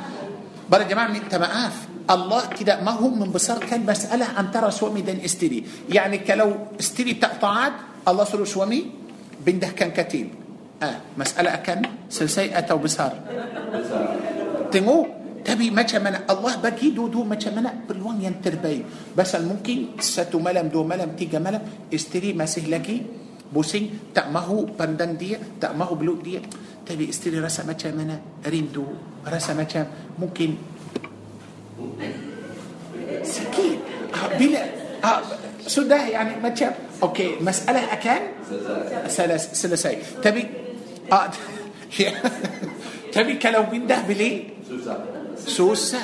para 0.67 0.83
jemaah 0.83 1.07
minta 1.07 1.39
maaf 1.39 1.87
Allah 2.09 2.51
tidak 2.51 2.83
mahu 2.83 3.23
membesarkan 3.23 3.87
masalah 3.87 4.35
antara 4.35 4.67
suami 4.67 4.99
dan 4.99 5.23
isteri 5.23 5.63
yani 5.87 6.27
kalau 6.27 6.75
isteri 6.75 7.15
tak 7.15 7.39
taat 7.39 8.03
Allah 8.03 8.27
suruh 8.27 8.43
suami 8.43 8.83
pindahkan 9.39 9.95
katil 9.95 10.27
ah 10.83 11.07
masalah 11.15 11.55
akan 11.63 12.11
selesai 12.11 12.51
atau 12.51 12.75
besar 12.83 13.15
تمو 14.71 14.97
تبي 15.45 15.71
ما 15.71 15.81
كمان 15.81 16.29
الله 16.29 16.55
بكي 16.61 16.89
دو 16.91 17.07
دو 17.07 17.23
ما 17.23 17.35
كمان 17.35 17.87
بالوان 17.87 18.21
ينتربي 18.21 18.85
بس 19.17 19.31
ممكن 19.35 19.97
ستو 19.99 20.39
ملم 20.39 20.67
دو 20.67 20.83
ملم 20.83 21.15
تيجا 21.17 21.39
ملم 21.39 21.61
استري 21.93 22.33
ما 22.33 22.45
سهلكي 22.45 22.97
بوسين. 23.49 24.13
تأمهو 24.13 24.77
بندن 24.77 25.17
دي. 25.17 25.37
تأمهو 25.61 25.95
بلو 25.97 26.21
دي. 26.21 26.37
تبي 26.85 27.09
استري 27.09 27.39
رسمة 27.41 27.73
كمان 27.73 28.19
ريندو 28.45 28.85
رسمة 29.25 29.63
كم 29.63 29.85
ممكن. 30.21 30.51
سكين. 33.25 33.77
آه، 34.13 34.37
بلا. 34.37 34.61
آه، 35.01 35.21
سده 35.65 35.97
يعني 36.13 36.37
ما 36.41 36.49
كم 36.49 36.71
Okey. 37.03 37.41
Masalah 37.41 37.93
akan? 37.93 38.21
Selesai 39.07 39.43
selesai 39.53 39.97
tapi 40.21 40.45
ah 41.13 41.29
tapi 43.13 43.33
kalau 43.41 43.63
pindah 43.73 44.01
bilik 44.05 44.58
susah 45.45 45.99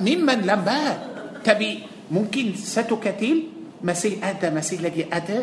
memang 0.00 0.38
lama 0.44 0.80
tapi 1.44 1.70
mungkin 2.10 2.46
satu 2.54 2.91
katil 2.91 3.38
masih 3.84 4.24
ada 4.24 4.48
masih 4.50 4.82
lagi 4.82 5.04
ada 5.12 5.38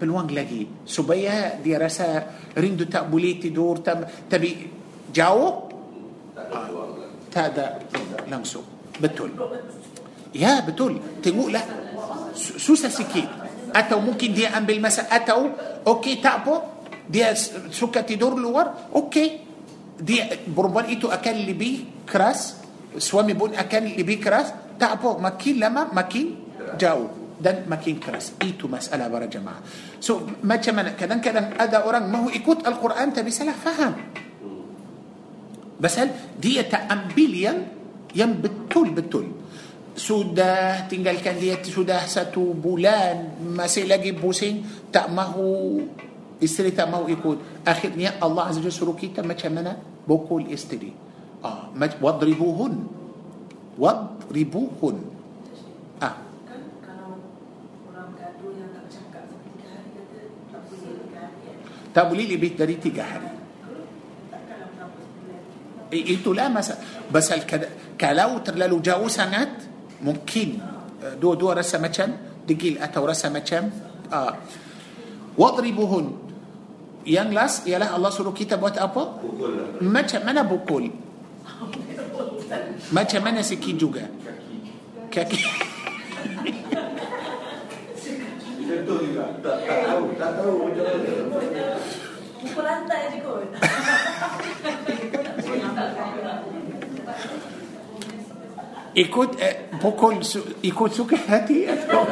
peluang 0.00 0.32
lagi 0.32 0.86
supaya 0.86 1.62
dia 1.62 1.76
rasa 1.76 2.26
rindu 2.58 2.84
tak 2.84 3.03
boleh 3.03 3.34
tidur 3.42 3.76
tempat 3.86 4.50
jauh? 5.14 5.70
Tak 7.34 7.53
ada. 7.53 7.78
لنسو 8.30 8.62
بتول. 9.02 9.30
يا 10.34 10.62
بتول. 10.66 10.98
تقول 11.22 11.52
لا. 11.52 11.62
سوسة 12.34 12.88
سكيت 12.88 13.30
أتو 13.74 13.98
ممكن 14.00 14.34
دي 14.34 14.46
أم 14.46 14.66
بالمساء 14.66 15.06
أتو. 15.10 15.48
أوكي 15.86 16.14
تأبو. 16.22 16.58
دي 17.10 17.22
سكة 17.70 18.00
تدور 18.00 18.34
لور. 18.38 18.66
أوكي. 18.94 19.43
دي 20.04 20.20
بربان 20.52 20.92
إيتو 20.92 21.08
أكل 21.08 21.48
لي 21.48 21.56
بي 21.56 21.70
كراس 22.04 22.60
سوامي 23.00 23.32
بون 23.32 23.56
أكل 23.56 23.96
لي 23.96 24.04
بي 24.04 24.20
كراس 24.20 24.76
تعبو 24.76 25.16
مكين 25.16 25.56
لما 25.56 25.88
مكين 25.96 26.28
جاو. 26.76 27.00
دن 27.40 27.64
مكين 27.66 27.98
كراس. 28.04 28.38
إيتو 28.44 28.68
مسألة 28.68 29.08
برا 29.08 29.26
جماعة. 29.26 29.60
سو 30.04 30.44
ما 30.44 30.60
تشمنا 30.60 30.94
كدن 31.00 31.24
كدن 31.24 31.56
ادا 31.56 31.82
أوران 31.82 32.04
ما 32.12 32.18
هو 32.22 32.28
إيكوت 32.28 32.68
القرآن 32.68 33.16
تبي 33.16 33.32
سلا 33.32 33.56
فهم. 33.56 33.92
بس 35.80 35.98
هل 35.98 36.12
دي 36.38 36.62
تأمبيليا 36.62 37.52
يم 38.14 38.30
بتول 38.44 38.92
بتول 38.92 39.28
sudah 39.94 40.90
tinggalkan 40.90 41.38
dia 41.38 41.54
sudah 41.62 42.02
satu 42.10 42.50
bulan 42.50 43.38
masih 43.38 43.86
lagi 43.86 44.10
pusing 44.10 44.66
tak 44.90 45.06
mahu 45.06 45.86
isteri 46.42 46.74
tak 46.74 46.90
mahu 46.90 47.14
ikut 47.14 47.62
akhirnya 47.62 48.18
Allah 48.18 48.50
azza 48.50 48.74
suruh 48.74 48.98
kita 48.98 49.22
macam 49.22 49.54
mana 49.54 49.78
بقول 50.08 50.42
الإستري. 50.42 50.92
آه 51.44 51.68
واضربوهن. 52.02 52.74
واضربوهن. 53.78 54.98
آه. 56.02 56.14
Tak 61.94 62.06
boleh 62.06 62.26
lebih 62.26 62.58
dari 62.58 62.74
tiga 62.74 63.04
hari 63.06 63.30
itu 65.94 66.32
lah 66.34 66.48
misalnya 66.50 66.76
pasal 67.14 67.32
kad... 67.32 67.68
Kalau 67.98 68.38
terlalu 68.42 68.82
jauh 68.82 69.06
sangat? 69.08 69.54
Mungkin. 70.02 70.58
Ah, 71.04 71.14
dua-dua 71.14 71.52
rasa 71.54 71.88
macam? 71.88 72.10
Degil 72.50 72.78
atau 72.82 73.06
rasa 73.06 73.70
ah. 74.12 74.34
واضربوهن. 75.38 76.23
Yang 77.04 77.30
last 77.30 77.64
ialah 77.64 77.92
Allah 77.92 78.08
suruh 78.08 78.32
kita 78.32 78.56
buat 78.56 78.74
apa 78.74 79.20
Pukul 79.20 79.60
lah. 79.60 79.68
macam 79.80 80.20
mana 80.24 80.40
pukul 80.42 80.88
macam 82.90 83.20
mana 83.20 83.40
sikit 83.40 83.74
juga 83.76 84.04
kaki 85.08 85.40
juga. 88.64 89.28
Tak, 89.44 89.56
tahu. 89.62 90.04
Tak 90.16 90.30
tahu 90.40 90.54
macam 90.66 90.82
mana. 90.82 91.64
Pukul 92.40 92.64
lantai 92.64 93.12
je 93.12 93.18
kot. 93.20 93.44
ikut 98.94 99.30
eh, 99.42 99.54
pukul 99.82 100.22
su- 100.22 100.54
ikut 100.62 100.90
suka 100.90 101.18
hati 101.26 101.66
atau 101.66 102.06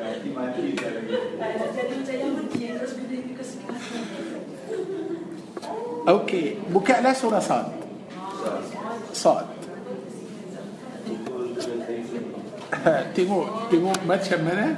Hati 0.00 0.28
mati 0.34 0.74
dah 0.74 0.90
lagi. 0.90 1.14
Nak 1.38 1.50
jadi 1.70 1.94
macam 1.94 2.14
yang 2.18 2.32
pergi 2.34 2.64
terus 2.74 2.92
gede 2.98 3.16
ke 3.30 3.44
sebelah. 3.46 3.78
أوكي. 6.08 6.56
بكاء 6.74 7.02
لا 7.02 7.12
صورة 7.12 7.38
صاد. 7.38 7.66
صاد. 9.12 9.46
تيمور 13.16 13.68
تيمور 13.70 13.96
ما 14.08 14.16
تشمنا. 14.16 14.76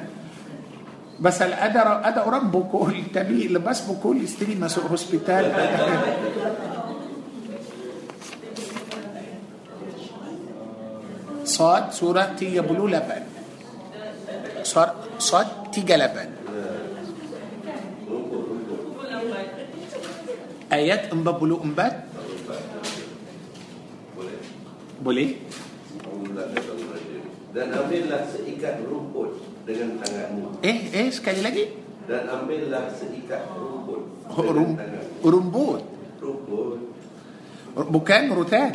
بس 1.21 1.43
الأدر 1.43 2.09
أدر 2.09 2.27
ربك 2.27 2.73
تبي 3.15 3.49
لبس 3.49 3.81
بكل 3.81 4.25
استري 4.25 4.55
مسو 4.55 4.81
هوسبيتال. 4.81 5.45
صاد 11.45 11.93
صورة 11.93 12.35
تي 12.39 12.57
يبلو 12.57 12.87
لبن. 12.87 13.23
صاد 15.19 15.47
تي 15.73 15.81
جلبن 15.81 16.42
ayat 20.73 21.13
44 21.13 21.21
Boleh. 24.13 24.39
boleh. 24.99 25.29
Dan 27.53 27.69
ambillah 27.69 28.25
seikat 28.27 28.81
rumput 28.83 29.37
dengan 29.63 30.01
tanganmu. 30.01 30.65
eh 30.65 30.79
eh 30.91 31.09
sekali 31.13 31.45
lagi 31.45 31.69
Dan 32.03 32.25
ambillah 32.27 32.89
seikat 32.91 33.45
rumput 33.53 34.01
Oh, 34.25 34.41
dengan 34.41 34.55
rum, 34.57 34.71
tanganmu. 34.73 35.21
rumput 35.23 35.81
Rumput. 36.19 36.79
bukan 37.73 38.23
rutan 38.31 38.73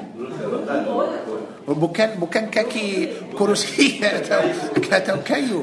bukan 1.67 2.09
bukan 2.17 2.43
kaki 2.47 2.87
kerusi 3.33 3.97
atau 4.01 4.41
atau 4.87 5.17
kayu 5.21 5.61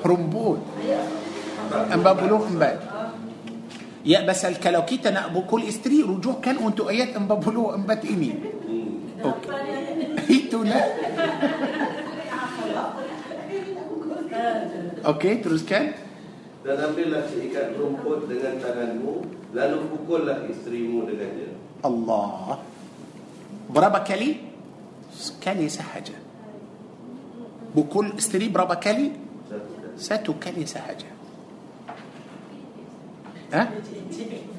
rumput 0.00 0.58
empat 1.90 2.14
puluh 2.16 2.42
empat 2.44 2.74
Ya 4.08 4.24
pasal 4.24 4.56
kalau 4.56 4.88
kita 4.88 5.12
nak 5.12 5.36
pukul 5.36 5.68
isteri 5.68 6.00
Rujukkan 6.00 6.56
untuk 6.64 6.88
ayat 6.88 7.12
44 7.12 7.84
ini 8.08 8.30
Okey 9.20 9.52
Itulah 10.32 10.84
Okey 15.12 15.44
teruskan 15.44 15.92
Dan 16.64 16.76
ambillah 16.88 17.28
seikat 17.28 17.76
rumput 17.76 18.32
dengan 18.32 18.56
tanganmu 18.56 19.14
Lalu 19.52 19.76
pukullah 19.92 20.48
isterimu 20.48 21.04
dengannya 21.04 21.52
Allah 21.84 22.58
berapa 23.68 24.00
kali 24.02 24.40
sekali 25.12 25.68
sahaja 25.68 26.16
pukul 27.76 28.16
istri 28.16 28.48
berapa 28.48 28.80
kali 28.80 29.12
satu 29.94 30.40
kali 30.40 30.64
sahaja 30.64 31.17
ha? 33.52 33.62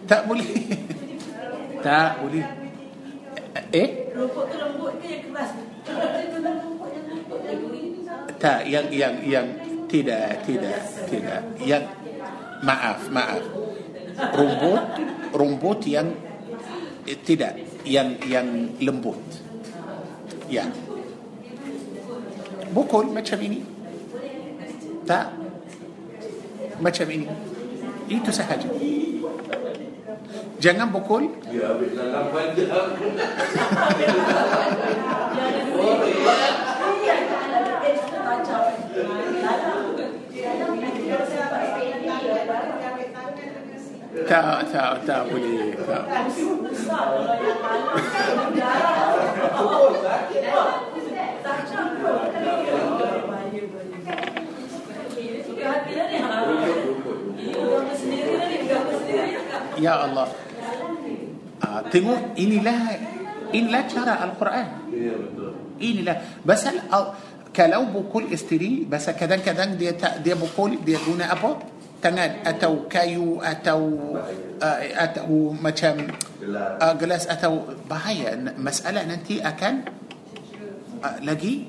tak 0.10 0.22
boleh. 0.26 0.50
Tak 1.80 2.20
boleh. 2.20 2.44
Eh? 3.72 4.12
Rumput 4.12 4.52
tu 4.52 4.58
lembut 4.60 5.00
ke 5.00 5.08
yang 5.08 5.24
keras? 5.32 5.52
Tak 8.36 8.68
yang 8.68 8.88
yang 8.92 9.16
yang 9.24 9.48
tidak 9.88 10.44
tidak 10.44 10.80
tidak. 11.08 11.40
Yang 11.64 11.88
maaf 12.68 13.08
maaf. 13.08 13.40
Rumput 14.36 14.84
rumput 15.32 15.80
yang 15.88 16.12
eh, 17.08 17.16
tidak. 17.24 17.56
Yang 17.88 18.28
yang 18.28 18.48
lembut. 18.84 19.24
Ya. 20.52 20.68
Pukul 22.76 23.08
macam 23.08 23.40
ini. 23.40 23.64
Tak? 25.08 25.32
Macam 26.84 27.08
ini 27.08 27.49
itu 28.10 28.32
sahaja. 28.34 28.66
Jangan 30.60 30.92
pukul. 30.92 31.32
Dia 31.48 31.72
ambil 31.72 31.90
dalam 31.96 32.26
panjang 32.34 32.70
tak 44.30 44.66
tak 44.74 44.94
tak 45.06 45.22
boleh. 45.30 45.78
Tak. 45.86 46.04
Ya 59.80 59.96
Allah. 60.04 60.28
Ah, 61.60 61.82
Tengok 61.88 62.36
inilah 62.36 63.00
Inilah 63.50 63.84
cara 63.88 64.14
Al-Quran. 64.28 64.68
Ya 64.92 65.16
Inilah. 65.80 66.16
Pasal 66.44 66.84
al- 66.92 67.16
Kalau 67.56 67.88
pukul 67.90 68.30
isteri 68.30 68.86
Pasal 68.86 69.16
kadang-kadang 69.16 69.80
dia 69.80 69.96
tak 69.96 70.22
Dia 70.22 70.36
pukul 70.36 70.80
Dia 70.84 71.00
guna 71.02 71.32
apa? 71.32 71.60
Tangan 72.00 72.44
Atau 72.48 72.86
kayu 72.88 73.40
Atau 73.40 73.80
uh, 74.60 74.80
Atau 74.96 75.56
macam 75.56 76.00
uh, 76.44 76.94
Gelas 77.00 77.28
atau 77.28 77.74
Bahaya. 77.88 78.36
Masalah 78.60 79.04
nanti 79.08 79.40
akan 79.40 79.74
uh, 81.04 81.18
Lagi 81.24 81.68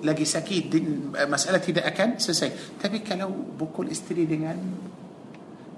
Lagi 0.00 0.24
sakit. 0.24 0.62
Din, 0.72 1.12
uh, 1.12 1.28
Masalah 1.28 1.60
tidak 1.60 1.84
akan 1.92 2.16
selesai. 2.16 2.80
Tapi 2.80 3.04
kalau 3.04 3.28
pukul 3.56 3.92
isteri 3.92 4.24
dengan 4.24 4.56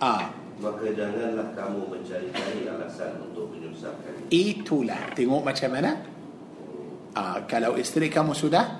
ah. 0.04 0.28
Maka 0.62 0.86
janganlah 0.94 1.48
kamu 1.58 1.80
mencari-cari 1.90 2.70
alasan 2.70 3.18
untuk 3.18 3.50
menyusahkan 3.50 4.30
Itulah 4.30 5.10
Tengok 5.12 5.42
macam 5.42 5.70
mana 5.74 5.90
ah, 7.18 7.42
Kalau 7.50 7.74
isteri 7.74 8.06
kamu 8.06 8.32
sudah 8.32 8.78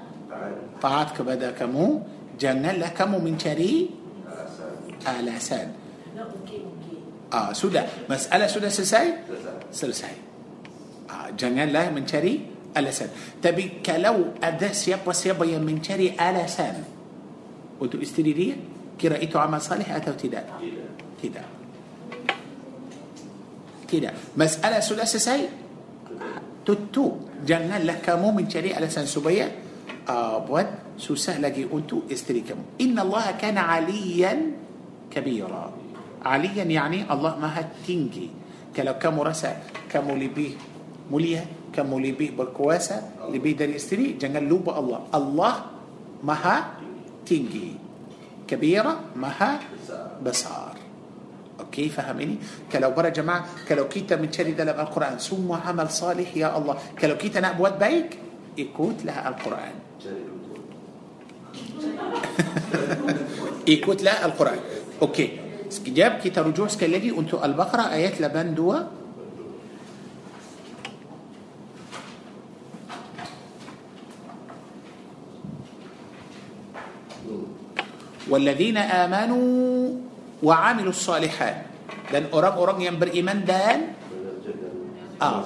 taat 0.79 1.13
kepada 1.13 1.51
kamu 1.53 2.01
Janganlah 2.39 2.95
kamu 2.95 3.19
mencari 3.19 3.91
alasan 5.03 5.75
mungkin-mungkin. 6.15 7.29
ah, 7.35 7.51
Sudah 7.51 7.85
Masalah 8.07 8.47
sudah 8.47 8.71
selesai 8.71 9.27
selesai 9.27 9.57
selesai. 9.73 10.15
Ah, 11.09 11.29
janganlah 11.35 11.93
mencari 11.93 12.41
alasan. 12.73 13.13
Tapi 13.41 13.85
kalau 13.85 14.37
ada 14.41 14.73
siapa-siapa 14.73 15.45
yang 15.45 15.65
mencari 15.65 16.17
alasan 16.17 16.85
untuk 17.81 18.01
isteri 18.01 18.33
dia, 18.33 18.55
kira 18.97 19.19
itu 19.21 19.37
amal 19.37 19.61
salih 19.61 19.89
atau 19.89 20.13
tidak? 20.17 20.45
tidak 20.61 20.89
Tidak. 21.21 21.62
Tidak. 23.93 24.41
Masalah 24.41 24.81
sudah 24.81 25.05
selesai. 25.05 25.41
Tutup. 26.65 27.29
Janganlah 27.45 28.01
kamu 28.01 28.41
mencari 28.41 28.73
alasan 28.73 29.05
supaya 29.05 29.53
uh, 30.09 30.41
buat 30.41 30.97
susah 30.97 31.37
lagi 31.37 31.69
untuk 31.69 32.09
isteri 32.09 32.41
kamu. 32.41 32.81
Inna 32.81 33.05
Allah 33.05 33.37
kana 33.37 33.69
aliyan 33.69 34.39
kabira. 35.13 35.69
Aliyan 36.25 36.69
yani 36.73 36.99
Allah 37.05 37.37
maha 37.37 37.69
tinggi. 37.85 38.33
Kalau 38.73 38.97
kamu 38.97 39.21
rasa 39.29 39.61
kamu 39.93 40.17
lebih 40.17 40.57
mulia, 41.13 41.45
kamu 41.69 42.01
lebih 42.01 42.33
berkuasa, 42.33 43.29
lebih 43.29 43.61
dari 43.61 43.77
isteri, 43.77 44.17
jangan 44.17 44.41
lupa 44.49 44.81
Allah. 44.81 45.01
Allah 45.13 45.55
maha 46.25 46.81
tinggi. 47.29 47.77
Kabira 48.49 49.13
maha 49.13 49.61
besar. 50.25 50.72
okey 51.73 51.89
faham 51.89 52.37
ni 52.73 52.91
kalau 52.93 53.09
para 53.09 53.65
jemaah 53.69 53.89
kalau 53.89 54.17
kita 54.21 54.29
mencari 54.33 54.53
dalam 54.53 54.77
القرآن. 54.77 55.17
ثم 55.19 55.49
عمل 55.53 55.89
صالح 55.89 56.37
يا 56.37 56.53
الله. 56.53 56.79
Kalau 57.01 57.17
kita 57.17 57.41
nak 57.41 57.61
buat 57.61 57.79
baik 57.81 58.19
ikutlah 58.61 59.29
القرآن. 59.33 59.75
Ikutlah 63.73 64.27
القرآن. 64.29 64.61
Okey. 65.03 65.29
Jap 65.87 66.13
kita 66.21 66.45
rujuk 66.45 66.69
sekali 66.69 67.17
untuk 67.17 67.41
البقرة 67.41 67.83
ayat 67.97 68.21
lapan 68.21 68.55
dua. 68.55 69.01
والذين 78.31 78.77
آمنوا 78.77 80.12
وعملوا 80.43 80.93
الصالحات 80.93 81.73
dan 82.13 82.29
orang-orang 82.35 82.85
yang 82.85 82.97
beriman 83.01 83.41
dan 83.47 83.97
ah, 85.17 85.41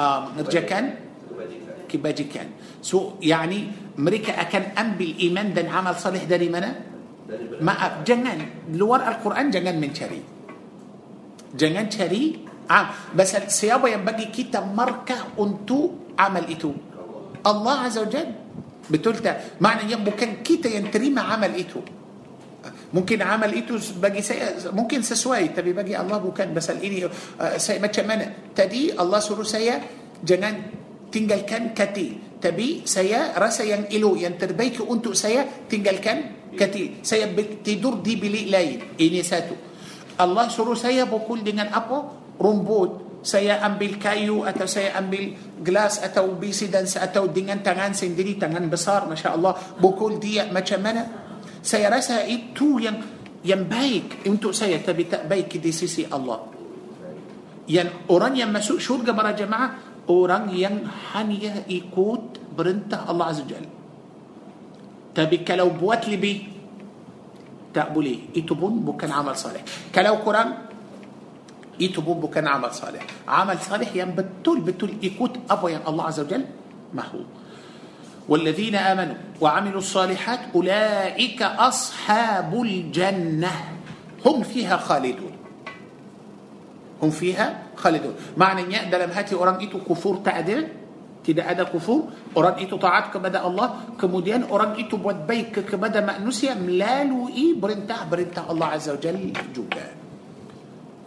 ah, 0.00 0.32
mengerjakan 0.32 0.96
kebajikan. 1.86 2.46
So, 2.82 3.20
yani 3.22 3.70
mereka 4.00 4.34
akan 4.36 4.74
ambil 4.74 5.10
iman 5.30 5.46
dan 5.52 5.66
amal 5.70 5.94
salih 5.96 6.24
dari 6.24 6.48
mana? 6.48 6.70
Maaf, 7.58 8.06
jangan 8.06 8.70
luar 8.74 9.02
Al-Quran 9.06 9.50
jangan 9.50 9.76
mencari. 9.76 10.20
Jangan 11.56 11.86
cari 11.90 12.22
ah, 12.70 13.12
pasal 13.12 13.50
siapa 13.50 13.90
yang 13.90 14.02
bagi 14.02 14.30
kita 14.30 14.62
markah 14.62 15.36
untuk 15.38 16.14
amal 16.16 16.44
itu? 16.46 16.70
Allah 17.46 17.86
Azza 17.86 18.02
wa 18.02 18.10
Jal. 18.10 18.28
Betul 18.86 19.18
tak? 19.18 19.58
Maknanya 19.58 19.98
bukan 19.98 20.46
kita 20.46 20.70
yang 20.70 20.86
terima 20.90 21.26
amal 21.26 21.50
itu. 21.54 21.82
Mungkin 22.86 23.18
amal 23.18 23.50
itu 23.50 23.74
bagi 23.98 24.22
saya 24.22 24.54
mungkin 24.70 25.02
sesuai 25.02 25.58
tapi 25.58 25.74
bagi 25.74 25.98
Allah 25.98 26.22
bukan. 26.22 26.54
Pasal 26.54 26.78
ini 26.78 27.02
uh, 27.02 27.10
saya 27.58 27.82
macam 27.82 28.04
mana? 28.06 28.30
Tadi 28.54 28.94
Allah 28.94 29.18
suruh 29.18 29.46
saya 29.46 29.82
jangan 30.22 30.54
tinggalkan 31.10 31.74
kati. 31.74 32.38
Tapi 32.38 32.86
saya 32.86 33.34
rasa 33.34 33.66
yang 33.66 33.90
elok 33.90 34.16
yang 34.22 34.34
terbaik 34.38 34.78
untuk 34.86 35.18
saya 35.18 35.42
tinggalkan 35.66 36.50
kati. 36.54 37.02
Saya 37.02 37.26
tidur 37.64 37.98
di 37.98 38.14
bilik 38.14 38.46
lain. 38.46 38.78
Ini 38.94 39.20
satu. 39.26 39.54
Allah 40.22 40.46
suruh 40.46 40.78
saya 40.78 41.10
pukul 41.10 41.42
dengan 41.42 41.74
apa? 41.74 42.06
Rumput. 42.38 43.20
Saya 43.26 43.58
ambil 43.66 43.98
kayu 43.98 44.46
atau 44.46 44.70
saya 44.70 44.94
ambil 45.02 45.34
gelas 45.58 45.98
atau 45.98 46.38
bisi 46.38 46.70
dan 46.70 46.86
atau 46.86 47.26
dengan 47.26 47.58
tangan 47.58 47.90
sendiri 47.90 48.38
tangan 48.38 48.70
besar 48.70 49.10
masya 49.10 49.34
Allah 49.34 49.58
pukul 49.82 50.22
dia 50.22 50.46
macam 50.46 50.78
mana 50.78 51.25
saya 51.66 51.90
rasa 51.90 52.22
itu 52.22 52.78
yang 52.78 53.02
yang 53.42 53.66
baik 53.66 54.22
untuk 54.30 54.54
saya 54.54 54.78
tapi 54.78 55.10
tak 55.10 55.26
baik 55.26 55.58
di 55.58 55.74
sisi 55.74 56.06
Allah 56.06 56.46
yang 57.66 58.06
orang 58.06 58.38
yang 58.38 58.54
masuk 58.54 58.78
syurga 58.78 59.10
para 59.10 59.34
jemaah 59.34 60.02
orang 60.06 60.54
yang 60.54 60.86
hanya 61.14 61.66
ikut 61.66 62.54
perintah 62.54 63.10
Allah 63.10 63.34
Azza 63.34 63.42
Jal 63.42 63.66
tapi 65.10 65.42
kalau 65.42 65.74
buat 65.74 66.06
lebih 66.06 66.54
tak 67.74 67.90
boleh 67.90 68.30
itu 68.38 68.54
pun 68.54 68.78
bukan 68.86 69.10
amal 69.10 69.34
saleh 69.34 69.66
kalau 69.90 70.22
kurang 70.22 70.70
itu 71.82 71.98
pun 71.98 72.22
bukan 72.22 72.46
amal 72.46 72.70
saleh 72.70 73.02
amal 73.26 73.58
saleh 73.58 73.90
yang 73.90 74.14
betul-betul 74.14 75.02
ikut 75.02 75.50
apa 75.50 75.66
yang 75.66 75.82
Allah 75.82 76.14
Azza 76.14 76.22
Jal 76.22 76.46
mahu 76.94 77.45
والذين 78.28 78.74
آمنوا 78.74 79.38
وعملوا 79.40 79.78
الصالحات 79.78 80.40
أولئك 80.54 81.42
أصحاب 81.42 82.50
الجنة. 82.50 83.54
هم 84.26 84.42
فيها 84.42 84.76
خالدون. 84.76 85.34
هم 87.02 87.10
فيها 87.10 87.62
خالدون. 87.78 88.14
Makna 88.36 88.66
dalam 88.66 89.10
hati 89.14 89.34
orang 89.38 89.62
itu 89.62 89.78
kufur 89.86 90.26
tak 90.26 90.66
ada. 91.22 91.34
Tidak 91.34 91.50
ada 91.50 91.64
kufur. 91.70 92.34
Orang 92.36 92.58
itu 92.58 92.76
taat 92.76 93.14
kepada 93.14 93.46
Allah. 93.46 93.94
Kemudian 94.00 94.42
orang 94.50 94.74
itu 94.74 94.96
buat 94.98 95.26
baik 95.26 95.62
kepada 95.62 96.02
manusia. 96.02 96.54
Melalui 96.54 97.30
perintah 97.30 98.10
perintah 98.10 98.42
الله 98.50 98.66
عز 98.66 98.88
وجل 98.90 99.32
juga 99.54 99.86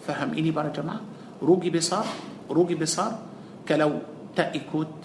faham 0.07 0.31
ini 0.39 0.51
para 0.55 0.71
jemaah. 0.71 1.01
روجي 1.43 1.69
بصار 1.69 2.07
روجي 2.47 2.75
بصار. 2.75 3.11
كلو 3.67 3.91
تاكوت 4.35 4.95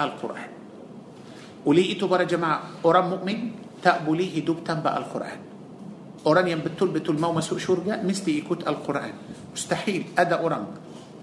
القرآن. 0.00 0.57
Oleh 1.68 1.84
itu 1.92 2.08
para 2.08 2.24
jemaah. 2.24 2.80
Orang 2.80 3.12
mukmin 3.12 3.52
tak 3.84 4.08
boleh 4.08 4.24
hidup 4.24 4.64
tanpa 4.64 4.96
Al-Quran. 4.96 5.38
Orang 6.24 6.48
yang 6.48 6.64
betul-betul 6.64 7.20
mau 7.20 7.30
masuk 7.36 7.60
syurga 7.60 8.00
mesti 8.00 8.40
ikut 8.40 8.64
Al-Quran. 8.64 9.12
Mustahil. 9.52 10.16
Ada 10.16 10.40
orang 10.40 10.64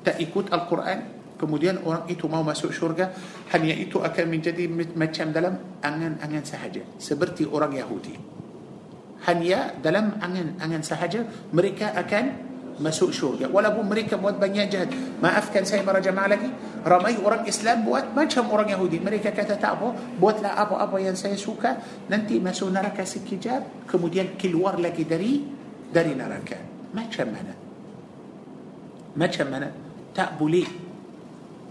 tak 0.06 0.22
ikut 0.22 0.54
Al-Quran 0.54 1.00
kemudian 1.36 1.82
orang 1.84 2.08
itu 2.08 2.30
mau 2.30 2.46
masuk 2.46 2.72
syurga 2.72 3.12
hanya 3.52 3.76
itu 3.76 4.00
akan 4.00 4.26
menjadi 4.30 4.70
macam 4.96 5.34
dalam 5.34 5.54
angan-angan 5.82 6.46
sahaja. 6.46 6.86
Seperti 7.02 7.50
orang 7.50 7.74
Yahudi. 7.76 8.16
Hanya 9.26 9.74
dalam 9.82 10.22
angan-angan 10.22 10.84
sahaja 10.86 11.26
mereka 11.50 11.92
akan 11.98 12.55
masuk 12.78 13.16
syurga 13.16 13.48
walaupun 13.48 13.88
mereka 13.88 14.20
buat 14.20 14.36
banyak 14.36 14.66
jahat 14.68 14.90
maafkan 15.24 15.64
saya 15.64 15.82
para 15.82 16.04
jemaah 16.04 16.36
lagi 16.36 16.50
ramai 16.84 17.16
orang 17.20 17.48
Islam 17.48 17.88
buat 17.88 18.12
macam 18.12 18.52
orang 18.52 18.76
Yahudi 18.76 19.00
mereka 19.00 19.32
kata 19.32 19.56
tak 19.56 19.80
apa 19.80 19.96
buatlah 20.20 20.60
apa-apa 20.60 20.98
yang 21.00 21.16
saya 21.16 21.40
suka 21.40 21.80
nanti 22.12 22.38
masuk 22.44 22.72
neraka 22.72 23.08
sekejap 23.08 23.88
kemudian 23.88 24.36
keluar 24.36 24.76
lagi 24.76 25.08
dari 25.08 25.40
dari 25.88 26.12
neraka 26.12 26.60
macam 26.92 27.28
mana 27.32 27.54
macam 29.16 29.48
mana 29.48 29.70
tak 30.12 30.36
boleh 30.36 30.68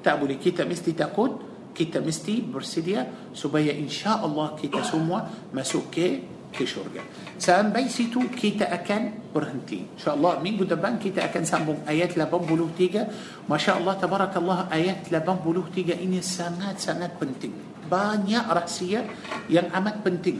tak 0.00 0.16
boleh 0.20 0.36
kita 0.40 0.64
mesti 0.64 0.92
takut 0.96 1.32
kita 1.74 1.98
mesti 1.98 2.40
bersedia 2.40 3.32
supaya 3.34 3.74
insya 3.74 4.22
Allah 4.22 4.54
kita 4.54 4.80
semua 4.86 5.26
masuk 5.50 5.90
ke 5.90 6.34
ke 6.54 6.62
syurga. 6.62 7.02
Sampai 7.34 7.90
situ 7.90 8.30
kita 8.30 8.70
akan 8.70 9.32
berhenti. 9.34 9.82
InsyaAllah 9.98 10.38
minggu 10.38 10.62
depan 10.64 10.96
kita 11.02 11.26
akan 11.26 11.42
sambung 11.42 11.78
ayat 11.84 12.14
83. 12.14 13.50
Masya 13.50 13.82
Allah, 13.82 13.94
tabarakallah 13.98 14.70
ayat 14.70 15.10
83 15.10 15.98
ini 15.98 16.22
sangat-sangat 16.22 17.18
penting. 17.18 17.52
Banyak 17.90 18.44
rahsia 18.48 19.02
yang 19.50 19.68
amat 19.74 20.06
penting 20.06 20.38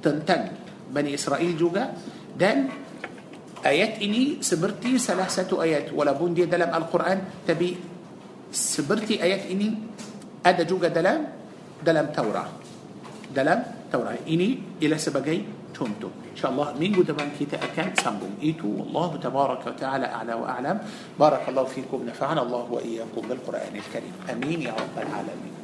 tentang 0.00 0.54
Bani 0.90 1.14
Israel 1.14 1.52
juga 1.54 1.94
dan 2.34 2.70
ayat 3.62 4.00
ini 4.00 4.40
seperti 4.40 4.96
salah 4.96 5.28
satu 5.28 5.60
ayat 5.60 5.92
walaupun 5.92 6.32
dia 6.32 6.48
dalam 6.48 6.72
Al-Quran 6.72 7.44
tapi 7.44 7.76
seperti 8.50 9.20
ayat 9.20 9.46
ini 9.52 9.68
ada 10.42 10.64
juga 10.64 10.88
dalam 10.88 11.28
dalam 11.78 12.10
Taurat 12.10 12.50
dalam 13.30 13.86
Taurat 13.92 14.24
ini 14.26 14.80
ialah 14.82 14.98
sebagai 14.98 15.59
تمتو 15.80 16.10
إن 16.32 16.36
شاء 16.36 16.50
الله 16.52 16.66
مين 16.76 16.92
قد 17.00 17.10
من 17.16 17.32
كيتا 17.38 17.56
أكاد 17.56 18.00
سنبوم 18.04 18.44
إيتو. 18.44 18.68
والله 18.68 19.16
تبارك 19.16 19.62
وتعالى 19.66 20.06
أعلى 20.06 20.34
وأعلم. 20.34 20.76
بارك 21.16 21.48
الله 21.48 21.64
فيكم 21.64 21.98
نفعنا 22.06 22.42
الله 22.42 22.64
وإياكم 22.70 23.22
بالقرآن 23.28 23.74
الكريم. 23.82 24.14
أمين 24.32 24.58
يا 24.68 24.74
رب 24.76 24.96
العالمين. 24.96 25.59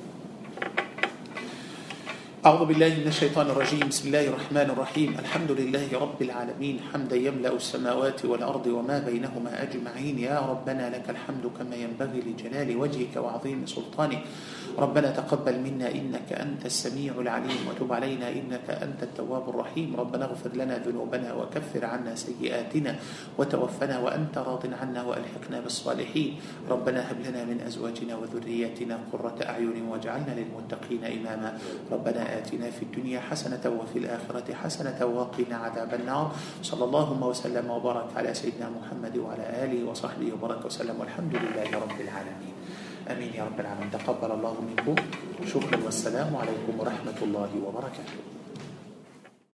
أعوذ 2.47 2.71
بالله 2.71 3.03
من 3.03 3.11
الشيطان 3.11 3.51
الرجيم. 3.51 3.91
بسم 3.91 4.15
الله 4.15 4.31
الرحمن 4.31 4.69
الرحيم. 4.71 5.19
الحمد 5.19 5.51
لله 5.51 5.91
رب 5.91 6.15
العالمين. 6.23 6.95
حمدا 6.95 7.19
يملأ 7.19 7.51
السماوات 7.59 8.23
والأرض 8.23 8.71
وما 8.71 9.03
بينهما 9.03 9.51
أجمعين. 9.67 10.15
يا 10.23 10.39
ربنا 10.39 10.95
لك 10.95 11.11
الحمد 11.11 11.43
كما 11.59 11.75
ينبغي 11.75 12.23
لجلال 12.23 12.71
وجهك 12.71 13.19
وعظيم 13.19 13.67
سلطانك. 13.67 14.23
ربنا 14.79 15.09
تقبل 15.11 15.59
منا 15.59 15.91
إنك 15.91 16.31
أنت 16.39 16.63
السميع 16.71 17.19
العليم. 17.19 17.67
وتب 17.67 17.91
علينا 17.91 18.31
إنك 18.31 18.71
أنت 18.71 19.03
التواب 19.03 19.51
الرحيم. 19.51 19.99
ربنا 19.99 20.31
اغفر 20.31 20.55
لنا 20.55 20.87
ذنوبنا 20.87 21.35
وكفر 21.35 21.83
عنا 21.83 22.15
سيئاتنا. 22.15 22.93
وتوفنا 23.43 23.97
وأنت 23.99 24.39
راض 24.39 24.63
عنا 24.71 25.01
وألحقنا 25.03 25.67
بالصالحين. 25.67 26.31
ربنا 26.71 27.11
هب 27.11 27.19
لنا 27.27 27.43
من 27.43 27.59
أزواجنا 27.67 28.15
وذرياتنا 28.15 28.95
قرة 29.11 29.39
أعين 29.43 29.83
واجعلنا 29.91 30.33
للمتقين 30.39 31.03
إماما. 31.03 31.51
ربنا 31.91 32.36
آتنا 32.39 32.71
في 32.71 32.83
الدنيا 32.83 33.21
حسنة 33.21 33.65
وفي 33.65 33.99
الآخرة 33.99 34.55
حسنة 34.55 34.99
وقنا 35.07 35.57
عذاب 35.57 35.95
النار. 35.95 36.33
صلى 36.63 36.85
الله 36.85 37.09
وسلم 37.27 37.71
وبارك 37.71 38.09
على 38.17 38.35
سيدنا 38.35 38.71
محمد 38.71 39.17
وعلى 39.17 39.45
آله 39.65 39.91
وصحبه 39.91 40.33
وبارك 40.33 40.65
وسلم. 40.65 41.01
والحمد 41.01 41.35
لله 41.35 41.69
رب 41.75 41.99
العالمين. 42.01 42.55
آمين 43.11 43.31
يا 43.35 43.45
رب 43.45 43.61
العالمين. 43.61 43.91
تقبل 43.91 44.31
الله 44.33 44.55
منكم. 44.61 44.95
شكرا 45.47 45.79
والسلام 45.85 46.37
عليكم 46.37 46.73
ورحمة 46.81 47.19
الله 47.23 47.51
وبركاته. 47.67 48.46